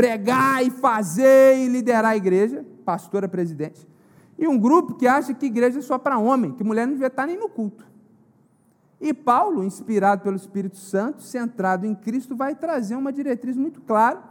pregar 0.00 0.64
e 0.64 0.70
fazer 0.70 1.58
e 1.58 1.68
liderar 1.68 2.12
a 2.12 2.16
igreja, 2.16 2.64
pastora 2.86 3.28
presidente, 3.28 3.86
e 4.38 4.48
um 4.48 4.58
grupo 4.58 4.94
que 4.94 5.06
acha 5.06 5.34
que 5.34 5.44
igreja 5.44 5.80
é 5.80 5.82
só 5.82 5.98
para 5.98 6.18
homem, 6.18 6.52
que 6.52 6.64
mulher 6.64 6.86
não 6.86 6.94
devia 6.94 7.08
estar 7.08 7.26
nem 7.26 7.36
no 7.36 7.50
culto. 7.50 7.86
E 8.98 9.12
Paulo, 9.12 9.62
inspirado 9.62 10.22
pelo 10.22 10.36
Espírito 10.36 10.78
Santo, 10.78 11.22
centrado 11.22 11.84
em 11.86 11.94
Cristo, 11.94 12.34
vai 12.34 12.54
trazer 12.54 12.96
uma 12.96 13.12
diretriz 13.12 13.58
muito 13.58 13.82
clara 13.82 14.22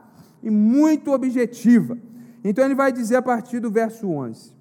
e 0.42 0.50
muito 0.50 1.12
objetiva. 1.12 1.96
Então 2.44 2.66
ele 2.66 2.74
vai 2.74 2.92
dizer 2.92 3.18
a 3.18 3.22
partir 3.22 3.60
do 3.60 3.70
verso 3.70 4.08
11: 4.08 4.52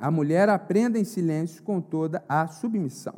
A 0.00 0.10
mulher 0.10 0.48
aprenda 0.48 0.98
em 0.98 1.04
silêncio 1.04 1.62
com 1.62 1.78
toda 1.78 2.24
a 2.26 2.46
submissão. 2.46 3.16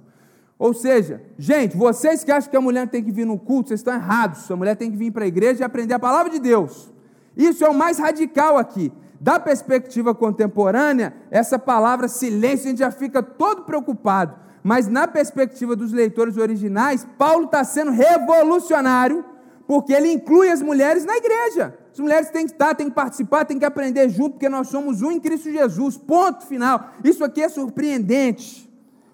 Ou 0.59 0.75
seja, 0.75 1.23
gente, 1.39 1.77
vocês 1.77 2.25
que 2.25 2.33
acham 2.33 2.51
que 2.51 2.57
a 2.57 2.61
mulher 2.61 2.89
tem 2.89 3.03
que 3.03 3.13
vir 3.13 3.27
no 3.27 3.39
culto, 3.39 3.69
vocês 3.69 3.81
estão 3.81 3.95
errados. 3.95 4.51
A 4.51 4.57
mulher 4.57 4.77
tem 4.77 4.91
que 4.91 4.97
vir 4.97 5.13
para 5.13 5.25
a 5.25 5.29
igreja 5.29 5.63
e 5.63 5.65
aprender 5.65 5.95
a 5.95 5.99
palavra 6.01 6.33
de 6.33 6.41
Deus. 6.41 6.94
Isso 7.37 7.65
é 7.65 7.69
o 7.69 7.75
mais 7.75 7.99
radical 7.99 8.57
aqui. 8.57 8.93
Da 9.21 9.41
perspectiva 9.41 10.15
contemporânea, 10.15 11.15
essa 11.31 11.59
palavra 11.59 12.09
silêncio 12.09 12.67
a 12.67 12.71
gente 12.71 12.79
já 12.79 12.91
fica 12.91 13.23
todo 13.23 13.63
preocupado. 13.63 14.37
Mas 14.63 14.89
na 14.89 15.07
perspectiva 15.07 15.77
dos 15.77 15.93
leitores 15.93 16.37
originais, 16.37 17.07
Paulo 17.19 17.45
está 17.47 17.65
sendo 17.65 17.91
revolucionário, 17.91 19.25
porque 19.67 19.93
ele 19.93 20.13
inclui 20.13 20.51
as 20.51 20.61
mulheres 20.61 21.05
na 21.05 21.17
igreja. 21.17 21.79
As 21.93 21.99
mulheres 21.99 22.31
têm 22.31 22.45
que 22.45 22.53
estar, 22.53 22.75
têm 22.75 22.89
que 22.89 22.95
participar, 22.95 23.45
têm 23.45 23.59
que 23.59 23.65
aprender 23.65 24.09
junto, 24.09 24.33
porque 24.33 24.49
nós 24.49 24.69
somos 24.69 25.01
um 25.01 25.11
em 25.11 25.21
Cristo 25.21 25.51
Jesus. 25.51 25.97
Ponto 25.97 26.45
final. 26.45 26.91
Isso 27.03 27.25
aqui 27.25 27.43
é 27.43 27.49
surpreendente, 27.49 28.71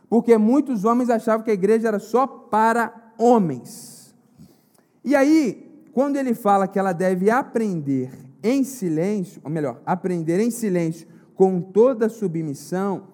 porque 0.08 0.36
muitos 0.38 0.84
homens 0.84 1.10
achavam 1.10 1.44
que 1.44 1.50
a 1.50 1.54
igreja 1.54 1.88
era 1.88 1.98
só 1.98 2.26
para 2.26 3.12
homens. 3.18 4.14
E 5.04 5.14
aí, 5.14 5.69
quando 5.92 6.16
ele 6.16 6.34
fala 6.34 6.68
que 6.68 6.78
ela 6.78 6.92
deve 6.92 7.30
aprender 7.30 8.10
em 8.42 8.64
silêncio, 8.64 9.40
ou 9.44 9.50
melhor, 9.50 9.80
aprender 9.84 10.40
em 10.40 10.50
silêncio 10.50 11.06
com 11.34 11.60
toda 11.60 12.08
submissão, 12.08 13.08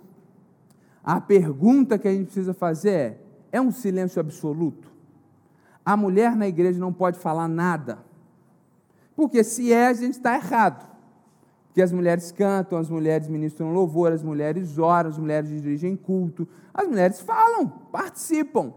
a 1.02 1.20
pergunta 1.20 1.98
que 1.98 2.08
a 2.08 2.12
gente 2.12 2.26
precisa 2.26 2.52
fazer 2.52 2.90
é: 2.90 3.20
é 3.52 3.60
um 3.60 3.70
silêncio 3.70 4.20
absoluto? 4.20 4.90
A 5.84 5.96
mulher 5.96 6.34
na 6.34 6.48
igreja 6.48 6.80
não 6.80 6.92
pode 6.92 7.18
falar 7.18 7.46
nada. 7.46 7.98
Porque 9.14 9.44
se 9.44 9.72
é, 9.72 9.86
a 9.86 9.92
gente 9.92 10.14
está 10.14 10.34
errado. 10.34 10.84
Porque 11.68 11.80
as 11.80 11.92
mulheres 11.92 12.32
cantam, 12.32 12.78
as 12.78 12.90
mulheres 12.90 13.28
ministram 13.28 13.72
louvor, 13.72 14.12
as 14.12 14.22
mulheres 14.22 14.78
oram, 14.78 15.10
as 15.10 15.18
mulheres 15.18 15.48
dirigem 15.48 15.94
culto, 15.94 16.48
as 16.74 16.88
mulheres 16.88 17.20
falam, 17.20 17.68
participam. 17.68 18.72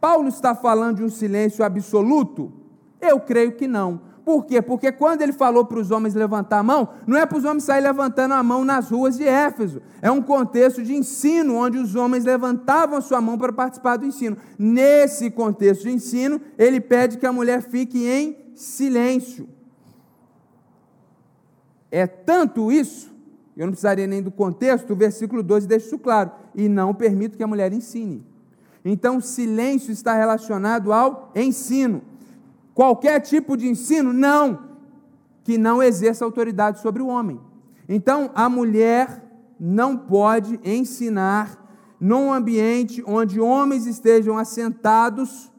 Paulo 0.00 0.28
está 0.28 0.54
falando 0.54 0.96
de 0.96 1.04
um 1.04 1.08
silêncio 1.08 1.64
absoluto? 1.64 2.52
Eu 3.00 3.20
creio 3.20 3.52
que 3.52 3.66
não. 3.66 4.00
Por 4.28 4.44
quê? 4.44 4.60
Porque 4.60 4.92
quando 4.92 5.22
ele 5.22 5.32
falou 5.32 5.64
para 5.64 5.78
os 5.78 5.90
homens 5.90 6.14
levantar 6.14 6.58
a 6.58 6.62
mão, 6.62 6.90
não 7.06 7.16
é 7.16 7.24
para 7.24 7.38
os 7.38 7.46
homens 7.46 7.64
saírem 7.64 7.88
levantando 7.88 8.34
a 8.34 8.42
mão 8.42 8.62
nas 8.62 8.90
ruas 8.90 9.16
de 9.16 9.24
Éfeso. 9.24 9.80
É 10.02 10.10
um 10.10 10.20
contexto 10.20 10.82
de 10.82 10.94
ensino, 10.94 11.54
onde 11.54 11.78
os 11.78 11.94
homens 11.94 12.26
levantavam 12.26 12.98
a 12.98 13.00
sua 13.00 13.22
mão 13.22 13.38
para 13.38 13.54
participar 13.54 13.96
do 13.96 14.04
ensino. 14.04 14.36
Nesse 14.58 15.30
contexto 15.30 15.84
de 15.84 15.92
ensino, 15.92 16.38
ele 16.58 16.78
pede 16.78 17.16
que 17.16 17.24
a 17.24 17.32
mulher 17.32 17.62
fique 17.62 18.06
em 18.06 18.36
silêncio. 18.54 19.48
É 21.90 22.06
tanto 22.06 22.70
isso, 22.70 23.10
eu 23.56 23.64
não 23.64 23.72
precisaria 23.72 24.06
nem 24.06 24.22
do 24.22 24.30
contexto, 24.30 24.92
o 24.92 24.96
versículo 24.96 25.42
12 25.42 25.66
deixa 25.66 25.86
isso 25.86 25.98
claro. 25.98 26.30
E 26.54 26.68
não 26.68 26.94
permito 26.94 27.36
que 27.36 27.42
a 27.42 27.46
mulher 27.46 27.72
ensine. 27.72 28.22
Então, 28.84 29.22
silêncio 29.22 29.90
está 29.90 30.14
relacionado 30.14 30.92
ao 30.92 31.32
ensino. 31.34 32.02
Qualquer 32.78 33.18
tipo 33.18 33.56
de 33.56 33.66
ensino? 33.66 34.12
Não. 34.12 34.60
Que 35.42 35.58
não 35.58 35.82
exerça 35.82 36.24
autoridade 36.24 36.78
sobre 36.78 37.02
o 37.02 37.08
homem. 37.08 37.40
Então, 37.88 38.30
a 38.36 38.48
mulher 38.48 39.20
não 39.58 39.96
pode 39.96 40.60
ensinar 40.62 41.58
num 41.98 42.32
ambiente 42.32 43.02
onde 43.04 43.40
homens 43.40 43.84
estejam 43.84 44.38
assentados 44.38 45.50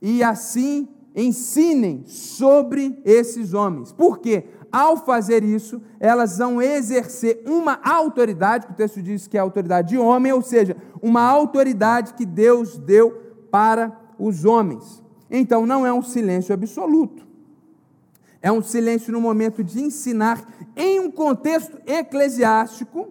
e 0.00 0.22
assim 0.22 0.88
ensinem 1.14 2.06
sobre 2.06 2.98
esses 3.04 3.52
homens. 3.52 3.92
Por 3.92 4.18
quê? 4.18 4.46
Ao 4.72 4.96
fazer 4.96 5.44
isso, 5.44 5.82
elas 6.00 6.38
vão 6.38 6.62
exercer 6.62 7.42
uma 7.46 7.78
autoridade, 7.84 8.68
que 8.68 8.72
o 8.72 8.76
texto 8.76 9.02
diz 9.02 9.26
que 9.26 9.36
é 9.36 9.40
a 9.40 9.42
autoridade 9.42 9.88
de 9.90 9.98
homem, 9.98 10.32
ou 10.32 10.40
seja, 10.40 10.78
uma 11.02 11.20
autoridade 11.20 12.14
que 12.14 12.24
Deus 12.24 12.78
deu 12.78 13.10
para 13.50 13.94
os 14.18 14.46
homens. 14.46 15.06
Então 15.30 15.66
não 15.66 15.86
é 15.86 15.92
um 15.92 16.02
silêncio 16.02 16.54
absoluto. 16.54 17.26
É 18.40 18.52
um 18.52 18.62
silêncio 18.62 19.12
no 19.12 19.20
momento 19.20 19.64
de 19.64 19.80
ensinar 19.80 20.46
em 20.76 21.00
um 21.00 21.10
contexto 21.10 21.76
eclesiástico, 21.86 23.08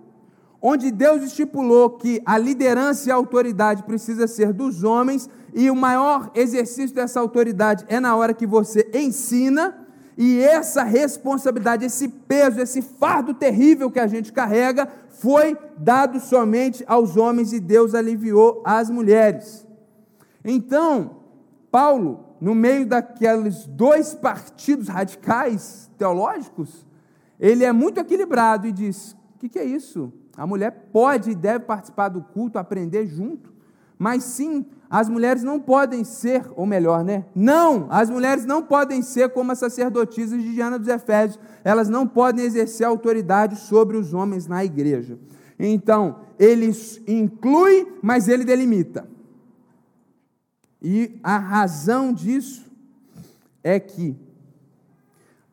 onde 0.61 0.89
Deus 0.89 1.21
estipulou 1.21 1.91
que 1.91 2.21
a 2.25 2.37
liderança 2.37 3.09
e 3.09 3.11
a 3.11 3.15
autoridade 3.15 3.83
precisa 3.83 4.25
ser 4.27 4.53
dos 4.53 4.83
homens, 4.83 5.29
e 5.53 5.69
o 5.69 5.75
maior 5.75 6.31
exercício 6.33 6.95
dessa 6.95 7.19
autoridade 7.19 7.85
é 7.87 7.99
na 7.99 8.15
hora 8.15 8.33
que 8.33 8.47
você 8.47 8.89
ensina, 8.93 9.85
e 10.17 10.39
essa 10.39 10.83
responsabilidade, 10.83 11.85
esse 11.85 12.07
peso, 12.07 12.59
esse 12.59 12.81
fardo 12.81 13.33
terrível 13.33 13.91
que 13.91 13.99
a 13.99 14.07
gente 14.07 14.33
carrega, 14.33 14.87
foi 15.09 15.57
dado 15.77 16.19
somente 16.19 16.83
aos 16.87 17.17
homens 17.17 17.53
e 17.53 17.59
Deus 17.59 17.93
aliviou 17.93 18.61
as 18.65 18.89
mulheres. 18.89 19.65
Então, 20.43 21.16
Paulo, 21.71 22.25
no 22.39 22.55
meio 22.55 22.85
daqueles 22.85 23.65
dois 23.65 24.13
partidos 24.13 24.87
radicais 24.87 25.89
teológicos, 25.97 26.85
ele 27.39 27.63
é 27.63 27.71
muito 27.71 27.99
equilibrado 27.99 28.67
e 28.67 28.71
diz: 28.71 29.15
o 29.35 29.39
que, 29.39 29.49
que 29.49 29.59
é 29.59 29.63
isso? 29.63 30.11
A 30.35 30.45
mulher 30.45 30.89
pode 30.91 31.31
e 31.31 31.35
deve 31.35 31.65
participar 31.65 32.09
do 32.09 32.21
culto, 32.21 32.59
aprender 32.59 33.07
junto, 33.07 33.51
mas 33.97 34.23
sim, 34.23 34.65
as 34.89 35.09
mulheres 35.09 35.43
não 35.43 35.59
podem 35.59 36.03
ser, 36.03 36.43
ou 36.55 36.65
melhor, 36.65 37.03
né? 37.03 37.25
Não, 37.35 37.87
as 37.89 38.09
mulheres 38.09 38.45
não 38.45 38.61
podem 38.61 39.01
ser 39.01 39.29
como 39.29 39.51
as 39.51 39.59
sacerdotisas 39.59 40.41
de 40.41 40.53
Diana 40.53 40.77
dos 40.77 40.87
Efésios, 40.87 41.39
elas 41.63 41.89
não 41.89 42.07
podem 42.07 42.45
exercer 42.45 42.85
autoridade 42.85 43.57
sobre 43.57 43.97
os 43.97 44.13
homens 44.13 44.47
na 44.47 44.63
igreja. 44.63 45.17
Então, 45.59 46.17
ele 46.37 46.71
inclui, 47.07 47.91
mas 48.01 48.27
ele 48.27 48.45
delimita. 48.45 49.07
E 50.81 51.19
a 51.23 51.37
razão 51.37 52.13
disso 52.13 52.65
é 53.63 53.79
que, 53.79 54.15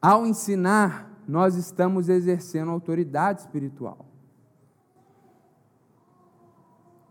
ao 0.00 0.26
ensinar, 0.26 1.10
nós 1.26 1.54
estamos 1.56 2.08
exercendo 2.08 2.70
autoridade 2.70 3.40
espiritual. 3.40 4.06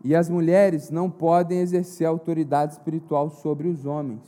E 0.02 0.14
as 0.14 0.28
mulheres 0.28 0.90
não 0.90 1.10
podem 1.10 1.60
exercer 1.60 2.06
autoridade 2.06 2.74
espiritual 2.74 3.30
sobre 3.30 3.68
os 3.68 3.86
homens, 3.86 4.22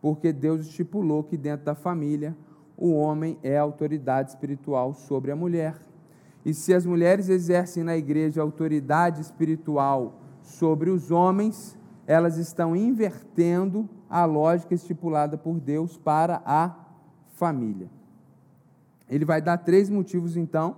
porque 0.00 0.32
Deus 0.32 0.66
estipulou 0.66 1.22
que 1.22 1.36
dentro 1.36 1.64
da 1.64 1.74
família 1.74 2.36
o 2.76 2.92
homem 2.92 3.38
é 3.44 3.56
autoridade 3.56 4.30
espiritual 4.30 4.92
sobre 4.92 5.30
a 5.30 5.36
mulher. 5.36 5.80
E 6.44 6.52
se 6.52 6.74
as 6.74 6.84
mulheres 6.84 7.28
exercem 7.28 7.84
na 7.84 7.96
igreja 7.96 8.42
autoridade 8.42 9.20
espiritual 9.20 10.20
sobre 10.42 10.90
os 10.90 11.12
homens, 11.12 11.78
elas 12.06 12.36
estão 12.36 12.74
invertendo 12.74 13.88
a 14.08 14.24
lógica 14.24 14.74
estipulada 14.74 15.38
por 15.38 15.58
Deus 15.58 15.96
para 15.96 16.42
a 16.44 16.74
família. 17.34 17.88
Ele 19.08 19.24
vai 19.24 19.40
dar 19.40 19.58
três 19.58 19.88
motivos, 19.90 20.36
então, 20.36 20.76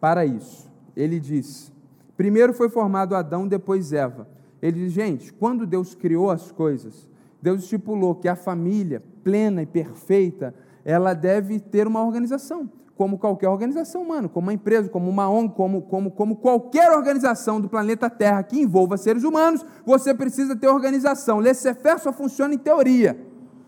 para 0.00 0.26
isso. 0.26 0.70
Ele 0.96 1.18
diz: 1.20 1.72
primeiro 2.16 2.52
foi 2.52 2.68
formado 2.68 3.14
Adão, 3.14 3.46
depois 3.46 3.92
Eva. 3.92 4.28
Ele 4.60 4.84
diz, 4.84 4.92
gente, 4.92 5.32
quando 5.32 5.66
Deus 5.66 5.94
criou 5.94 6.30
as 6.30 6.52
coisas, 6.52 7.08
Deus 7.40 7.64
estipulou 7.64 8.14
que 8.14 8.28
a 8.28 8.36
família 8.36 9.02
plena 9.24 9.62
e 9.62 9.66
perfeita, 9.66 10.54
ela 10.84 11.14
deve 11.14 11.58
ter 11.58 11.86
uma 11.86 12.04
organização, 12.04 12.70
como 13.02 13.18
qualquer 13.18 13.48
organização 13.48 14.00
humana, 14.00 14.28
como 14.28 14.46
uma 14.46 14.52
empresa, 14.52 14.88
como 14.88 15.10
uma 15.10 15.28
ONG, 15.28 15.52
como, 15.56 15.82
como, 15.82 16.08
como 16.08 16.36
qualquer 16.36 16.92
organização 16.92 17.60
do 17.60 17.68
planeta 17.68 18.08
Terra 18.08 18.44
que 18.44 18.60
envolva 18.60 18.96
seres 18.96 19.24
humanos, 19.24 19.66
você 19.84 20.14
precisa 20.14 20.54
ter 20.54 20.68
organização. 20.68 21.40
Laissez-faire 21.40 21.98
só 21.98 22.12
funciona 22.12 22.54
em 22.54 22.58
teoria. 22.58 23.18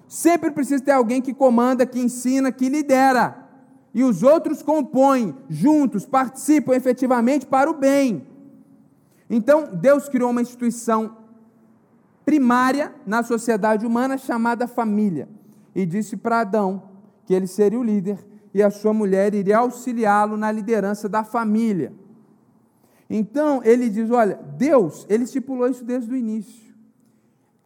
Sempre 0.06 0.52
precisa 0.52 0.84
ter 0.84 0.92
alguém 0.92 1.20
que 1.20 1.34
comanda, 1.34 1.84
que 1.84 1.98
ensina, 1.98 2.52
que 2.52 2.68
lidera. 2.68 3.36
E 3.92 4.04
os 4.04 4.22
outros 4.22 4.62
compõem, 4.62 5.36
juntos, 5.48 6.06
participam 6.06 6.72
efetivamente 6.76 7.44
para 7.44 7.68
o 7.68 7.74
bem. 7.74 8.24
Então, 9.28 9.68
Deus 9.72 10.08
criou 10.08 10.30
uma 10.30 10.42
instituição 10.42 11.16
primária 12.24 12.94
na 13.04 13.24
sociedade 13.24 13.84
humana 13.84 14.16
chamada 14.16 14.68
família 14.68 15.28
e 15.74 15.84
disse 15.84 16.16
para 16.16 16.38
Adão 16.38 16.84
que 17.26 17.34
ele 17.34 17.48
seria 17.48 17.80
o 17.80 17.82
líder 17.82 18.32
e 18.54 18.62
a 18.62 18.70
sua 18.70 18.94
mulher 18.94 19.34
iria 19.34 19.58
auxiliá-lo 19.58 20.36
na 20.36 20.52
liderança 20.52 21.08
da 21.08 21.24
família. 21.24 21.92
Então, 23.10 23.60
ele 23.64 23.90
diz: 23.90 24.10
olha, 24.10 24.38
Deus, 24.56 25.04
ele 25.10 25.24
estipulou 25.24 25.66
isso 25.68 25.84
desde 25.84 26.12
o 26.12 26.16
início. 26.16 26.72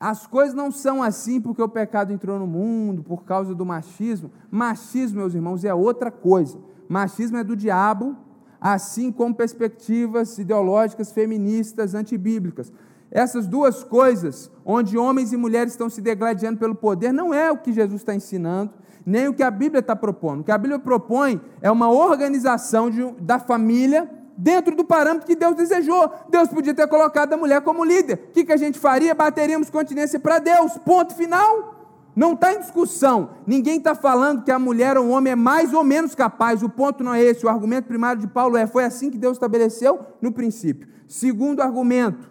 As 0.01 0.27
coisas 0.27 0.55
não 0.55 0.71
são 0.71 1.03
assim 1.03 1.41
porque 1.41 1.61
o 1.61 1.69
pecado 1.69 2.13
entrou 2.13 2.39
no 2.39 2.47
mundo, 2.47 3.03
por 3.03 3.25
causa 3.25 3.55
do 3.55 3.67
machismo. 3.67 4.31
Machismo, 4.51 5.19
meus 5.19 5.35
irmãos, 5.35 5.65
é 5.65 5.75
outra 5.75 6.11
coisa. 6.11 6.59
Machismo 6.89 7.37
é 7.37 7.45
do 7.45 7.57
diabo, 7.57 8.17
assim 8.61 9.13
como 9.13 9.35
perspectivas 9.35 10.39
ideológicas 10.39 11.13
feministas 11.13 11.95
antibíblicas. 11.95 12.73
Essas 13.11 13.47
duas 13.47 13.83
coisas, 13.83 14.51
onde 14.65 14.99
homens 14.99 15.33
e 15.33 15.37
mulheres 15.37 15.73
estão 15.73 15.89
se 15.89 16.01
degladiando 16.01 16.59
pelo 16.59 16.75
poder, 16.75 17.13
não 17.13 17.33
é 17.33 17.51
o 17.51 17.59
que 17.59 17.73
Jesus 17.73 18.03
está 18.03 18.15
ensinando, 18.15 18.73
nem 19.05 19.29
o 19.29 19.35
que 19.35 19.43
a 19.43 19.51
Bíblia 19.51 19.81
está 19.81 19.97
propondo. 19.97 20.41
O 20.41 20.45
que 20.45 20.53
a 20.53 20.59
Bíblia 20.59 20.79
propõe 20.79 21.41
é 21.63 21.71
uma 21.71 21.91
organização 21.91 22.91
de, 22.91 23.03
da 23.21 23.39
família 23.39 24.11
dentro 24.37 24.77
do 24.77 24.85
parâmetro 24.85 25.27
que 25.27 25.35
Deus 25.35 25.57
desejou. 25.57 26.13
Deus 26.29 26.49
podia 26.49 26.75
ter 26.75 26.87
colocado 26.87 27.33
a 27.33 27.37
mulher 27.37 27.63
como 27.63 27.85
líder. 27.85 28.29
O 28.29 28.33
que, 28.33 28.45
que 28.45 28.53
a 28.53 28.57
gente 28.57 28.79
faria? 28.79 29.15
Bateríamos 29.15 29.71
continência 29.71 30.21
para 30.21 30.39
Deus. 30.39 30.77
Ponto 30.79 31.15
final. 31.15 31.77
Não 32.15 32.33
está 32.33 32.53
em 32.53 32.59
discussão. 32.59 33.31
Ninguém 33.47 33.79
está 33.79 33.95
falando 33.95 34.43
que 34.43 34.51
a 34.51 34.59
mulher 34.59 34.99
ou 34.99 35.07
o 35.07 35.11
homem 35.11 35.33
é 35.33 35.37
mais 35.37 35.73
ou 35.73 35.85
menos 35.85 36.15
capaz. 36.15 36.63
O 36.63 36.69
ponto 36.69 37.03
não 37.03 37.15
é 37.15 37.23
esse. 37.23 37.47
O 37.47 37.49
argumento 37.49 37.87
primário 37.87 38.21
de 38.21 38.27
Paulo 38.27 38.57
é: 38.57 38.67
foi 38.67 38.85
assim 38.85 39.09
que 39.09 39.17
Deus 39.17 39.37
estabeleceu 39.37 40.01
no 40.21 40.33
princípio. 40.33 40.89
Segundo 41.07 41.63
argumento: 41.63 42.29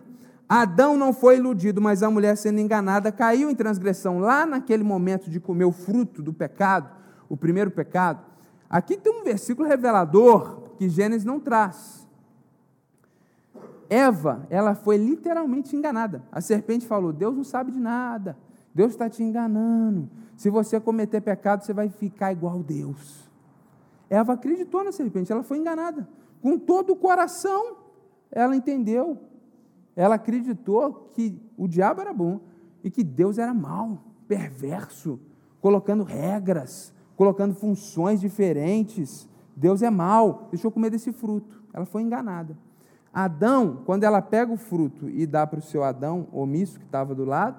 Adão 0.47 0.95
não 0.95 1.11
foi 1.11 1.37
iludido, 1.37 1.81
mas 1.81 2.01
a 2.01 2.09
mulher 2.09 2.37
sendo 2.37 2.59
enganada 2.59 3.11
caiu 3.11 3.49
em 3.49 3.55
transgressão 3.55 4.19
lá 4.19 4.45
naquele 4.45 4.83
momento 4.83 5.29
de 5.29 5.39
comer 5.39 5.65
o 5.65 5.71
fruto 5.71 6.21
do 6.21 6.33
pecado, 6.33 6.89
o 7.27 7.35
primeiro 7.35 7.69
pecado. 7.69 8.21
Aqui 8.69 8.95
tem 8.95 9.11
um 9.11 9.23
versículo 9.23 9.67
revelador 9.67 10.61
que 10.77 10.87
Gênesis 10.87 11.25
não 11.25 11.39
traz. 11.39 12.07
Eva, 13.89 14.45
ela 14.49 14.75
foi 14.75 14.97
literalmente 14.97 15.75
enganada. 15.75 16.23
A 16.31 16.41
serpente 16.41 16.85
falou: 16.85 17.11
Deus 17.11 17.35
não 17.35 17.43
sabe 17.43 17.71
de 17.71 17.79
nada. 17.79 18.37
Deus 18.73 18.91
está 18.91 19.09
te 19.09 19.23
enganando. 19.23 20.09
Se 20.35 20.49
você 20.49 20.79
cometer 20.79 21.21
pecado, 21.21 21.63
você 21.65 21.73
vai 21.73 21.89
ficar 21.89 22.31
igual 22.31 22.61
Deus. 22.61 23.27
Eva 24.09 24.33
acreditou 24.33 24.83
na 24.83 24.91
serpente, 24.91 25.31
ela 25.31 25.43
foi 25.43 25.57
enganada. 25.57 26.07
Com 26.41 26.57
todo 26.57 26.91
o 26.91 26.95
coração, 26.95 27.77
ela 28.31 28.55
entendeu. 28.55 29.17
Ela 29.97 30.15
acreditou 30.15 31.09
que 31.15 31.41
o 31.57 31.67
diabo 31.67 31.99
era 31.99 32.13
bom 32.13 32.39
e 32.83 32.91
que 32.91 33.03
Deus 33.03 33.39
era 33.39 33.51
mau, 33.51 34.03
perverso, 34.27 35.19
colocando 35.59 36.03
regras, 36.03 36.93
colocando 37.15 37.55
funções 37.55 38.21
diferentes. 38.21 39.27
Deus 39.55 39.81
é 39.81 39.89
mau, 39.89 40.49
deixou 40.51 40.69
comer 40.69 40.91
desse 40.91 41.11
fruto. 41.11 41.63
Ela 41.73 41.83
foi 41.83 42.03
enganada. 42.03 42.55
Adão, 43.11 43.81
quando 43.87 44.03
ela 44.03 44.21
pega 44.21 44.53
o 44.53 44.57
fruto 44.57 45.09
e 45.09 45.25
dá 45.25 45.47
para 45.47 45.57
o 45.57 45.63
seu 45.63 45.83
Adão, 45.83 46.27
omisso, 46.31 46.77
que 46.77 46.85
estava 46.85 47.15
do 47.15 47.25
lado, 47.25 47.57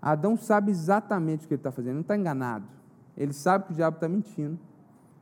Adão 0.00 0.36
sabe 0.36 0.70
exatamente 0.70 1.44
o 1.44 1.48
que 1.48 1.54
ele 1.54 1.58
está 1.58 1.72
fazendo, 1.72 1.94
não 1.94 2.02
está 2.02 2.16
enganado. 2.16 2.66
Ele 3.16 3.32
sabe 3.32 3.64
que 3.64 3.72
o 3.72 3.74
diabo 3.74 3.96
está 3.96 4.08
mentindo. 4.08 4.60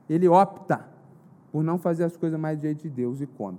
Ele 0.07 0.27
opta 0.27 0.85
por 1.51 1.63
não 1.63 1.79
fazer 1.79 2.03
as 2.03 2.15
coisas 2.15 2.39
mais 2.39 2.59
do 2.59 2.61
jeito 2.61 2.83
de 2.83 2.89
Deus 2.89 3.21
e 3.21 3.25
come. 3.25 3.57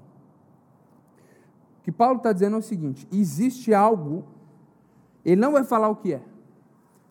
Que 1.85 1.93
Paulo 1.93 2.17
está 2.17 2.33
dizendo 2.33 2.57
é 2.57 2.59
o 2.59 2.63
seguinte: 2.63 3.07
existe 3.13 3.73
algo, 3.73 4.25
ele 5.25 5.41
não 5.41 5.53
vai 5.53 5.63
falar 5.63 5.89
o 5.89 5.97
que 5.97 6.15
é, 6.15 6.23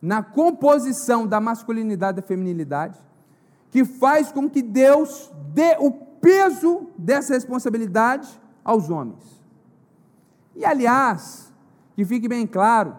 na 0.02 0.22
composição 0.22 1.26
da 1.26 1.40
masculinidade 1.40 2.18
e 2.18 2.22
da 2.22 2.28
feminilidade, 2.28 3.00
que 3.70 3.86
faz 3.86 4.32
com 4.32 4.50
que 4.50 4.62
Deus 4.62 5.32
dê 5.54 5.78
o 5.80 5.92
peso 5.92 6.88
dessa 6.98 7.34
responsabilidade 7.36 8.28
aos 8.66 8.90
homens. 8.90 9.42
E 10.56 10.66
aliás, 10.66 11.54
que 11.96 12.04
fique 12.04 12.28
bem 12.28 12.46
claro, 12.48 12.96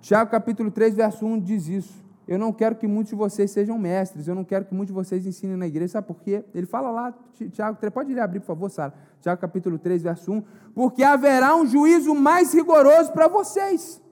Tiago 0.00 0.30
capítulo 0.30 0.70
3, 0.70 0.94
verso 0.94 1.26
1 1.26 1.40
diz 1.40 1.68
isso. 1.68 2.07
Eu 2.28 2.38
não 2.38 2.52
quero 2.52 2.76
que 2.76 2.86
muitos 2.86 3.08
de 3.08 3.16
vocês 3.16 3.50
sejam 3.50 3.78
mestres, 3.78 4.28
eu 4.28 4.34
não 4.34 4.44
quero 4.44 4.66
que 4.66 4.74
muitos 4.74 4.94
de 4.94 5.02
vocês 5.02 5.26
ensinem 5.26 5.56
na 5.56 5.66
igreja, 5.66 5.92
sabe 5.92 6.06
por 6.06 6.20
quê? 6.20 6.44
Ele 6.54 6.66
fala 6.66 6.90
lá, 6.90 7.14
Tiago, 7.52 7.78
pode 7.90 8.20
abrir, 8.20 8.40
por 8.40 8.46
favor, 8.46 8.70
Sara. 8.70 8.92
Tiago 9.22 9.40
capítulo 9.40 9.78
3, 9.78 10.02
verso 10.02 10.30
1. 10.30 10.42
Porque 10.74 11.02
haverá 11.02 11.56
um 11.56 11.66
juízo 11.66 12.14
mais 12.14 12.52
rigoroso 12.52 13.12
para 13.12 13.28
vocês. 13.28 14.02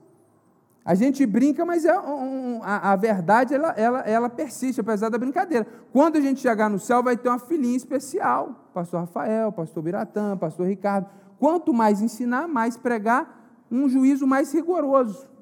A 0.83 0.95
gente 0.95 1.27
brinca, 1.27 1.63
mas 1.63 1.85
é 1.85 1.99
um, 1.99 2.59
a, 2.63 2.93
a, 2.93 2.95
verdade 2.95 3.53
ela, 3.53 3.69
ela, 3.77 3.99
ela 3.99 4.29
persiste, 4.29 4.81
apesar 4.81 5.09
da 5.09 5.17
brincadeira. 5.19 5.67
Quando 5.93 6.15
a 6.15 6.21
gente 6.21 6.39
chegar 6.39 6.71
no 6.71 6.79
céu, 6.79 7.03
vai 7.03 7.15
ter 7.15 7.29
uma 7.29 7.37
filhinha 7.37 7.77
especial. 7.77 8.71
Pastor 8.73 9.01
Rafael, 9.01 9.51
pastor 9.51 9.83
Biratã, 9.83 10.35
pastor 10.35 10.65
Ricardo. 10.65 11.07
Quanto 11.37 11.71
mais 11.71 12.01
ensinar, 12.01 12.47
mais 12.47 12.77
pregar, 12.77 13.53
um 13.69 13.87
juízo 13.87 14.25
mais 14.25 14.51
rigoroso. 14.51 15.36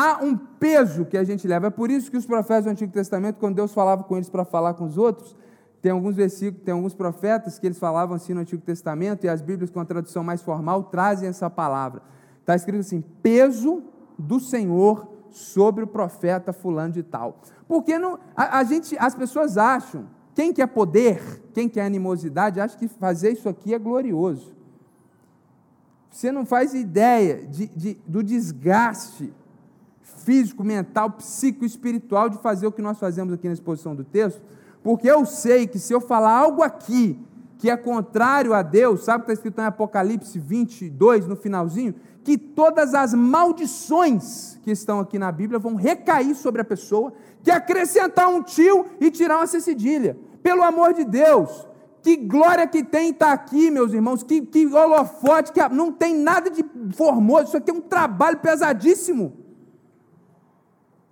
Há 0.00 0.22
um 0.22 0.36
peso 0.36 1.04
que 1.04 1.18
a 1.18 1.24
gente 1.24 1.48
leva. 1.48 1.66
É 1.66 1.70
por 1.70 1.90
isso 1.90 2.08
que 2.08 2.16
os 2.16 2.24
profetas 2.24 2.66
do 2.66 2.70
Antigo 2.70 2.92
Testamento, 2.92 3.40
quando 3.40 3.56
Deus 3.56 3.74
falava 3.74 4.04
com 4.04 4.14
eles 4.14 4.30
para 4.30 4.44
falar 4.44 4.74
com 4.74 4.84
os 4.84 4.96
outros, 4.96 5.34
tem 5.82 5.90
alguns 5.90 6.14
versículos, 6.14 6.64
tem 6.64 6.72
alguns 6.72 6.94
profetas 6.94 7.58
que 7.58 7.66
eles 7.66 7.80
falavam 7.80 8.14
assim 8.14 8.32
no 8.32 8.38
Antigo 8.38 8.62
Testamento, 8.62 9.24
e 9.24 9.28
as 9.28 9.42
Bíblias 9.42 9.70
com 9.72 9.80
a 9.80 9.84
tradução 9.84 10.22
mais 10.22 10.40
formal 10.40 10.84
trazem 10.84 11.28
essa 11.28 11.50
palavra. 11.50 12.00
Está 12.38 12.54
escrito 12.54 12.78
assim: 12.78 13.02
peso 13.20 13.82
do 14.16 14.38
Senhor 14.38 15.08
sobre 15.32 15.82
o 15.82 15.86
profeta 15.88 16.52
fulano 16.52 16.92
de 16.92 17.02
tal. 17.02 17.40
Porque 17.66 17.98
não, 17.98 18.20
a, 18.36 18.60
a, 18.60 18.62
gente, 18.62 18.96
as 19.00 19.16
pessoas 19.16 19.58
acham, 19.58 20.06
quem 20.32 20.52
quer 20.52 20.68
poder, 20.68 21.42
quem 21.52 21.68
quer 21.68 21.84
animosidade, 21.84 22.60
acha 22.60 22.78
que 22.78 22.86
fazer 22.86 23.32
isso 23.32 23.48
aqui 23.48 23.74
é 23.74 23.78
glorioso. 23.80 24.54
Você 26.08 26.30
não 26.30 26.46
faz 26.46 26.72
ideia 26.72 27.44
de, 27.48 27.66
de, 27.66 27.94
do 28.06 28.22
desgaste 28.22 29.34
físico, 30.28 30.62
mental, 30.62 31.10
psico, 31.12 31.64
espiritual 31.64 32.28
de 32.28 32.36
fazer 32.36 32.66
o 32.66 32.72
que 32.72 32.82
nós 32.82 32.98
fazemos 32.98 33.32
aqui 33.32 33.46
na 33.46 33.54
exposição 33.54 33.94
do 33.94 34.04
texto, 34.04 34.42
porque 34.82 35.10
eu 35.10 35.24
sei 35.24 35.66
que 35.66 35.78
se 35.78 35.90
eu 35.90 36.02
falar 36.02 36.36
algo 36.36 36.62
aqui 36.62 37.18
que 37.56 37.70
é 37.70 37.76
contrário 37.78 38.52
a 38.52 38.60
Deus, 38.60 39.04
sabe 39.04 39.22
o 39.22 39.24
que 39.24 39.32
está 39.32 39.40
escrito 39.40 39.58
em 39.58 39.64
Apocalipse 39.64 40.38
22, 40.38 41.26
no 41.26 41.34
finalzinho? 41.34 41.94
Que 42.22 42.36
todas 42.36 42.92
as 42.92 43.14
maldições 43.14 44.58
que 44.62 44.70
estão 44.70 45.00
aqui 45.00 45.18
na 45.18 45.32
Bíblia 45.32 45.58
vão 45.58 45.74
recair 45.74 46.34
sobre 46.34 46.60
a 46.60 46.64
pessoa, 46.64 47.10
que 47.42 47.50
acrescentar 47.50 48.28
um 48.28 48.42
tio 48.42 48.84
e 49.00 49.10
tirar 49.10 49.38
uma 49.38 49.46
cedilha. 49.46 50.14
Pelo 50.42 50.62
amor 50.62 50.92
de 50.92 51.04
Deus, 51.04 51.66
que 52.02 52.16
glória 52.16 52.66
que 52.66 52.84
tem 52.84 53.12
estar 53.12 53.32
aqui, 53.32 53.70
meus 53.70 53.94
irmãos, 53.94 54.22
que, 54.22 54.42
que 54.42 54.66
holofote, 54.66 55.52
que 55.52 55.68
não 55.70 55.90
tem 55.90 56.14
nada 56.14 56.50
de 56.50 56.62
formoso, 56.92 57.44
isso 57.44 57.56
aqui 57.56 57.70
é 57.70 57.74
um 57.74 57.80
trabalho 57.80 58.36
pesadíssimo. 58.36 59.37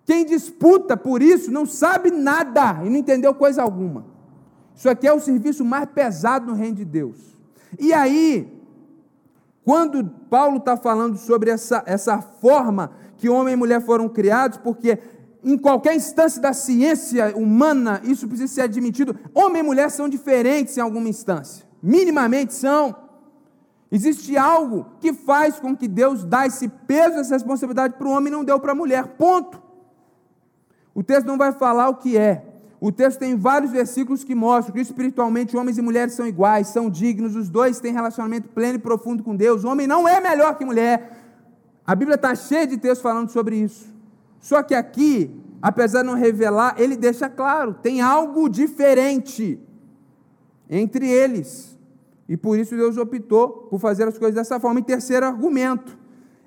Quem 0.06 0.24
disputa 0.24 0.96
por 0.96 1.20
isso 1.20 1.50
não 1.50 1.66
sabe 1.66 2.12
nada 2.12 2.80
e 2.84 2.88
não 2.88 2.96
entendeu 2.96 3.34
coisa 3.34 3.60
alguma. 3.60 4.06
Isso 4.74 4.88
aqui 4.88 5.06
é 5.06 5.12
o 5.12 5.18
serviço 5.18 5.64
mais 5.64 5.86
pesado 5.86 6.46
no 6.46 6.54
reino 6.54 6.76
de 6.76 6.84
Deus. 6.84 7.16
E 7.76 7.92
aí, 7.92 8.56
quando 9.64 10.04
Paulo 10.30 10.58
está 10.58 10.76
falando 10.76 11.18
sobre 11.18 11.50
essa, 11.50 11.82
essa 11.86 12.22
forma 12.22 12.92
que 13.16 13.28
homem 13.28 13.54
e 13.54 13.56
mulher 13.56 13.84
foram 13.84 14.08
criados, 14.08 14.58
porque 14.58 14.96
em 15.42 15.58
qualquer 15.58 15.96
instância 15.96 16.40
da 16.40 16.52
ciência 16.52 17.36
humana 17.36 18.00
isso 18.04 18.28
precisa 18.28 18.52
ser 18.52 18.60
admitido, 18.62 19.16
homem 19.34 19.60
e 19.60 19.64
mulher 19.64 19.90
são 19.90 20.08
diferentes 20.08 20.76
em 20.76 20.80
alguma 20.80 21.08
instância, 21.08 21.66
minimamente 21.82 22.54
são. 22.54 22.94
Existe 23.90 24.36
algo 24.36 24.86
que 25.00 25.12
faz 25.12 25.58
com 25.58 25.76
que 25.76 25.88
Deus 25.88 26.24
dá 26.24 26.46
esse 26.46 26.68
peso, 26.68 27.18
essa 27.18 27.34
responsabilidade 27.34 27.94
para 27.94 28.06
o 28.06 28.10
homem 28.10 28.32
e 28.32 28.36
não 28.36 28.44
deu 28.44 28.60
para 28.60 28.70
a 28.70 28.74
mulher. 28.74 29.04
Ponto. 29.16 29.65
O 30.96 31.02
texto 31.02 31.26
não 31.26 31.36
vai 31.36 31.52
falar 31.52 31.90
o 31.90 31.96
que 31.96 32.16
é. 32.16 32.42
O 32.80 32.90
texto 32.90 33.18
tem 33.18 33.36
vários 33.36 33.70
versículos 33.70 34.24
que 34.24 34.34
mostram 34.34 34.74
que 34.74 34.80
espiritualmente 34.80 35.54
homens 35.54 35.76
e 35.76 35.82
mulheres 35.82 36.14
são 36.14 36.26
iguais, 36.26 36.68
são 36.68 36.88
dignos, 36.88 37.36
os 37.36 37.50
dois 37.50 37.78
têm 37.78 37.92
relacionamento 37.92 38.48
pleno 38.48 38.76
e 38.76 38.78
profundo 38.78 39.22
com 39.22 39.36
Deus. 39.36 39.62
O 39.62 39.68
homem 39.68 39.86
não 39.86 40.08
é 40.08 40.22
melhor 40.22 40.56
que 40.56 40.64
mulher. 40.64 41.12
A 41.86 41.94
Bíblia 41.94 42.14
está 42.14 42.34
cheia 42.34 42.66
de 42.66 42.78
textos 42.78 43.02
falando 43.02 43.28
sobre 43.28 43.56
isso. 43.56 43.94
Só 44.40 44.62
que 44.62 44.74
aqui, 44.74 45.38
apesar 45.60 46.00
de 46.00 46.06
não 46.06 46.14
revelar, 46.14 46.76
ele 46.78 46.96
deixa 46.96 47.28
claro: 47.28 47.74
tem 47.74 48.00
algo 48.00 48.48
diferente 48.48 49.60
entre 50.70 51.06
eles. 51.06 51.76
E 52.26 52.38
por 52.38 52.58
isso 52.58 52.74
Deus 52.74 52.96
optou 52.96 53.68
por 53.68 53.78
fazer 53.78 54.08
as 54.08 54.16
coisas 54.16 54.34
dessa 54.34 54.58
forma. 54.58 54.80
E 54.80 54.82
terceiro 54.82 55.26
argumento: 55.26 55.98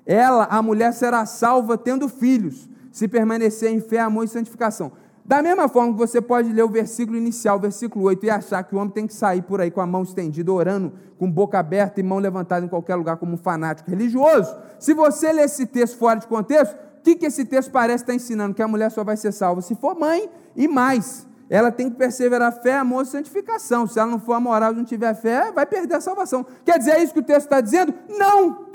ela, 0.04 0.48
a 0.50 0.60
mulher, 0.60 0.92
será 0.92 1.24
salva 1.24 1.78
tendo 1.78 2.08
filhos, 2.08 2.68
se 2.90 3.08
permanecer 3.08 3.70
em 3.70 3.80
fé, 3.80 4.00
amor 4.00 4.24
e 4.24 4.28
santificação. 4.28 4.92
Da 5.24 5.42
mesma 5.42 5.68
forma 5.68 5.92
que 5.92 5.98
você 5.98 6.20
pode 6.20 6.52
ler 6.52 6.64
o 6.64 6.68
versículo 6.68 7.16
inicial, 7.16 7.58
versículo 7.60 8.06
8, 8.06 8.26
e 8.26 8.30
achar 8.30 8.62
que 8.64 8.74
o 8.74 8.78
homem 8.78 8.90
tem 8.90 9.06
que 9.06 9.14
sair 9.14 9.42
por 9.42 9.60
aí 9.60 9.70
com 9.70 9.80
a 9.80 9.86
mão 9.86 10.02
estendida, 10.02 10.50
orando, 10.50 10.92
com 11.18 11.30
boca 11.30 11.58
aberta 11.58 12.00
e 12.00 12.02
mão 12.02 12.18
levantada 12.18 12.66
em 12.66 12.68
qualquer 12.68 12.96
lugar, 12.96 13.16
como 13.16 13.34
um 13.34 13.36
fanático 13.36 13.90
religioso. 13.90 14.56
Se 14.78 14.92
você 14.92 15.32
ler 15.32 15.44
esse 15.44 15.66
texto 15.66 15.98
fora 15.98 16.18
de 16.18 16.26
contexto, 16.26 16.74
o 16.74 17.02
que, 17.02 17.14
que 17.14 17.26
esse 17.26 17.44
texto 17.44 17.70
parece 17.70 18.02
estar 18.02 18.14
ensinando? 18.14 18.54
Que 18.54 18.62
a 18.62 18.68
mulher 18.68 18.90
só 18.90 19.04
vai 19.04 19.16
ser 19.16 19.32
salva 19.32 19.62
se 19.62 19.74
for 19.74 19.94
mãe 19.98 20.28
e 20.56 20.66
mais 20.66 21.26
ela 21.50 21.72
tem 21.72 21.90
que 21.90 21.96
perseverar 21.96 22.62
fé, 22.62 22.76
amor 22.76 23.02
e 23.02 23.08
santificação. 23.08 23.84
Se 23.84 23.98
ela 23.98 24.08
não 24.08 24.20
for 24.20 24.34
amoral, 24.34 24.72
não 24.72 24.84
tiver 24.84 25.12
fé, 25.14 25.50
vai 25.50 25.66
perder 25.66 25.96
a 25.96 26.00
salvação. 26.00 26.46
Quer 26.64 26.78
dizer, 26.78 26.92
é 26.92 27.02
isso 27.02 27.12
que 27.12 27.18
o 27.18 27.24
texto 27.24 27.46
está 27.46 27.60
dizendo? 27.60 27.92
Não! 28.08 28.66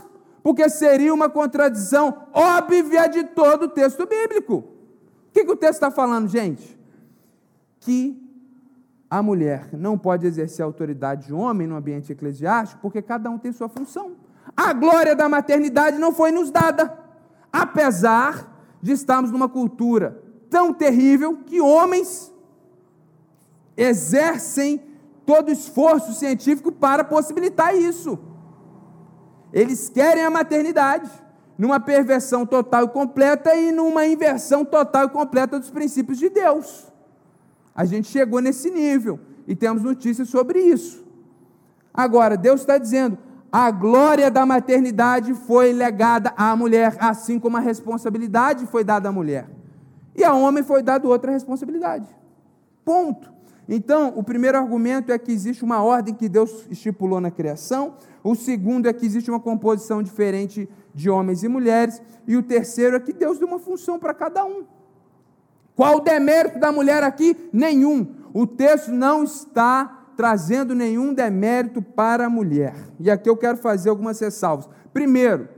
Porque 0.46 0.70
seria 0.70 1.12
uma 1.12 1.28
contradição 1.28 2.28
óbvia 2.32 3.08
de 3.08 3.24
todo 3.24 3.64
o 3.64 3.68
texto 3.68 4.06
bíblico. 4.06 4.58
O 4.58 4.64
que, 5.34 5.44
que 5.44 5.52
o 5.52 5.56
texto 5.56 5.74
está 5.74 5.90
falando, 5.90 6.28
gente? 6.28 6.80
Que 7.80 8.16
a 9.10 9.24
mulher 9.24 9.70
não 9.74 9.98
pode 9.98 10.28
exercer 10.28 10.62
a 10.62 10.68
autoridade 10.68 11.26
de 11.26 11.34
homem 11.34 11.66
no 11.66 11.76
ambiente 11.76 12.12
eclesiástico, 12.12 12.80
porque 12.80 13.02
cada 13.02 13.28
um 13.28 13.40
tem 13.40 13.52
sua 13.52 13.68
função. 13.68 14.18
A 14.56 14.72
glória 14.72 15.16
da 15.16 15.28
maternidade 15.28 15.98
não 15.98 16.12
foi 16.12 16.32
nos 16.32 16.52
dada, 16.52 16.96
apesar 17.52 18.56
de 18.84 18.92
estarmos 18.92 19.32
numa 19.32 19.50
cultura 19.50 20.22
tão 20.48 20.72
terrível 20.72 21.40
que 21.44 21.60
homens 21.60 22.32
exercem 23.76 24.80
todo 25.26 25.50
esforço 25.50 26.14
científico 26.14 26.72
para 26.72 27.04
possibilitar 27.04 27.76
isso. 27.76 28.35
Eles 29.56 29.88
querem 29.88 30.22
a 30.22 30.30
maternidade, 30.30 31.10
numa 31.58 31.80
perversão 31.80 32.46
total 32.46 32.84
e 32.84 32.90
completa 32.90 33.56
e 33.56 33.72
numa 33.72 34.06
inversão 34.06 34.66
total 34.66 35.06
e 35.06 35.10
completa 35.10 35.58
dos 35.58 35.72
princípios 35.72 36.18
de 36.20 36.30
Deus. 36.30 36.92
A 37.74 37.86
gente 37.86 38.10
chegou 38.10 38.42
nesse 38.42 38.70
nível 38.70 39.18
e 39.48 39.56
temos 39.56 39.82
notícias 39.82 40.28
sobre 40.28 40.60
isso. 40.60 41.06
Agora, 41.94 42.36
Deus 42.36 42.60
está 42.60 42.78
dizendo: 42.78 43.18
a 43.50 43.72
glória 43.72 44.30
da 44.30 44.46
maternidade 44.46 45.34
foi 45.34 45.72
legada 45.72 46.34
à 46.36 46.54
mulher, 46.54 46.98
assim 47.00 47.40
como 47.40 47.56
a 47.56 47.62
responsabilidade 47.62 48.66
foi 48.66 48.84
dada 48.84 49.08
à 49.08 49.12
mulher. 49.14 49.50
E 50.14 50.22
ao 50.26 50.42
homem 50.42 50.66
foi 50.66 50.84
dada 50.84 51.08
outra 51.08 51.32
responsabilidade. 51.32 52.06
Ponto. 52.84 53.35
Então, 53.68 54.14
o 54.16 54.24
primeiro 54.24 54.58
argumento 54.58 55.12
é 55.12 55.18
que 55.18 55.32
existe 55.32 55.64
uma 55.64 55.84
ordem 55.84 56.14
que 56.14 56.30
Deus 56.30 56.66
estipulou 56.70 57.20
na 57.20 57.32
criação, 57.32 57.96
o 58.24 58.36
segundo 58.36 58.88
é 58.88 58.94
que 58.94 59.06
existe 59.06 59.30
uma 59.30 59.40
composição 59.40 60.02
diferente 60.02 60.70
de 60.94 61.10
homens 61.10 61.44
e 61.44 61.48
mulheres, 61.48 62.02
e 62.28 62.38
o 62.38 62.44
terceiro 62.44 62.96
é 62.96 63.00
que 63.00 63.14
Deus 63.14 63.40
deu 63.40 63.48
uma 63.48 63.60
função 63.60 64.00
para 64.00 64.14
cada 64.14 64.46
um. 64.46 64.64
Qual 65.76 65.98
o 65.98 66.00
demérito 66.00 66.60
da 66.60 66.72
mulher 66.72 67.04
aqui? 67.04 67.36
Nenhum. 67.52 68.08
O 68.34 68.48
texto 68.48 68.92
não 68.92 69.24
está 69.24 70.06
trazendo 70.16 70.74
nenhum 70.74 71.14
demérito 71.14 71.82
para 71.82 72.28
a 72.28 72.30
mulher. 72.30 72.76
E 73.00 73.12
aqui 73.12 73.30
eu 73.30 73.36
quero 73.36 73.58
fazer 73.58 73.90
algumas 73.90 74.20
ressalvas. 74.20 74.70
Primeiro, 74.94 75.50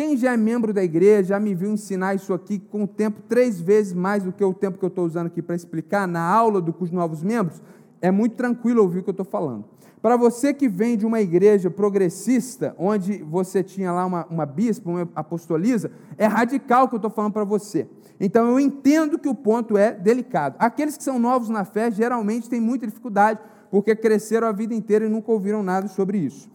quem 0.00 0.16
já 0.16 0.32
é 0.32 0.36
membro 0.38 0.72
da 0.72 0.82
igreja, 0.82 1.24
já 1.24 1.38
me 1.38 1.54
viu 1.54 1.70
ensinar 1.70 2.14
isso 2.14 2.32
aqui 2.32 2.58
com 2.58 2.84
o 2.84 2.86
tempo 2.86 3.20
três 3.28 3.60
vezes 3.60 3.92
mais 3.92 4.22
do 4.22 4.32
que 4.32 4.42
o 4.42 4.54
tempo 4.54 4.78
que 4.78 4.84
eu 4.86 4.88
estou 4.88 5.04
usando 5.04 5.26
aqui 5.26 5.42
para 5.42 5.54
explicar 5.54 6.08
na 6.08 6.22
aula 6.22 6.58
do 6.58 6.72
curso 6.72 6.94
Novos 6.94 7.22
Membros, 7.22 7.60
é 8.00 8.10
muito 8.10 8.34
tranquilo 8.34 8.80
ouvir 8.80 9.00
o 9.00 9.02
que 9.02 9.10
eu 9.10 9.12
estou 9.12 9.26
falando. 9.26 9.66
Para 10.00 10.16
você 10.16 10.54
que 10.54 10.70
vem 10.70 10.96
de 10.96 11.04
uma 11.04 11.20
igreja 11.20 11.70
progressista, 11.70 12.74
onde 12.78 13.22
você 13.22 13.62
tinha 13.62 13.92
lá 13.92 14.06
uma, 14.06 14.24
uma 14.30 14.46
bispa, 14.46 14.88
uma 14.88 15.06
apostoliza, 15.14 15.90
é 16.16 16.26
radical 16.26 16.86
o 16.86 16.88
que 16.88 16.94
eu 16.94 16.96
estou 16.96 17.10
falando 17.10 17.34
para 17.34 17.44
você. 17.44 17.86
Então 18.18 18.48
eu 18.48 18.58
entendo 18.58 19.18
que 19.18 19.28
o 19.28 19.34
ponto 19.34 19.76
é 19.76 19.92
delicado. 19.92 20.56
Aqueles 20.58 20.96
que 20.96 21.04
são 21.04 21.18
novos 21.18 21.50
na 21.50 21.66
fé 21.66 21.90
geralmente 21.90 22.48
têm 22.48 22.58
muita 22.58 22.86
dificuldade, 22.86 23.38
porque 23.70 23.94
cresceram 23.94 24.46
a 24.46 24.52
vida 24.52 24.72
inteira 24.72 25.04
e 25.04 25.10
nunca 25.10 25.30
ouviram 25.30 25.62
nada 25.62 25.88
sobre 25.88 26.16
isso. 26.16 26.48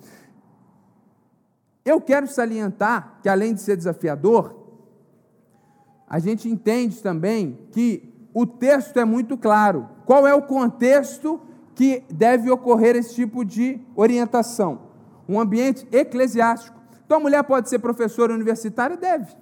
Eu 1.85 2.01
quero 2.01 2.27
salientar 2.27 3.19
que, 3.21 3.29
além 3.29 3.53
de 3.53 3.61
ser 3.61 3.77
desafiador, 3.77 4.55
a 6.09 6.17
gente 6.17 6.49
entende 6.49 7.01
também 7.01 7.67
que 7.71 8.11
o 8.33 8.45
texto 8.45 8.97
é 8.97 9.05
muito 9.05 9.37
claro. 9.37 9.87
Qual 10.03 10.25
é 10.25 10.33
o 10.33 10.41
contexto 10.41 11.39
que 11.75 12.03
deve 12.09 12.49
ocorrer 12.49 12.95
esse 12.95 13.13
tipo 13.13 13.45
de 13.45 13.79
orientação? 13.95 14.81
Um 15.29 15.39
ambiente 15.39 15.87
eclesiástico. 15.91 16.75
Então, 17.05 17.17
a 17.17 17.19
mulher 17.19 17.43
pode 17.43 17.69
ser 17.69 17.79
professora 17.79 18.33
universitária? 18.33 18.97
Deve. 18.97 19.35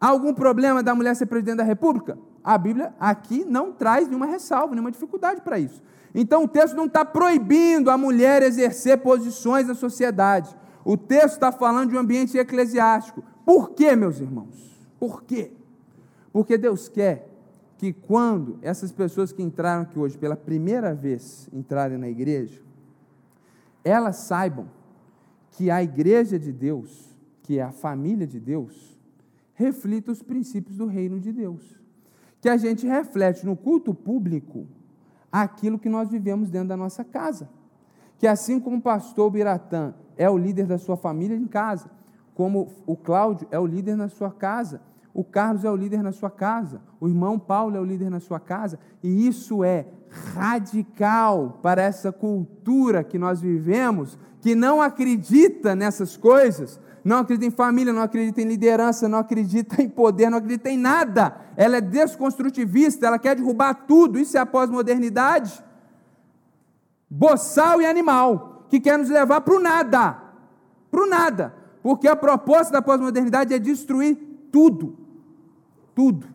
Há 0.00 0.08
algum 0.08 0.34
problema 0.34 0.82
da 0.82 0.94
mulher 0.94 1.14
ser 1.14 1.26
presidente 1.26 1.58
da 1.58 1.64
República? 1.64 2.18
A 2.42 2.58
Bíblia 2.58 2.92
aqui 2.98 3.44
não 3.44 3.72
traz 3.72 4.08
nenhuma 4.08 4.26
ressalva, 4.26 4.74
nenhuma 4.74 4.90
dificuldade 4.90 5.40
para 5.40 5.58
isso. 5.58 5.82
Então 6.18 6.44
o 6.44 6.48
texto 6.48 6.74
não 6.74 6.86
está 6.86 7.04
proibindo 7.04 7.90
a 7.90 7.98
mulher 7.98 8.42
exercer 8.42 8.96
posições 9.02 9.66
na 9.66 9.74
sociedade. 9.74 10.56
O 10.82 10.96
texto 10.96 11.34
está 11.34 11.52
falando 11.52 11.90
de 11.90 11.96
um 11.96 11.98
ambiente 11.98 12.38
eclesiástico. 12.38 13.22
Por 13.44 13.72
quê, 13.72 13.94
meus 13.94 14.18
irmãos? 14.18 14.80
Por 14.98 15.24
quê? 15.24 15.52
Porque 16.32 16.56
Deus 16.56 16.88
quer 16.88 17.28
que 17.76 17.92
quando 17.92 18.58
essas 18.62 18.90
pessoas 18.90 19.30
que 19.30 19.42
entraram 19.42 19.82
aqui 19.82 19.98
hoje 19.98 20.16
pela 20.16 20.34
primeira 20.34 20.94
vez 20.94 21.50
entrarem 21.52 21.98
na 21.98 22.08
igreja, 22.08 22.62
elas 23.84 24.16
saibam 24.16 24.70
que 25.50 25.70
a 25.70 25.82
igreja 25.82 26.38
de 26.38 26.50
Deus, 26.50 27.14
que 27.42 27.58
é 27.58 27.62
a 27.62 27.72
família 27.72 28.26
de 28.26 28.40
Deus, 28.40 28.98
reflita 29.52 30.12
os 30.12 30.22
princípios 30.22 30.78
do 30.78 30.86
reino 30.86 31.20
de 31.20 31.30
Deus. 31.30 31.78
Que 32.40 32.48
a 32.48 32.56
gente 32.56 32.86
reflete 32.86 33.44
no 33.44 33.54
culto 33.54 33.92
público 33.92 34.66
aquilo 35.42 35.78
que 35.78 35.88
nós 35.88 36.10
vivemos 36.10 36.50
dentro 36.50 36.68
da 36.68 36.76
nossa 36.76 37.04
casa. 37.04 37.48
Que 38.18 38.26
assim 38.26 38.58
como 38.58 38.76
o 38.76 38.82
pastor 38.82 39.30
Biratã 39.30 39.94
é 40.16 40.28
o 40.28 40.38
líder 40.38 40.66
da 40.66 40.78
sua 40.78 40.96
família 40.96 41.36
em 41.36 41.46
casa, 41.46 41.90
como 42.34 42.68
o 42.86 42.96
Cláudio 42.96 43.46
é 43.50 43.58
o 43.58 43.66
líder 43.66 43.96
na 43.96 44.08
sua 44.08 44.30
casa, 44.30 44.80
o 45.12 45.24
Carlos 45.24 45.64
é 45.64 45.70
o 45.70 45.76
líder 45.76 46.02
na 46.02 46.12
sua 46.12 46.30
casa, 46.30 46.80
o 47.00 47.08
irmão 47.08 47.38
Paulo 47.38 47.76
é 47.76 47.80
o 47.80 47.84
líder 47.84 48.10
na 48.10 48.20
sua 48.20 48.38
casa, 48.38 48.78
e 49.02 49.26
isso 49.26 49.64
é 49.64 49.86
radical 50.34 51.58
para 51.62 51.82
essa 51.82 52.12
cultura 52.12 53.02
que 53.02 53.18
nós 53.18 53.40
vivemos, 53.40 54.18
que 54.40 54.54
não 54.54 54.80
acredita 54.82 55.74
nessas 55.74 56.16
coisas, 56.16 56.78
não 57.06 57.18
acredita 57.18 57.46
em 57.46 57.52
família, 57.52 57.92
não 57.92 58.02
acredita 58.02 58.42
em 58.42 58.46
liderança, 58.46 59.08
não 59.08 59.20
acredita 59.20 59.78
em 59.80 59.88
poder, 59.88 60.28
não 60.28 60.38
acredita 60.38 60.68
em 60.68 60.76
nada. 60.76 61.36
Ela 61.56 61.76
é 61.76 61.80
desconstrutivista, 61.80 63.06
ela 63.06 63.16
quer 63.16 63.36
derrubar 63.36 63.74
tudo. 63.86 64.18
Isso 64.18 64.36
é 64.36 64.40
a 64.40 64.44
pós-modernidade. 64.44 65.62
Boçal 67.08 67.80
e 67.80 67.86
animal, 67.86 68.66
que 68.68 68.80
quer 68.80 68.98
nos 68.98 69.08
levar 69.08 69.40
para 69.42 69.54
o 69.54 69.60
nada. 69.60 70.18
Para 70.90 71.00
o 71.00 71.06
nada. 71.06 71.54
Porque 71.80 72.08
a 72.08 72.16
proposta 72.16 72.72
da 72.72 72.82
pós-modernidade 72.82 73.54
é 73.54 73.58
destruir 73.60 74.16
tudo. 74.50 74.98
Tudo. 75.94 76.26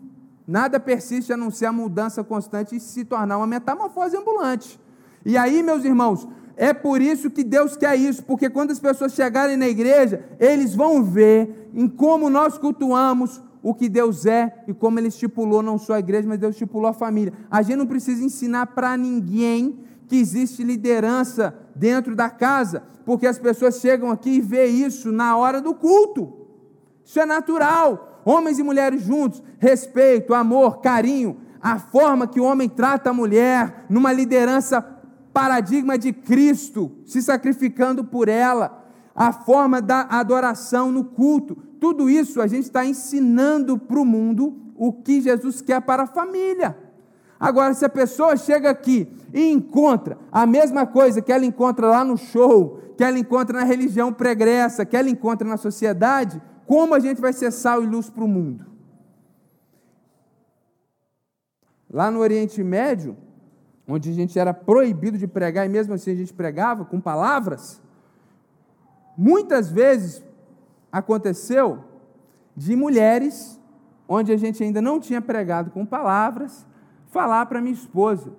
Nada 0.47 0.79
persiste 0.79 1.33
a 1.33 1.37
não 1.37 1.51
ser 1.51 1.65
a 1.65 1.73
mudança 1.73 2.23
constante 2.23 2.77
e 2.77 2.79
se 2.79 3.03
tornar 3.03 3.37
uma 3.37 3.47
metamorfose 3.47 4.15
ambulante. 4.15 4.79
E 5.25 5.37
aí, 5.37 5.61
meus 5.61 5.83
irmãos, 5.83 6.25
é 6.55 6.73
por 6.73 7.01
isso 7.01 7.29
que 7.29 7.43
Deus 7.43 7.75
quer 7.75 7.95
isso, 7.95 8.23
porque 8.23 8.49
quando 8.49 8.71
as 8.71 8.79
pessoas 8.79 9.13
chegarem 9.13 9.57
na 9.57 9.67
igreja, 9.67 10.23
eles 10.39 10.75
vão 10.75 11.03
ver 11.03 11.69
em 11.73 11.87
como 11.87 12.29
nós 12.29 12.57
cultuamos 12.57 13.41
o 13.63 13.73
que 13.73 13.87
Deus 13.87 14.25
é 14.25 14.63
e 14.67 14.73
como 14.73 14.99
Ele 14.99 15.07
estipulou 15.07 15.61
não 15.61 15.77
só 15.77 15.93
a 15.93 15.99
igreja, 15.99 16.27
mas 16.27 16.39
Deus 16.39 16.55
estipulou 16.55 16.89
a 16.89 16.93
família. 16.93 17.33
A 17.49 17.61
gente 17.61 17.77
não 17.77 17.85
precisa 17.85 18.23
ensinar 18.23 18.67
para 18.67 18.97
ninguém 18.97 19.79
que 20.07 20.17
existe 20.17 20.63
liderança 20.63 21.55
dentro 21.75 22.15
da 22.15 22.29
casa, 22.29 22.83
porque 23.05 23.27
as 23.27 23.37
pessoas 23.39 23.79
chegam 23.79 24.11
aqui 24.11 24.31
e 24.31 24.41
vê 24.41 24.65
isso 24.65 25.11
na 25.11 25.37
hora 25.37 25.61
do 25.61 25.73
culto. 25.73 26.33
Isso 27.05 27.19
é 27.19 27.25
natural. 27.25 28.21
Homens 28.25 28.59
e 28.59 28.63
mulheres 28.63 29.03
juntos, 29.03 29.41
respeito, 29.57 30.33
amor, 30.33 30.79
carinho, 30.81 31.37
a 31.61 31.79
forma 31.79 32.27
que 32.27 32.39
o 32.39 32.43
homem 32.43 32.67
trata 32.67 33.09
a 33.09 33.13
mulher 33.13 33.85
numa 33.89 34.11
liderança 34.11 34.85
paradigma 35.33 35.97
de 35.97 36.13
Cristo, 36.13 36.91
se 37.05 37.21
sacrificando 37.21 38.03
por 38.03 38.27
ela, 38.27 38.85
a 39.15 39.31
forma 39.31 39.81
da 39.81 40.01
adoração 40.01 40.91
no 40.91 41.03
culto. 41.03 41.55
Tudo 41.79 42.09
isso 42.09 42.41
a 42.41 42.47
gente 42.47 42.63
está 42.63 42.85
ensinando 42.85 43.77
para 43.77 43.99
o 43.99 44.05
mundo 44.05 44.57
o 44.75 44.91
que 44.93 45.21
Jesus 45.21 45.61
quer 45.61 45.81
para 45.81 46.03
a 46.03 46.07
família. 46.07 46.77
Agora, 47.39 47.73
se 47.73 47.83
a 47.83 47.89
pessoa 47.89 48.37
chega 48.37 48.69
aqui 48.69 49.11
e 49.33 49.51
encontra 49.51 50.17
a 50.31 50.45
mesma 50.45 50.85
coisa 50.85 51.21
que 51.21 51.31
ela 51.31 51.45
encontra 51.45 51.87
lá 51.87 52.05
no 52.05 52.15
show, 52.15 52.79
que 52.95 53.03
ela 53.03 53.17
encontra 53.17 53.59
na 53.59 53.65
religião 53.65 54.13
pregressa, 54.13 54.85
que 54.85 54.95
ela 54.95 55.09
encontra 55.09 55.47
na 55.47 55.57
sociedade, 55.57 56.39
como 56.67 56.93
a 56.93 56.99
gente 56.99 57.19
vai 57.19 57.33
ser 57.33 57.51
sal 57.51 57.83
e 57.83 57.87
luz 57.87 58.09
para 58.09 58.23
o 58.23 58.27
mundo? 58.27 58.65
Lá 61.89 62.11
no 62.11 62.19
Oriente 62.19 62.63
Médio, 62.63 63.17
onde 63.91 64.09
a 64.09 64.13
gente 64.13 64.39
era 64.39 64.53
proibido 64.53 65.17
de 65.17 65.27
pregar 65.27 65.65
e 65.65 65.69
mesmo 65.69 65.93
assim 65.93 66.11
a 66.11 66.15
gente 66.15 66.33
pregava 66.33 66.85
com 66.85 66.99
palavras, 66.99 67.81
muitas 69.17 69.69
vezes 69.69 70.23
aconteceu 70.91 71.83
de 72.55 72.75
mulheres, 72.75 73.59
onde 74.07 74.31
a 74.31 74.37
gente 74.37 74.63
ainda 74.63 74.81
não 74.81 74.99
tinha 74.99 75.21
pregado 75.21 75.71
com 75.71 75.85
palavras, 75.85 76.65
falar 77.07 77.45
para 77.45 77.61
minha 77.61 77.73
esposa 77.73 78.31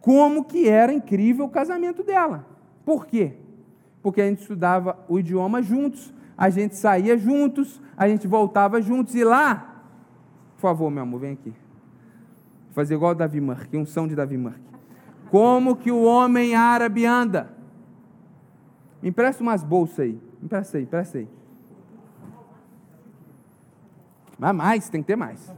como 0.00 0.44
que 0.44 0.68
era 0.68 0.92
incrível 0.92 1.46
o 1.46 1.50
casamento 1.50 2.02
dela. 2.02 2.46
Por 2.84 3.06
quê? 3.06 3.34
Porque 4.02 4.20
a 4.20 4.28
gente 4.28 4.40
estudava 4.40 4.98
o 5.08 5.18
idioma 5.18 5.62
juntos, 5.62 6.12
a 6.36 6.50
gente 6.50 6.76
saía 6.76 7.16
juntos, 7.16 7.80
a 7.96 8.08
gente 8.08 8.26
voltava 8.26 8.82
juntos 8.82 9.14
e 9.14 9.24
lá, 9.24 9.82
por 10.56 10.62
favor, 10.62 10.90
meu 10.90 11.02
amor, 11.02 11.20
vem 11.20 11.32
aqui. 11.32 11.54
Fazer 12.72 12.94
igual 12.94 13.12
o 13.12 13.14
Davi 13.14 13.40
Mark, 13.40 13.72
um 13.72 13.86
som 13.86 14.06
de 14.06 14.14
Davi 14.14 14.36
Mark. 14.36 14.73
Como 15.34 15.74
que 15.74 15.90
o 15.90 16.04
homem 16.04 16.54
árabe 16.54 17.04
anda? 17.04 17.52
Me 19.02 19.08
empresta 19.08 19.42
umas 19.42 19.64
bolsas 19.64 19.98
aí. 19.98 20.12
Me 20.12 20.44
empresta 20.44 20.78
aí, 20.78 20.84
empresta 20.84 21.18
aí. 21.18 21.28
Mas 24.38 24.54
mais, 24.54 24.88
tem 24.88 25.02
que 25.02 25.08
ter 25.08 25.16
mais. 25.16 25.52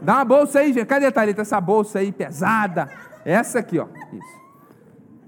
Dá 0.00 0.14
uma 0.14 0.24
bolsa 0.24 0.60
aí, 0.60 0.72
gente. 0.72 0.86
Cadê 0.86 1.04
a 1.04 1.12
Thalita? 1.12 1.42
Essa 1.42 1.60
bolsa 1.60 1.98
aí 1.98 2.10
pesada. 2.10 2.88
Essa 3.22 3.58
aqui, 3.58 3.78
ó. 3.78 3.88
Isso. 4.10 4.40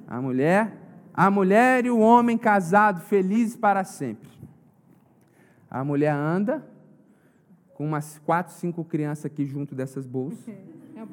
A 0.09 0.19
mulher, 0.19 0.73
a 1.13 1.31
mulher 1.31 1.85
e 1.85 1.91
o 1.91 1.99
homem 1.99 2.39
casado, 2.39 3.03
felizes 3.03 3.55
para 3.55 3.85
sempre. 3.85 4.31
A 5.71 5.85
mulher 5.85 6.15
anda 6.15 6.67
com 7.75 7.85
umas 7.85 8.19
quatro, 8.21 8.55
cinco 8.55 8.83
crianças 8.83 9.27
aqui 9.27 9.45
junto 9.45 9.75
dessas 9.75 10.07
bolsas. 10.07 10.49
É 10.49 11.05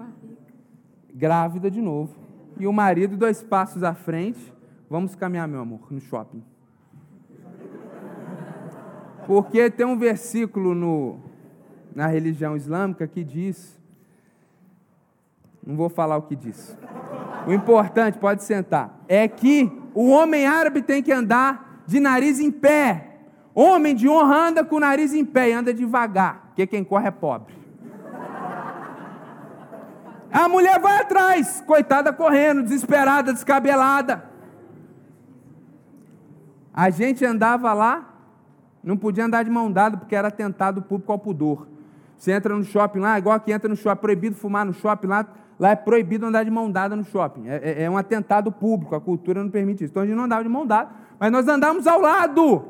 Grávida 1.13 1.69
de 1.69 1.81
novo. 1.81 2.26
E 2.59 2.65
o 2.65 2.73
marido, 2.73 3.15
dois 3.15 3.43
passos 3.43 3.83
à 3.83 3.93
frente. 3.93 4.53
Vamos 4.89 5.15
caminhar, 5.15 5.47
meu 5.47 5.61
amor, 5.61 5.81
no 5.91 5.99
shopping. 5.99 6.43
Porque 9.25 9.69
tem 9.69 9.85
um 9.85 9.97
versículo 9.97 10.73
no, 10.73 11.19
na 11.93 12.07
religião 12.07 12.55
islâmica 12.55 13.05
que 13.05 13.23
diz. 13.23 13.77
Não 15.65 15.75
vou 15.75 15.89
falar 15.89 16.17
o 16.17 16.21
que 16.21 16.35
diz. 16.35 16.77
O 17.45 17.53
importante, 17.53 18.17
pode 18.17 18.43
sentar, 18.43 19.03
é 19.07 19.27
que 19.27 19.71
o 19.93 20.09
homem 20.09 20.45
árabe 20.45 20.81
tem 20.81 21.01
que 21.01 21.11
andar 21.11 21.83
de 21.85 21.99
nariz 21.99 22.39
em 22.39 22.51
pé. 22.51 23.17
Homem 23.53 23.95
de 23.95 24.07
honra 24.07 24.49
anda 24.49 24.63
com 24.63 24.75
o 24.75 24.79
nariz 24.79 25.13
em 25.13 25.25
pé 25.25 25.49
e 25.49 25.53
anda 25.53 25.73
devagar, 25.73 26.47
porque 26.47 26.67
quem 26.67 26.83
corre 26.83 27.07
é 27.07 27.11
pobre. 27.11 27.53
A 30.31 30.47
mulher 30.49 30.79
vai 30.79 30.97
atrás, 30.97 31.63
coitada 31.65 32.11
correndo, 32.11 32.63
desesperada, 32.63 33.33
descabelada. 33.33 34.23
A 36.73 36.89
gente 36.89 37.25
andava 37.25 37.73
lá, 37.73 38.13
não 38.83 38.97
podia 38.97 39.25
andar 39.25 39.43
de 39.43 39.49
mão 39.49 39.71
dada 39.71 39.97
porque 39.97 40.15
era 40.15 40.27
atentado 40.27 40.81
público 40.81 41.11
ao 41.11 41.17
pudor. 41.17 41.67
Você 42.17 42.31
entra 42.31 42.55
no 42.55 42.63
shopping 42.63 42.99
lá, 42.99 43.17
igual 43.17 43.39
que 43.39 43.51
entra 43.51 43.69
no 43.69 43.75
shopping, 43.75 44.01
proibido 44.01 44.35
fumar 44.35 44.65
no 44.65 44.73
shopping 44.73 45.07
lá, 45.07 45.25
lá 45.59 45.71
é 45.71 45.75
proibido 45.75 46.25
andar 46.25 46.43
de 46.43 46.51
mão 46.51 46.69
dada 46.69 46.95
no 46.95 47.03
shopping. 47.03 47.47
É, 47.47 47.55
é, 47.63 47.83
é, 47.83 47.89
um 47.89 47.97
atentado 47.97 48.51
público, 48.51 48.95
a 48.95 49.01
cultura 49.01 49.41
não 49.43 49.49
permite 49.49 49.83
isso. 49.83 49.91
Então 49.91 50.03
a 50.03 50.05
gente 50.05 50.15
não 50.15 50.25
andava 50.25 50.43
de 50.43 50.49
mão 50.49 50.65
dada, 50.65 50.89
mas 51.19 51.31
nós 51.31 51.47
andávamos 51.47 51.87
ao 51.87 51.99
lado. 51.99 52.65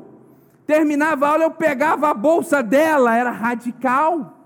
Terminava 0.66 1.26
a 1.26 1.30
aula, 1.30 1.44
eu 1.44 1.50
pegava 1.50 2.08
a 2.10 2.14
bolsa 2.14 2.62
dela, 2.62 3.16
era 3.16 3.30
radical. 3.30 4.37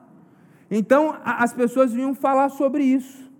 Então 0.75 1.17
as 1.23 1.53
pessoas 1.53 1.93
vinham 1.93 2.15
falar 2.15 2.49
sobre 2.49 2.83
isso, 2.83 3.31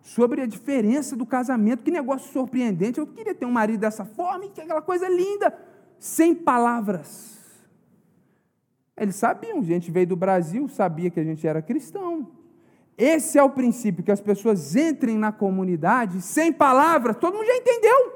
sobre 0.00 0.40
a 0.40 0.46
diferença 0.46 1.14
do 1.14 1.26
casamento. 1.26 1.84
Que 1.84 1.90
negócio 1.90 2.32
surpreendente. 2.32 2.98
Eu 2.98 3.06
queria 3.06 3.34
ter 3.34 3.46
um 3.46 3.52
marido 3.52 3.80
dessa 3.80 4.04
forma, 4.04 4.48
que 4.48 4.60
aquela 4.60 4.82
coisa 4.82 5.08
linda, 5.08 5.54
sem 5.98 6.34
palavras 6.34 7.32
eles 8.96 9.16
sabiam, 9.16 9.58
a 9.58 9.62
gente 9.64 9.90
veio 9.90 10.06
do 10.06 10.16
Brasil, 10.16 10.68
sabia 10.68 11.10
que 11.10 11.18
a 11.18 11.24
gente 11.24 11.46
era 11.46 11.62
cristão. 11.62 12.28
Esse 12.96 13.38
é 13.38 13.42
o 13.42 13.50
princípio, 13.50 14.04
que 14.04 14.12
as 14.12 14.20
pessoas 14.20 14.76
entrem 14.76 15.18
na 15.18 15.32
comunidade 15.32 16.20
sem 16.20 16.52
palavras, 16.52 17.16
todo 17.16 17.34
mundo 17.34 17.46
já 17.46 17.56
entendeu. 17.56 18.12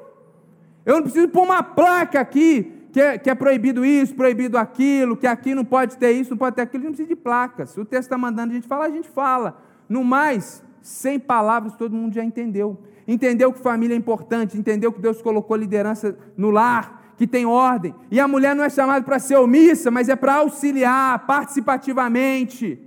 Eu 0.84 0.96
não 0.96 1.02
preciso 1.02 1.28
pôr 1.28 1.42
uma 1.42 1.62
placa 1.62 2.20
aqui, 2.20 2.75
que 2.96 3.00
é, 3.02 3.18
que 3.18 3.28
é, 3.28 3.34
proibido 3.34 3.84
isso, 3.84 4.14
proibido 4.14 4.56
aquilo, 4.56 5.18
que 5.18 5.26
aqui 5.26 5.54
não 5.54 5.66
pode 5.66 5.98
ter 5.98 6.12
isso, 6.12 6.30
não 6.30 6.38
pode 6.38 6.56
ter 6.56 6.62
aquilo, 6.62 6.84
não 6.84 6.92
precisa 6.92 7.06
de 7.06 7.14
placas. 7.14 7.68
Se 7.72 7.78
o 7.78 7.84
texto 7.84 8.04
está 8.04 8.16
mandando 8.16 8.52
a 8.52 8.54
gente 8.54 8.66
falar, 8.66 8.86
a 8.86 8.90
gente 8.90 9.06
fala. 9.06 9.62
No 9.86 10.02
mais, 10.02 10.64
sem 10.80 11.18
palavras, 11.18 11.74
todo 11.74 11.94
mundo 11.94 12.14
já 12.14 12.24
entendeu. 12.24 12.78
Entendeu 13.06 13.52
que 13.52 13.60
família 13.60 13.94
é 13.94 13.98
importante, 13.98 14.56
entendeu 14.56 14.90
que 14.90 14.98
Deus 14.98 15.20
colocou 15.20 15.58
liderança 15.58 16.16
no 16.38 16.50
lar, 16.50 17.12
que 17.18 17.26
tem 17.26 17.44
ordem. 17.44 17.94
E 18.10 18.18
a 18.18 18.26
mulher 18.26 18.56
não 18.56 18.64
é 18.64 18.70
chamada 18.70 19.04
para 19.04 19.18
ser 19.18 19.36
omissa, 19.36 19.90
mas 19.90 20.08
é 20.08 20.16
para 20.16 20.36
auxiliar 20.36 21.26
participativamente. 21.26 22.80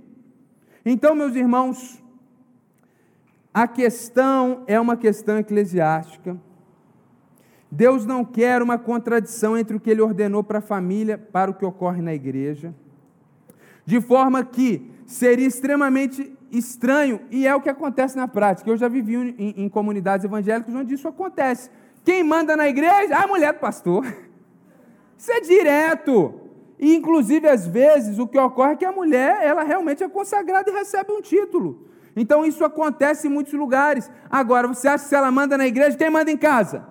Então, 0.84 1.14
meus 1.14 1.36
irmãos, 1.36 2.02
a 3.54 3.68
questão 3.68 4.64
é 4.66 4.80
uma 4.80 4.96
questão 4.96 5.38
eclesiástica. 5.38 6.36
Deus 7.70 8.04
não 8.04 8.24
quer 8.24 8.62
uma 8.62 8.76
contradição 8.76 9.56
entre 9.56 9.76
o 9.76 9.80
que 9.80 9.90
ele 9.90 10.00
ordenou 10.00 10.42
para 10.42 10.58
a 10.58 10.62
família 10.62 11.16
para 11.16 11.50
o 11.50 11.54
que 11.54 11.64
ocorre 11.64 12.02
na 12.02 12.12
igreja. 12.12 12.74
De 13.86 14.00
forma 14.00 14.44
que 14.44 14.90
seria 15.06 15.46
extremamente 15.46 16.36
estranho, 16.50 17.20
e 17.30 17.46
é 17.46 17.54
o 17.54 17.60
que 17.60 17.68
acontece 17.68 18.16
na 18.16 18.26
prática. 18.26 18.68
Eu 18.68 18.76
já 18.76 18.88
vivi 18.88 19.14
em, 19.14 19.54
em 19.56 19.68
comunidades 19.68 20.24
evangélicas 20.24 20.74
onde 20.74 20.94
isso 20.94 21.06
acontece. 21.06 21.70
Quem 22.04 22.24
manda 22.24 22.56
na 22.56 22.68
igreja? 22.68 23.16
A 23.16 23.26
mulher 23.26 23.52
do 23.52 23.60
pastor. 23.60 24.04
Isso 25.16 25.30
é 25.32 25.40
direto. 25.42 26.40
E, 26.78 26.96
inclusive, 26.96 27.46
às 27.46 27.66
vezes, 27.66 28.18
o 28.18 28.26
que 28.26 28.38
ocorre 28.38 28.72
é 28.72 28.76
que 28.76 28.86
a 28.86 28.90
mulher, 28.90 29.42
ela 29.42 29.62
realmente 29.62 30.02
é 30.02 30.08
consagrada 30.08 30.70
e 30.70 30.72
recebe 30.72 31.12
um 31.12 31.20
título. 31.20 31.86
Então, 32.16 32.42
isso 32.42 32.64
acontece 32.64 33.28
em 33.28 33.30
muitos 33.30 33.52
lugares. 33.52 34.10
Agora, 34.30 34.66
você 34.66 34.88
acha 34.88 35.04
que 35.04 35.10
se 35.10 35.14
ela 35.14 35.30
manda 35.30 35.58
na 35.58 35.66
igreja, 35.66 35.94
quem 35.94 36.08
manda 36.08 36.30
em 36.30 36.38
casa? 36.38 36.86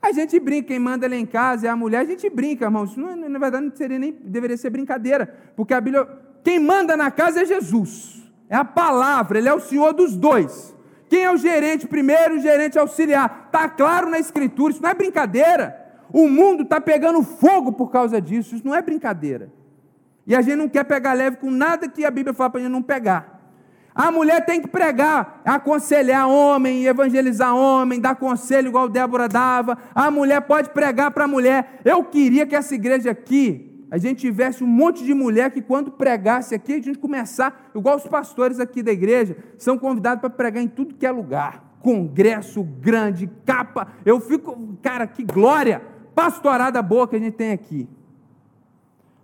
A 0.00 0.12
gente 0.12 0.38
brinca, 0.38 0.68
quem 0.68 0.78
manda 0.78 1.08
lá 1.08 1.16
em 1.16 1.26
casa 1.26 1.66
é 1.66 1.70
a 1.70 1.76
mulher, 1.76 1.98
a 1.98 2.04
gente 2.04 2.30
brinca, 2.30 2.64
irmão. 2.64 2.84
Isso, 2.84 2.98
não, 2.98 3.16
na 3.16 3.38
verdade, 3.38 3.66
não 3.66 3.76
seria 3.76 3.98
nem, 3.98 4.12
deveria 4.12 4.56
ser 4.56 4.70
brincadeira. 4.70 5.26
Porque 5.56 5.74
a 5.74 5.80
Bíblia, 5.80 6.06
quem 6.44 6.58
manda 6.58 6.96
na 6.96 7.10
casa 7.10 7.42
é 7.42 7.44
Jesus. 7.44 8.22
É 8.48 8.56
a 8.56 8.64
palavra, 8.64 9.38
ele 9.38 9.48
é 9.48 9.54
o 9.54 9.60
Senhor 9.60 9.92
dos 9.92 10.16
dois. 10.16 10.74
Quem 11.08 11.24
é 11.24 11.32
o 11.32 11.36
gerente 11.36 11.86
primeiro, 11.86 12.36
o 12.36 12.40
gerente 12.40 12.78
auxiliar? 12.78 13.44
Está 13.46 13.68
claro 13.68 14.08
na 14.08 14.18
Escritura, 14.18 14.72
isso 14.72 14.82
não 14.82 14.90
é 14.90 14.94
brincadeira. 14.94 15.76
O 16.12 16.28
mundo 16.28 16.62
está 16.62 16.80
pegando 16.80 17.22
fogo 17.22 17.72
por 17.72 17.90
causa 17.90 18.20
disso, 18.20 18.54
isso 18.54 18.66
não 18.66 18.74
é 18.74 18.80
brincadeira. 18.80 19.52
E 20.26 20.34
a 20.34 20.40
gente 20.40 20.56
não 20.56 20.68
quer 20.68 20.84
pegar 20.84 21.14
leve 21.14 21.38
com 21.38 21.50
nada 21.50 21.88
que 21.88 22.04
a 22.04 22.10
Bíblia 22.10 22.34
fala 22.34 22.50
para 22.50 22.60
a 22.60 22.62
gente 22.62 22.72
não 22.72 22.82
pegar. 22.82 23.37
A 23.98 24.12
mulher 24.12 24.46
tem 24.46 24.60
que 24.62 24.68
pregar, 24.68 25.42
aconselhar 25.44 26.28
homem, 26.28 26.86
evangelizar 26.86 27.52
homem, 27.52 27.98
dar 27.98 28.14
conselho 28.14 28.68
igual 28.68 28.88
Débora 28.88 29.28
dava. 29.28 29.76
A 29.92 30.08
mulher 30.08 30.40
pode 30.42 30.70
pregar 30.70 31.10
para 31.10 31.24
a 31.24 31.26
mulher. 31.26 31.80
Eu 31.84 32.04
queria 32.04 32.46
que 32.46 32.54
essa 32.54 32.76
igreja 32.76 33.10
aqui, 33.10 33.84
a 33.90 33.98
gente 33.98 34.20
tivesse 34.20 34.62
um 34.62 34.68
monte 34.68 35.04
de 35.04 35.12
mulher 35.12 35.50
que 35.50 35.60
quando 35.60 35.90
pregasse 35.90 36.54
aqui, 36.54 36.74
a 36.74 36.80
gente 36.80 36.96
começar, 36.96 37.70
igual 37.74 37.96
os 37.96 38.06
pastores 38.06 38.60
aqui 38.60 38.84
da 38.84 38.92
igreja, 38.92 39.36
são 39.58 39.76
convidados 39.76 40.20
para 40.20 40.30
pregar 40.30 40.62
em 40.62 40.68
tudo 40.68 40.94
que 40.94 41.04
é 41.04 41.10
lugar. 41.10 41.76
Congresso 41.80 42.62
grande, 42.62 43.28
capa. 43.44 43.88
Eu 44.06 44.20
fico, 44.20 44.78
cara, 44.80 45.08
que 45.08 45.24
glória! 45.24 45.82
pastorada 46.18 46.82
boa 46.82 47.06
que 47.06 47.14
a 47.14 47.18
gente 47.20 47.34
tem 47.34 47.52
aqui. 47.52 47.88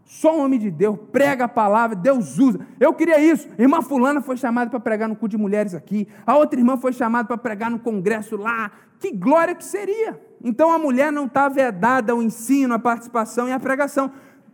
Só 0.04 0.36
um 0.36 0.44
homem 0.44 0.58
de 0.58 0.70
Deus 0.70 0.98
prega 1.10 1.44
a 1.44 1.48
palavra, 1.48 1.96
Deus 1.96 2.38
usa. 2.38 2.60
Eu 2.78 2.92
queria 2.92 3.18
isso. 3.18 3.48
Irmã 3.58 3.80
Fulana 3.80 4.20
foi 4.20 4.36
chamada 4.36 4.70
para 4.70 4.78
pregar 4.78 5.08
no 5.08 5.16
culto 5.16 5.36
de 5.36 5.42
mulheres 5.42 5.74
aqui. 5.74 6.06
A 6.26 6.36
outra 6.36 6.58
irmã 6.60 6.76
foi 6.76 6.92
chamada 6.92 7.26
para 7.26 7.38
pregar 7.38 7.70
no 7.70 7.78
congresso 7.78 8.36
lá. 8.36 8.70
Que 8.98 9.10
glória 9.10 9.54
que 9.54 9.64
seria! 9.64 10.20
Então 10.42 10.70
a 10.70 10.78
mulher 10.78 11.10
não 11.10 11.24
está 11.24 11.48
vedada 11.48 12.12
ao 12.12 12.22
ensino, 12.22 12.74
à 12.74 12.78
participação 12.78 13.48
e 13.48 13.52
à 13.52 13.58
pregação. 13.58 14.12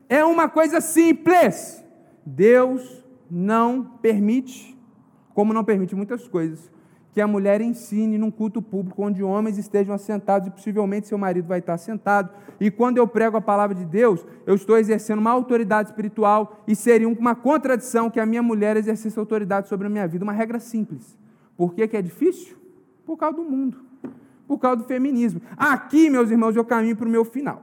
É 0.08 0.24
uma 0.24 0.48
coisa 0.48 0.80
simples. 0.80 1.84
Deus 2.24 3.04
não 3.30 3.82
permite, 4.00 4.78
como 5.34 5.52
não 5.52 5.64
permite 5.64 5.94
muitas 5.96 6.28
coisas, 6.28 6.70
que 7.12 7.20
a 7.20 7.26
mulher 7.26 7.60
ensine 7.60 8.16
num 8.16 8.30
culto 8.30 8.62
público 8.62 9.02
onde 9.02 9.22
homens 9.22 9.58
estejam 9.58 9.94
assentados 9.94 10.46
e 10.46 10.50
possivelmente 10.50 11.08
seu 11.08 11.18
marido 11.18 11.48
vai 11.48 11.58
estar 11.58 11.76
sentado. 11.76 12.30
E 12.60 12.70
quando 12.70 12.98
eu 12.98 13.06
prego 13.06 13.36
a 13.36 13.40
palavra 13.40 13.74
de 13.74 13.84
Deus, 13.84 14.24
eu 14.46 14.54
estou 14.54 14.78
exercendo 14.78 15.18
uma 15.18 15.30
autoridade 15.30 15.90
espiritual 15.90 16.62
e 16.68 16.76
seria 16.76 17.08
uma 17.08 17.34
contradição 17.34 18.08
que 18.08 18.20
a 18.20 18.26
minha 18.26 18.42
mulher 18.42 18.76
exercesse 18.76 19.18
autoridade 19.18 19.68
sobre 19.68 19.88
a 19.88 19.90
minha 19.90 20.06
vida. 20.06 20.24
Uma 20.24 20.32
regra 20.32 20.60
simples. 20.60 21.18
Por 21.56 21.74
que, 21.74 21.86
que 21.88 21.96
é 21.96 22.02
difícil? 22.02 22.56
Por 23.04 23.16
causa 23.16 23.36
do 23.36 23.44
mundo, 23.44 23.78
por 24.46 24.58
causa 24.58 24.76
do 24.76 24.84
feminismo. 24.84 25.40
Aqui, 25.56 26.08
meus 26.08 26.30
irmãos, 26.30 26.54
eu 26.54 26.64
caminho 26.64 26.96
para 26.96 27.08
o 27.08 27.10
meu 27.10 27.24
final. 27.24 27.62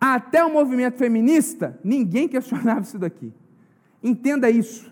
Até 0.00 0.42
o 0.42 0.50
movimento 0.50 0.96
feminista, 0.96 1.78
ninguém 1.84 2.26
questionava 2.28 2.80
isso 2.80 2.98
daqui. 2.98 3.32
Entenda 4.02 4.48
isso 4.50 4.91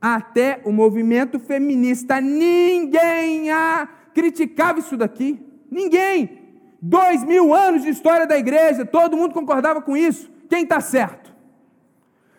até 0.00 0.60
o 0.64 0.72
movimento 0.72 1.38
feminista. 1.38 2.20
Ninguém 2.20 3.48
criticava 4.14 4.78
isso 4.78 4.96
daqui. 4.96 5.40
Ninguém. 5.70 6.38
Dois 6.82 7.22
mil 7.24 7.54
anos 7.54 7.82
de 7.82 7.90
história 7.90 8.26
da 8.26 8.38
igreja, 8.38 8.86
todo 8.86 9.16
mundo 9.16 9.34
concordava 9.34 9.82
com 9.82 9.96
isso. 9.96 10.30
Quem 10.48 10.62
está 10.62 10.80
certo? 10.80 11.30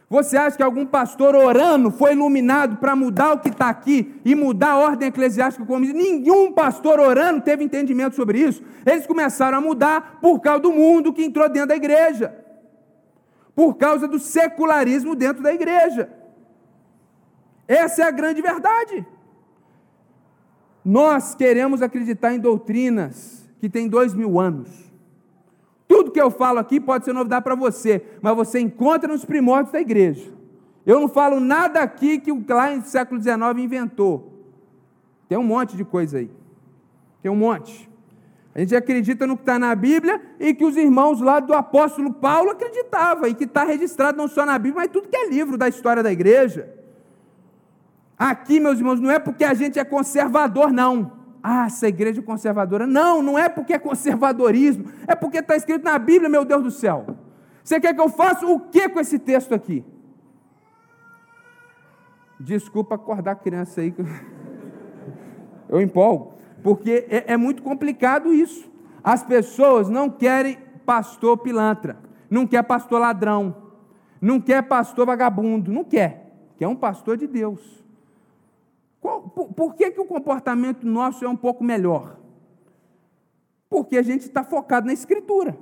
Você 0.10 0.36
acha 0.36 0.58
que 0.58 0.64
algum 0.64 0.86
pastor 0.86 1.36
orando 1.36 1.90
foi 1.90 2.12
iluminado 2.12 2.76
para 2.78 2.98
mudar 2.98 3.32
o 3.32 3.40
que 3.40 3.48
está 3.48 3.70
aqui 3.70 4.14
e 4.26 4.36
mudar 4.36 4.72
a 4.72 4.78
ordem 4.78 5.08
eclesiástica 5.08 5.66
como 5.66 5.86
Nenhum 5.86 6.52
pastor 6.52 7.00
orando 7.00 7.40
teve 7.40 7.64
entendimento 7.64 8.18
sobre 8.18 8.40
isso. 8.40 8.62
Eles 8.86 9.08
começaram 9.08 9.60
a 9.60 9.62
mudar 9.62 10.20
por 10.20 10.42
causa 10.42 10.64
do 10.64 10.74
mundo 10.74 11.14
que 11.14 11.24
entrou 11.24 11.48
dentro 11.48 11.70
da 11.70 11.78
igreja, 11.78 12.36
por 13.56 13.76
causa 13.76 14.06
do 14.06 14.20
secularismo 14.20 15.16
dentro 15.16 15.42
da 15.42 15.54
igreja. 15.54 16.10
Essa 17.68 18.04
é 18.04 18.06
a 18.06 18.12
grande 18.12 18.42
verdade. 18.42 19.06
Nós 20.84 21.36
queremos 21.36 21.82
acreditar 21.82 22.34
em 22.34 22.40
doutrinas 22.40 23.48
que 23.60 23.70
têm 23.70 23.88
dois 23.88 24.14
mil 24.14 24.40
anos. 24.40 24.70
Tudo 25.88 26.12
que 26.12 26.22
eu 26.22 26.32
falo 26.32 26.60
aqui 26.60 26.80
pode 26.80 27.06
ser 27.06 27.14
novidade 27.14 27.44
para 27.44 27.56
você, 27.56 28.04
mas 28.22 28.36
você 28.36 28.60
encontra 28.60 29.12
nos 29.12 29.26
primórdios 29.26 29.74
da 29.74 29.82
igreja. 29.82 30.32
Eu 30.86 31.00
não 31.00 31.08
falo 31.08 31.40
nada 31.40 31.82
aqui 31.82 32.18
que 32.18 32.32
o 32.32 32.44
lá 32.48 32.76
no 32.76 32.84
século 32.84 33.22
XIX 33.22 33.38
inventou. 33.58 34.32
Tem 35.28 35.38
um 35.38 35.44
monte 35.44 35.78
de 35.78 35.86
coisa 35.86 36.18
aí. 36.18 36.32
Tem 37.22 37.32
um 37.32 37.36
monte. 37.36 37.90
A 38.54 38.60
gente 38.60 38.76
acredita 38.76 39.26
no 39.26 39.38
que 39.38 39.44
está 39.44 39.58
na 39.58 39.74
Bíblia 39.76 40.22
e 40.40 40.54
que 40.54 40.66
os 40.66 40.76
irmãos 40.76 41.22
lá 41.22 41.40
do 41.40 41.54
apóstolo 41.54 42.14
Paulo 42.14 42.52
acreditavam, 42.52 43.28
e 43.28 43.34
que 43.34 43.46
está 43.46 43.64
registrado 43.64 44.18
não 44.18 44.28
só 44.28 44.46
na 44.46 44.58
Bíblia, 44.58 44.84
mas 44.84 44.92
tudo 44.92 45.08
que 45.08 45.16
é 45.16 45.30
livro 45.30 45.58
da 45.58 45.70
história 45.70 46.04
da 46.04 46.12
igreja. 46.12 46.81
Aqui, 48.22 48.60
meus 48.60 48.78
irmãos, 48.78 49.00
não 49.00 49.10
é 49.10 49.18
porque 49.18 49.44
a 49.44 49.56
gente 49.56 49.80
é 49.80 49.84
conservador, 49.84 50.72
não. 50.72 51.12
Ah, 51.42 51.66
essa 51.66 51.88
igreja 51.88 52.20
é 52.20 52.24
conservadora. 52.24 52.86
Não, 52.86 53.20
não 53.20 53.36
é 53.36 53.50
porque 53.50 53.74
é 53.74 53.80
conservadorismo. 53.80 54.86
É 55.08 55.16
porque 55.16 55.40
está 55.40 55.56
escrito 55.56 55.84
na 55.84 55.98
Bíblia, 55.98 56.30
meu 56.30 56.46
Deus 56.46 56.62
do 56.62 56.70
céu. 56.70 57.18
Você 57.64 57.80
quer 57.80 57.96
que 57.96 58.00
eu 58.00 58.10
faça 58.10 58.46
o 58.46 58.60
que 58.60 58.88
com 58.90 59.00
esse 59.00 59.18
texto 59.18 59.56
aqui? 59.56 59.84
Desculpa 62.40 62.94
acordar 62.94 63.32
a 63.32 63.36
criança 63.36 63.82
aí. 63.82 63.92
Eu 65.68 65.82
empolgo. 65.82 66.36
Porque 66.62 67.08
é, 67.10 67.34
é 67.34 67.38
muito 67.38 67.64
complicado 67.64 68.32
isso. 68.32 68.72
As 69.04 69.24
pessoas 69.24 69.90
não 69.90 70.12
querem 70.12 70.60
pastor 70.86 71.40
pilantra. 71.40 71.98
Não 72.30 72.46
quer 72.46 72.62
pastor 72.62 73.02
ladrão. 73.02 73.56
Não 74.22 74.40
quer 74.40 74.62
pastor 74.62 75.08
vagabundo. 75.08 75.72
Não 75.72 75.84
quer. 75.84 76.52
Quer 76.56 76.68
um 76.68 76.76
pastor 76.76 77.18
de 77.18 77.26
Deus 77.26 77.81
qual, 79.02 79.24
por, 79.24 79.52
por 79.52 79.74
que, 79.74 79.92
que 79.92 80.00
o 80.00 80.06
comportamento 80.06 80.86
nosso 80.86 81.26
é 81.26 81.28
um 81.28 81.36
pouco 81.36 81.64
melhor? 81.64 82.18
Porque 83.68 83.98
a 83.98 84.04
gente 84.04 84.22
está 84.22 84.44
focado 84.44 84.86
na 84.86 84.94
Escritura. 84.94 85.58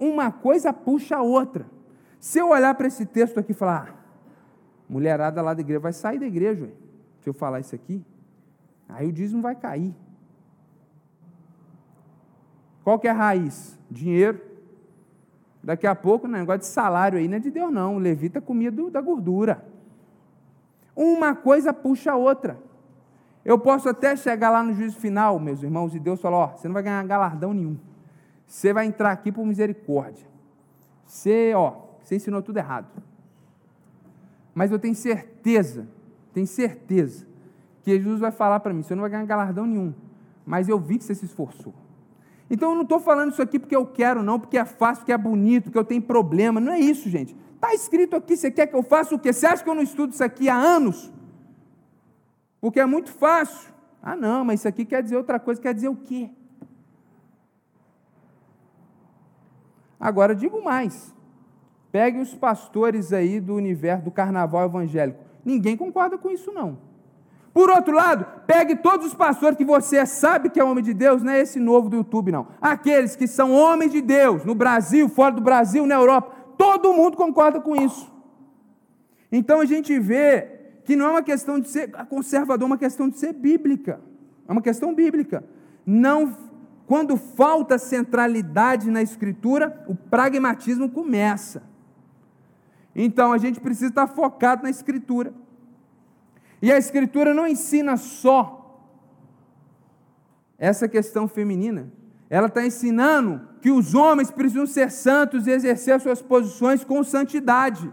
Uma 0.00 0.32
coisa 0.32 0.72
puxa 0.72 1.16
a 1.16 1.22
outra. 1.22 1.66
Se 2.18 2.38
eu 2.38 2.48
olhar 2.48 2.74
para 2.74 2.86
esse 2.86 3.04
texto 3.04 3.38
aqui 3.38 3.52
e 3.52 3.54
falar, 3.54 3.90
ah, 3.90 3.96
mulherada 4.88 5.42
lá 5.42 5.52
da 5.52 5.60
igreja, 5.60 5.80
vai 5.80 5.92
sair 5.92 6.18
da 6.18 6.26
igreja, 6.26 6.64
ué. 6.64 6.70
se 7.20 7.28
eu 7.28 7.34
falar 7.34 7.60
isso 7.60 7.74
aqui, 7.74 8.02
aí 8.88 9.06
o 9.06 9.12
dízimo 9.12 9.42
vai 9.42 9.54
cair. 9.54 9.94
Qual 12.82 12.98
que 12.98 13.06
é 13.06 13.10
a 13.10 13.14
raiz? 13.14 13.78
Dinheiro. 13.90 14.40
Daqui 15.62 15.86
a 15.86 15.94
pouco, 15.94 16.28
negócio 16.28 16.60
de 16.60 16.66
salário 16.66 17.18
aí 17.18 17.28
não 17.28 17.36
é 17.36 17.40
de 17.40 17.50
Deus, 17.50 17.72
não. 17.72 17.96
O 17.96 17.98
levita 17.98 18.40
comia 18.40 18.70
do, 18.70 18.88
da 18.88 19.00
gordura. 19.00 19.75
Uma 20.96 21.34
coisa 21.34 21.74
puxa 21.74 22.12
a 22.12 22.16
outra. 22.16 22.58
Eu 23.44 23.58
posso 23.58 23.88
até 23.88 24.16
chegar 24.16 24.50
lá 24.50 24.62
no 24.62 24.72
juízo 24.72 24.98
final, 24.98 25.38
meus 25.38 25.62
irmãos, 25.62 25.94
e 25.94 26.00
Deus 26.00 26.20
falar: 26.20 26.36
Ó, 26.36 26.46
você 26.48 26.66
não 26.66 26.72
vai 26.72 26.82
ganhar 26.82 27.04
galardão 27.04 27.52
nenhum. 27.52 27.78
Você 28.46 28.72
vai 28.72 28.86
entrar 28.86 29.12
aqui 29.12 29.30
por 29.30 29.44
misericórdia. 29.44 30.26
Você, 31.04 31.52
ó, 31.54 31.74
você 32.02 32.16
ensinou 32.16 32.42
tudo 32.42 32.56
errado. 32.56 32.88
Mas 34.54 34.72
eu 34.72 34.78
tenho 34.78 34.94
certeza, 34.94 35.86
tenho 36.32 36.46
certeza, 36.46 37.26
que 37.82 37.90
Jesus 37.90 38.18
vai 38.18 38.32
falar 38.32 38.58
para 38.60 38.72
mim: 38.72 38.82
você 38.82 38.94
não 38.94 39.02
vai 39.02 39.10
ganhar 39.10 39.26
galardão 39.26 39.66
nenhum. 39.66 39.94
Mas 40.44 40.68
eu 40.68 40.78
vi 40.78 40.96
que 40.98 41.04
você 41.04 41.14
se 41.14 41.26
esforçou. 41.26 41.74
Então 42.48 42.70
eu 42.70 42.74
não 42.74 42.82
estou 42.82 43.00
falando 43.00 43.32
isso 43.32 43.42
aqui 43.42 43.58
porque 43.58 43.74
eu 43.74 43.84
quero, 43.84 44.22
não, 44.22 44.38
porque 44.38 44.56
é 44.56 44.64
fácil, 44.64 45.00
porque 45.00 45.12
é 45.12 45.18
bonito, 45.18 45.64
porque 45.64 45.78
eu 45.78 45.84
tenho 45.84 46.02
problema. 46.02 46.60
Não 46.60 46.72
é 46.72 46.78
isso, 46.78 47.08
gente. 47.08 47.36
Está 47.54 47.74
escrito 47.74 48.14
aqui, 48.14 48.36
você 48.36 48.50
quer 48.50 48.66
que 48.66 48.76
eu 48.76 48.82
faça 48.82 49.14
o 49.14 49.18
quê? 49.18 49.32
Você 49.32 49.46
acha 49.46 49.64
que 49.64 49.68
eu 49.68 49.74
não 49.74 49.82
estudo 49.82 50.12
isso 50.12 50.22
aqui 50.22 50.48
há 50.48 50.56
anos? 50.56 51.12
Porque 52.60 52.78
é 52.78 52.86
muito 52.86 53.10
fácil. 53.10 53.72
Ah, 54.02 54.14
não, 54.14 54.44
mas 54.44 54.60
isso 54.60 54.68
aqui 54.68 54.84
quer 54.84 55.02
dizer 55.02 55.16
outra 55.16 55.40
coisa, 55.40 55.60
quer 55.60 55.74
dizer 55.74 55.88
o 55.88 55.96
quê? 55.96 56.30
Agora 59.98 60.34
digo 60.34 60.62
mais. 60.62 61.12
Pegue 61.90 62.20
os 62.20 62.34
pastores 62.34 63.12
aí 63.12 63.40
do 63.40 63.54
universo 63.54 64.04
do 64.04 64.10
carnaval 64.10 64.66
evangélico. 64.66 65.24
Ninguém 65.44 65.76
concorda 65.76 66.18
com 66.18 66.30
isso, 66.30 66.52
não. 66.52 66.78
Por 67.56 67.70
outro 67.70 67.94
lado, 67.94 68.26
pegue 68.46 68.76
todos 68.76 69.06
os 69.06 69.14
pastores 69.14 69.56
que 69.56 69.64
você 69.64 70.04
sabe 70.04 70.50
que 70.50 70.60
é 70.60 70.62
homem 70.62 70.84
de 70.84 70.92
Deus, 70.92 71.22
não 71.22 71.32
é 71.32 71.40
esse 71.40 71.58
novo 71.58 71.88
do 71.88 71.96
YouTube, 71.96 72.30
não. 72.30 72.48
Aqueles 72.60 73.16
que 73.16 73.26
são 73.26 73.50
homens 73.50 73.92
de 73.92 74.02
Deus, 74.02 74.44
no 74.44 74.54
Brasil, 74.54 75.08
fora 75.08 75.34
do 75.34 75.40
Brasil, 75.40 75.86
na 75.86 75.94
Europa, 75.94 76.36
todo 76.58 76.92
mundo 76.92 77.16
concorda 77.16 77.58
com 77.58 77.74
isso. 77.74 78.12
Então 79.32 79.58
a 79.58 79.64
gente 79.64 79.98
vê 79.98 80.46
que 80.84 80.94
não 80.94 81.06
é 81.06 81.10
uma 81.12 81.22
questão 81.22 81.58
de 81.58 81.70
ser 81.70 81.90
conservador, 82.10 82.66
é 82.66 82.72
uma 82.72 82.76
questão 82.76 83.08
de 83.08 83.18
ser 83.18 83.32
bíblica. 83.32 84.00
É 84.46 84.52
uma 84.52 84.60
questão 84.60 84.94
bíblica. 84.94 85.42
Não, 85.86 86.36
quando 86.86 87.16
falta 87.16 87.78
centralidade 87.78 88.90
na 88.90 89.00
escritura, 89.00 89.82
o 89.88 89.94
pragmatismo 89.94 90.90
começa. 90.90 91.62
Então 92.94 93.32
a 93.32 93.38
gente 93.38 93.60
precisa 93.60 93.88
estar 93.88 94.08
focado 94.08 94.62
na 94.62 94.68
escritura. 94.68 95.32
E 96.66 96.72
a 96.72 96.78
escritura 96.78 97.32
não 97.32 97.46
ensina 97.46 97.96
só 97.96 98.82
essa 100.58 100.88
questão 100.88 101.28
feminina, 101.28 101.92
ela 102.28 102.48
está 102.48 102.66
ensinando 102.66 103.40
que 103.60 103.70
os 103.70 103.94
homens 103.94 104.32
precisam 104.32 104.66
ser 104.66 104.90
santos 104.90 105.46
e 105.46 105.52
exercer 105.52 106.00
suas 106.00 106.20
posições 106.20 106.82
com 106.82 107.04
santidade. 107.04 107.88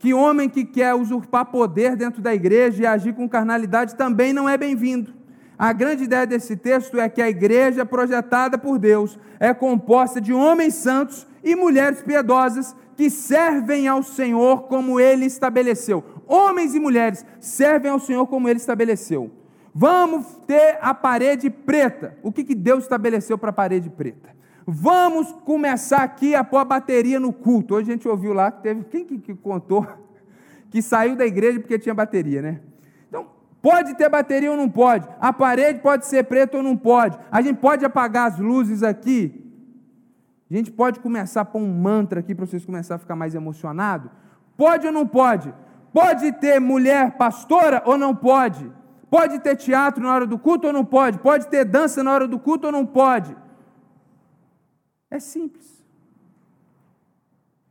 Que 0.00 0.12
homem 0.12 0.48
que 0.48 0.64
quer 0.64 0.94
usurpar 0.94 1.46
poder 1.46 1.94
dentro 1.94 2.20
da 2.20 2.34
igreja 2.34 2.82
e 2.82 2.86
agir 2.86 3.14
com 3.14 3.28
carnalidade 3.28 3.94
também 3.94 4.32
não 4.32 4.48
é 4.48 4.58
bem-vindo. 4.58 5.14
A 5.56 5.72
grande 5.72 6.02
ideia 6.02 6.26
desse 6.26 6.56
texto 6.56 6.98
é 6.98 7.08
que 7.08 7.22
a 7.22 7.30
igreja 7.30 7.86
projetada 7.86 8.58
por 8.58 8.80
Deus 8.80 9.16
é 9.38 9.54
composta 9.54 10.20
de 10.20 10.32
homens 10.32 10.74
santos 10.74 11.24
e 11.44 11.54
mulheres 11.54 12.02
piedosas 12.02 12.74
que 12.96 13.08
servem 13.08 13.86
ao 13.86 14.02
Senhor 14.02 14.62
como 14.62 14.98
ele 14.98 15.24
estabeleceu. 15.24 16.17
Homens 16.28 16.74
e 16.74 16.80
mulheres 16.80 17.24
servem 17.40 17.90
ao 17.90 17.98
Senhor 17.98 18.26
como 18.26 18.48
ele 18.48 18.58
estabeleceu. 18.58 19.30
Vamos 19.74 20.26
ter 20.46 20.78
a 20.82 20.92
parede 20.92 21.48
preta. 21.48 22.16
O 22.22 22.30
que, 22.30 22.44
que 22.44 22.54
Deus 22.54 22.84
estabeleceu 22.84 23.38
para 23.38 23.50
a 23.50 23.52
parede 23.52 23.88
preta? 23.88 24.36
Vamos 24.66 25.32
começar 25.46 26.02
aqui 26.02 26.34
a 26.34 26.44
pôr 26.44 26.58
a 26.58 26.64
bateria 26.64 27.18
no 27.18 27.32
culto. 27.32 27.74
Hoje 27.74 27.90
a 27.90 27.94
gente 27.94 28.06
ouviu 28.06 28.34
lá 28.34 28.50
que 28.50 28.62
teve. 28.62 28.84
Quem 28.84 29.04
que, 29.04 29.18
que 29.18 29.34
contou? 29.34 29.86
Que 30.70 30.82
saiu 30.82 31.16
da 31.16 31.24
igreja 31.24 31.58
porque 31.58 31.78
tinha 31.78 31.94
bateria, 31.94 32.42
né? 32.42 32.60
Então, 33.08 33.26
pode 33.62 33.94
ter 33.94 34.06
bateria 34.10 34.50
ou 34.50 34.56
não 34.56 34.68
pode? 34.68 35.08
A 35.18 35.32
parede 35.32 35.80
pode 35.80 36.04
ser 36.04 36.24
preta 36.24 36.58
ou 36.58 36.62
não 36.62 36.76
pode? 36.76 37.18
A 37.32 37.40
gente 37.40 37.56
pode 37.56 37.86
apagar 37.86 38.30
as 38.30 38.38
luzes 38.38 38.82
aqui? 38.82 39.50
A 40.50 40.54
gente 40.54 40.70
pode 40.70 41.00
começar 41.00 41.40
a 41.40 41.44
pôr 41.46 41.58
um 41.58 41.72
mantra 41.72 42.20
aqui 42.20 42.34
para 42.34 42.44
vocês 42.44 42.66
começarem 42.66 42.96
a 42.96 42.98
ficar 42.98 43.16
mais 43.16 43.34
emocionados? 43.34 44.10
Pode 44.58 44.86
ou 44.86 44.92
não 44.92 45.06
pode? 45.06 45.54
Pode 45.92 46.32
ter 46.32 46.60
mulher 46.60 47.12
pastora 47.12 47.82
ou 47.84 47.96
não 47.96 48.14
pode? 48.14 48.70
Pode 49.10 49.38
ter 49.40 49.56
teatro 49.56 50.02
na 50.02 50.12
hora 50.12 50.26
do 50.26 50.38
culto 50.38 50.66
ou 50.66 50.72
não 50.72 50.84
pode? 50.84 51.18
Pode 51.18 51.48
ter 51.48 51.64
dança 51.64 52.02
na 52.02 52.12
hora 52.12 52.28
do 52.28 52.38
culto 52.38 52.66
ou 52.66 52.72
não 52.72 52.84
pode? 52.84 53.34
É 55.10 55.18
simples. 55.18 55.78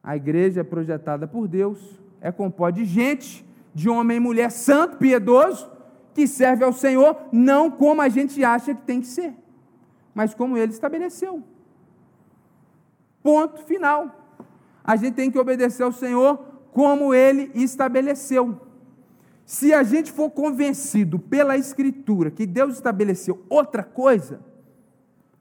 A 0.01 0.15
igreja 0.15 0.61
é 0.61 0.63
projetada 0.63 1.27
por 1.27 1.47
Deus, 1.47 1.79
é 2.21 2.31
composta 2.31 2.79
de 2.79 2.85
gente, 2.85 3.45
de 3.73 3.89
homem 3.89 4.17
e 4.17 4.19
mulher 4.19 4.49
santo, 4.49 4.97
piedoso, 4.97 5.69
que 6.13 6.25
serve 6.25 6.63
ao 6.63 6.73
Senhor 6.73 7.15
não 7.31 7.69
como 7.69 8.01
a 8.01 8.09
gente 8.09 8.43
acha 8.43 8.73
que 8.73 8.81
tem 8.81 9.01
que 9.01 9.07
ser, 9.07 9.35
mas 10.15 10.33
como 10.33 10.57
ele 10.57 10.71
estabeleceu. 10.71 11.43
Ponto 13.21 13.61
final. 13.63 14.15
A 14.83 14.95
gente 14.95 15.13
tem 15.13 15.29
que 15.29 15.37
obedecer 15.37 15.83
ao 15.83 15.91
Senhor 15.91 16.39
como 16.77 17.11
ele 17.11 17.49
estabeleceu. 17.55 18.55
Se 19.43 19.73
a 19.73 19.81
gente 19.81 20.11
for 20.11 20.29
convencido 20.29 21.17
pela 21.17 21.57
Escritura 21.57 22.29
que 22.29 22.45
Deus 22.45 22.75
estabeleceu 22.75 23.43
outra 23.49 23.81
coisa, 23.81 24.41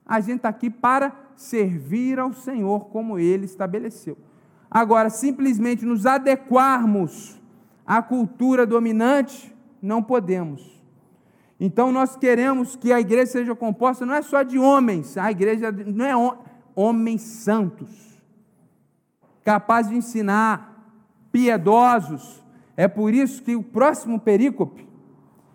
a 0.07 0.19
gente 0.19 0.37
está 0.37 0.49
aqui 0.49 0.71
para 0.71 1.15
servir 1.37 2.19
ao 2.19 2.33
Senhor 2.33 2.87
como 2.87 3.19
ele 3.19 3.45
estabeleceu. 3.45 4.17
Agora, 4.71 5.11
simplesmente 5.11 5.85
nos 5.85 6.07
adequarmos 6.07 7.39
à 7.87 8.01
cultura 8.01 8.65
dominante, 8.65 9.55
não 9.83 10.03
podemos. 10.03 10.83
Então, 11.61 11.93
nós 11.93 12.17
queremos 12.17 12.77
que 12.77 12.95
a 12.95 12.99
igreja 12.99 13.33
seja 13.33 13.55
composta 13.55 14.07
não 14.07 14.15
é 14.15 14.23
só 14.23 14.43
de 14.43 14.59
homens, 14.59 15.19
a 15.19 15.31
igreja 15.31 15.71
não 15.71 16.07
é 16.07 16.39
homens 16.75 17.21
santos, 17.21 18.23
capazes 19.45 19.91
de 19.91 19.99
ensinar, 19.99 20.76
piedosos. 21.37 22.43
É 22.75 22.89
por 22.89 23.13
isso 23.13 23.43
que 23.43 23.55
o 23.55 23.63
próximo 23.63 24.19
perícope 24.19 24.89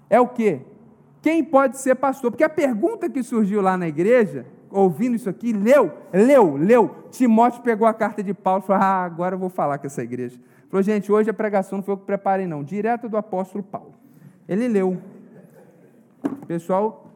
é 0.07 0.19
o 0.19 0.27
quê? 0.27 0.61
Quem 1.23 1.43
pode 1.43 1.79
ser 1.79 1.95
pastor? 1.95 2.29
Porque 2.29 2.43
a 2.43 2.49
pergunta 2.49 3.09
que 3.09 3.23
surgiu 3.23 3.61
lá 3.61 3.75
na 3.75 3.87
igreja, 3.87 4.45
ouvindo 4.69 5.15
isso 5.15 5.27
aqui, 5.27 5.51
leu, 5.51 5.91
leu, 6.13 6.55
leu. 6.55 6.95
Timóteo 7.09 7.63
pegou 7.63 7.87
a 7.87 7.93
carta 7.95 8.21
de 8.21 8.31
Paulo 8.31 8.63
e 8.63 8.67
falou: 8.67 8.83
Ah, 8.83 9.03
agora 9.03 9.33
eu 9.33 9.39
vou 9.39 9.49
falar 9.49 9.79
com 9.79 9.87
essa 9.87 10.03
igreja. 10.03 10.39
Falou, 10.69 10.83
gente, 10.83 11.11
hoje 11.11 11.31
a 11.31 11.33
pregação 11.33 11.79
não 11.79 11.83
foi 11.83 11.95
eu 11.95 11.97
que 11.97 12.05
preparei, 12.05 12.45
não, 12.45 12.63
direto 12.63 13.09
do 13.09 13.17
apóstolo 13.17 13.63
Paulo. 13.63 13.93
Ele 14.47 14.67
leu. 14.67 15.01
O 16.23 16.45
pessoal 16.45 17.11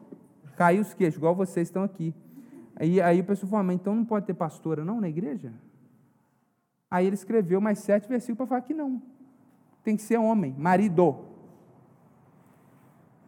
caiu 0.56 0.82
os 0.82 0.92
queixos, 0.92 1.18
igual 1.18 1.36
vocês 1.36 1.68
estão 1.68 1.84
aqui. 1.84 2.12
Aí, 2.74 3.00
aí 3.00 3.20
o 3.20 3.24
pessoal 3.24 3.50
falou, 3.50 3.64
mas 3.64 3.76
então 3.76 3.94
não 3.94 4.04
pode 4.04 4.26
ter 4.26 4.34
pastora 4.34 4.84
não 4.84 5.00
na 5.00 5.08
igreja? 5.08 5.52
Aí 6.90 7.06
ele 7.06 7.14
escreveu 7.14 7.60
mais 7.60 7.80
sete 7.80 8.08
versículos 8.08 8.38
para 8.38 8.46
falar 8.46 8.60
que 8.62 8.74
não. 8.74 9.02
Tem 9.82 9.96
que 9.96 10.02
ser 10.02 10.18
homem, 10.18 10.54
marido. 10.56 11.16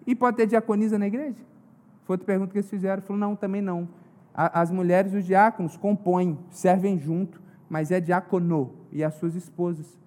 E 0.07 0.15
pode 0.15 0.37
ter 0.37 0.47
diaconisa 0.47 0.99
na 0.99 1.07
igreja? 1.07 1.39
Foi 2.05 2.15
outra 2.15 2.27
pergunta 2.27 2.53
que 2.53 2.59
eles 2.59 2.71
fizeram. 2.71 3.03
Falou, 3.03 3.21
não, 3.21 3.37
também 3.37 3.61
não. 3.61 3.89
As 4.35 4.71
mulheres, 4.71 5.13
os 5.13 5.25
diáconos, 5.25 5.77
compõem, 5.77 6.39
servem 6.51 6.99
junto, 6.99 7.43
mas 7.69 7.91
é 7.91 8.01
diácono 8.01 8.73
e 8.91 9.03
as 9.03 9.15
suas 9.15 9.35
esposas. 9.35 9.99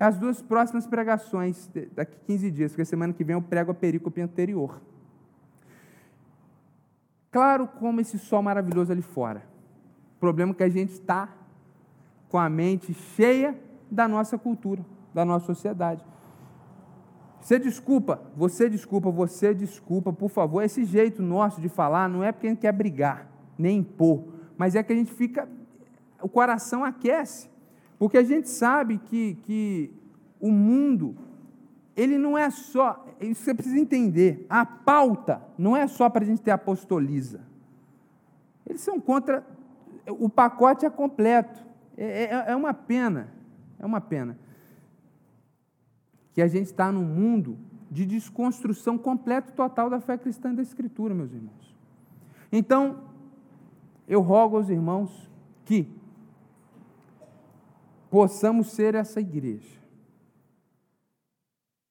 As 0.00 0.18
duas 0.18 0.40
próximas 0.40 0.86
pregações, 0.86 1.70
daqui 1.94 2.16
15 2.26 2.50
dias, 2.50 2.72
porque 2.72 2.84
semana 2.84 3.12
que 3.12 3.22
vem 3.22 3.34
eu 3.34 3.42
prego 3.42 3.70
a 3.70 3.74
perícope 3.74 4.20
anterior. 4.20 4.80
Claro 7.30 7.68
como 7.68 8.00
esse 8.00 8.18
sol 8.18 8.42
maravilhoso 8.42 8.90
ali 8.90 9.02
fora. 9.02 9.42
O 10.16 10.20
problema 10.20 10.52
é 10.52 10.54
que 10.54 10.62
a 10.62 10.68
gente 10.68 10.92
está 10.92 11.28
com 12.28 12.38
a 12.38 12.48
mente 12.48 12.92
cheia 12.92 13.58
da 13.90 14.06
nossa 14.06 14.36
cultura, 14.36 14.84
da 15.14 15.24
nossa 15.24 15.46
sociedade. 15.46 16.04
Você 17.40 17.58
desculpa, 17.58 18.20
você 18.36 18.68
desculpa, 18.68 19.10
você 19.10 19.54
desculpa, 19.54 20.12
por 20.12 20.28
favor. 20.28 20.62
Esse 20.62 20.84
jeito 20.84 21.22
nosso 21.22 21.60
de 21.60 21.68
falar 21.68 22.08
não 22.08 22.22
é 22.22 22.32
porque 22.32 22.46
a 22.46 22.50
gente 22.50 22.60
quer 22.60 22.72
brigar, 22.72 23.26
nem 23.56 23.78
impor, 23.78 24.24
mas 24.56 24.74
é 24.74 24.82
que 24.82 24.92
a 24.92 24.96
gente 24.96 25.12
fica, 25.12 25.48
o 26.20 26.28
coração 26.28 26.84
aquece. 26.84 27.48
Porque 27.98 28.18
a 28.18 28.22
gente 28.22 28.48
sabe 28.48 28.98
que, 28.98 29.34
que 29.42 29.92
o 30.40 30.50
mundo, 30.52 31.16
ele 31.96 32.18
não 32.18 32.36
é 32.36 32.50
só, 32.50 33.04
isso 33.20 33.42
você 33.42 33.54
precisa 33.54 33.78
entender, 33.78 34.46
a 34.48 34.64
pauta 34.64 35.42
não 35.56 35.76
é 35.76 35.86
só 35.86 36.08
para 36.08 36.24
a 36.24 36.26
gente 36.26 36.42
ter 36.42 36.50
apostoliza. 36.50 37.40
Eles 38.66 38.82
são 38.82 39.00
contra, 39.00 39.44
o 40.06 40.28
pacote 40.28 40.84
é 40.84 40.90
completo. 40.90 41.67
É, 42.00 42.26
é, 42.26 42.44
é 42.52 42.56
uma 42.56 42.72
pena, 42.72 43.28
é 43.76 43.84
uma 43.84 44.00
pena. 44.00 44.38
Que 46.32 46.40
a 46.40 46.46
gente 46.46 46.66
está 46.66 46.92
num 46.92 47.02
mundo 47.02 47.58
de 47.90 48.06
desconstrução 48.06 48.96
completa 48.96 49.50
e 49.50 49.54
total 49.54 49.90
da 49.90 50.00
fé 50.00 50.16
cristã 50.16 50.52
e 50.52 50.56
da 50.56 50.62
Escritura, 50.62 51.12
meus 51.12 51.32
irmãos. 51.32 51.76
Então, 52.52 53.02
eu 54.06 54.20
rogo 54.20 54.56
aos 54.56 54.68
irmãos 54.68 55.28
que 55.64 55.90
possamos 58.08 58.70
ser 58.70 58.94
essa 58.94 59.20
igreja. 59.20 59.76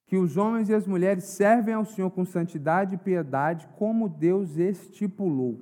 Que 0.06 0.16
os 0.16 0.38
homens 0.38 0.70
e 0.70 0.74
as 0.74 0.86
mulheres 0.86 1.24
servem 1.24 1.74
ao 1.74 1.84
Senhor 1.84 2.10
com 2.10 2.24
santidade 2.24 2.94
e 2.94 2.98
piedade, 2.98 3.68
como 3.76 4.08
Deus 4.08 4.56
estipulou. 4.56 5.60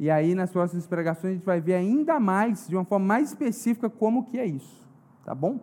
E 0.00 0.10
aí, 0.10 0.34
nas 0.34 0.50
próximas 0.50 0.86
pregações, 0.86 1.32
a 1.32 1.36
gente 1.36 1.44
vai 1.44 1.60
ver 1.60 1.74
ainda 1.74 2.18
mais, 2.18 2.66
de 2.66 2.74
uma 2.74 2.86
forma 2.86 3.04
mais 3.04 3.28
específica, 3.28 3.90
como 3.90 4.24
que 4.24 4.38
é 4.38 4.46
isso. 4.46 4.82
Tá 5.26 5.34
bom? 5.34 5.60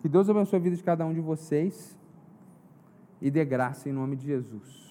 Que 0.00 0.08
Deus 0.08 0.28
abençoe 0.28 0.58
a 0.58 0.62
vida 0.62 0.74
de 0.74 0.82
cada 0.82 1.06
um 1.06 1.14
de 1.14 1.20
vocês 1.20 1.96
e 3.22 3.30
dê 3.30 3.44
graça 3.44 3.88
em 3.88 3.92
nome 3.92 4.16
de 4.16 4.26
Jesus. 4.26 4.83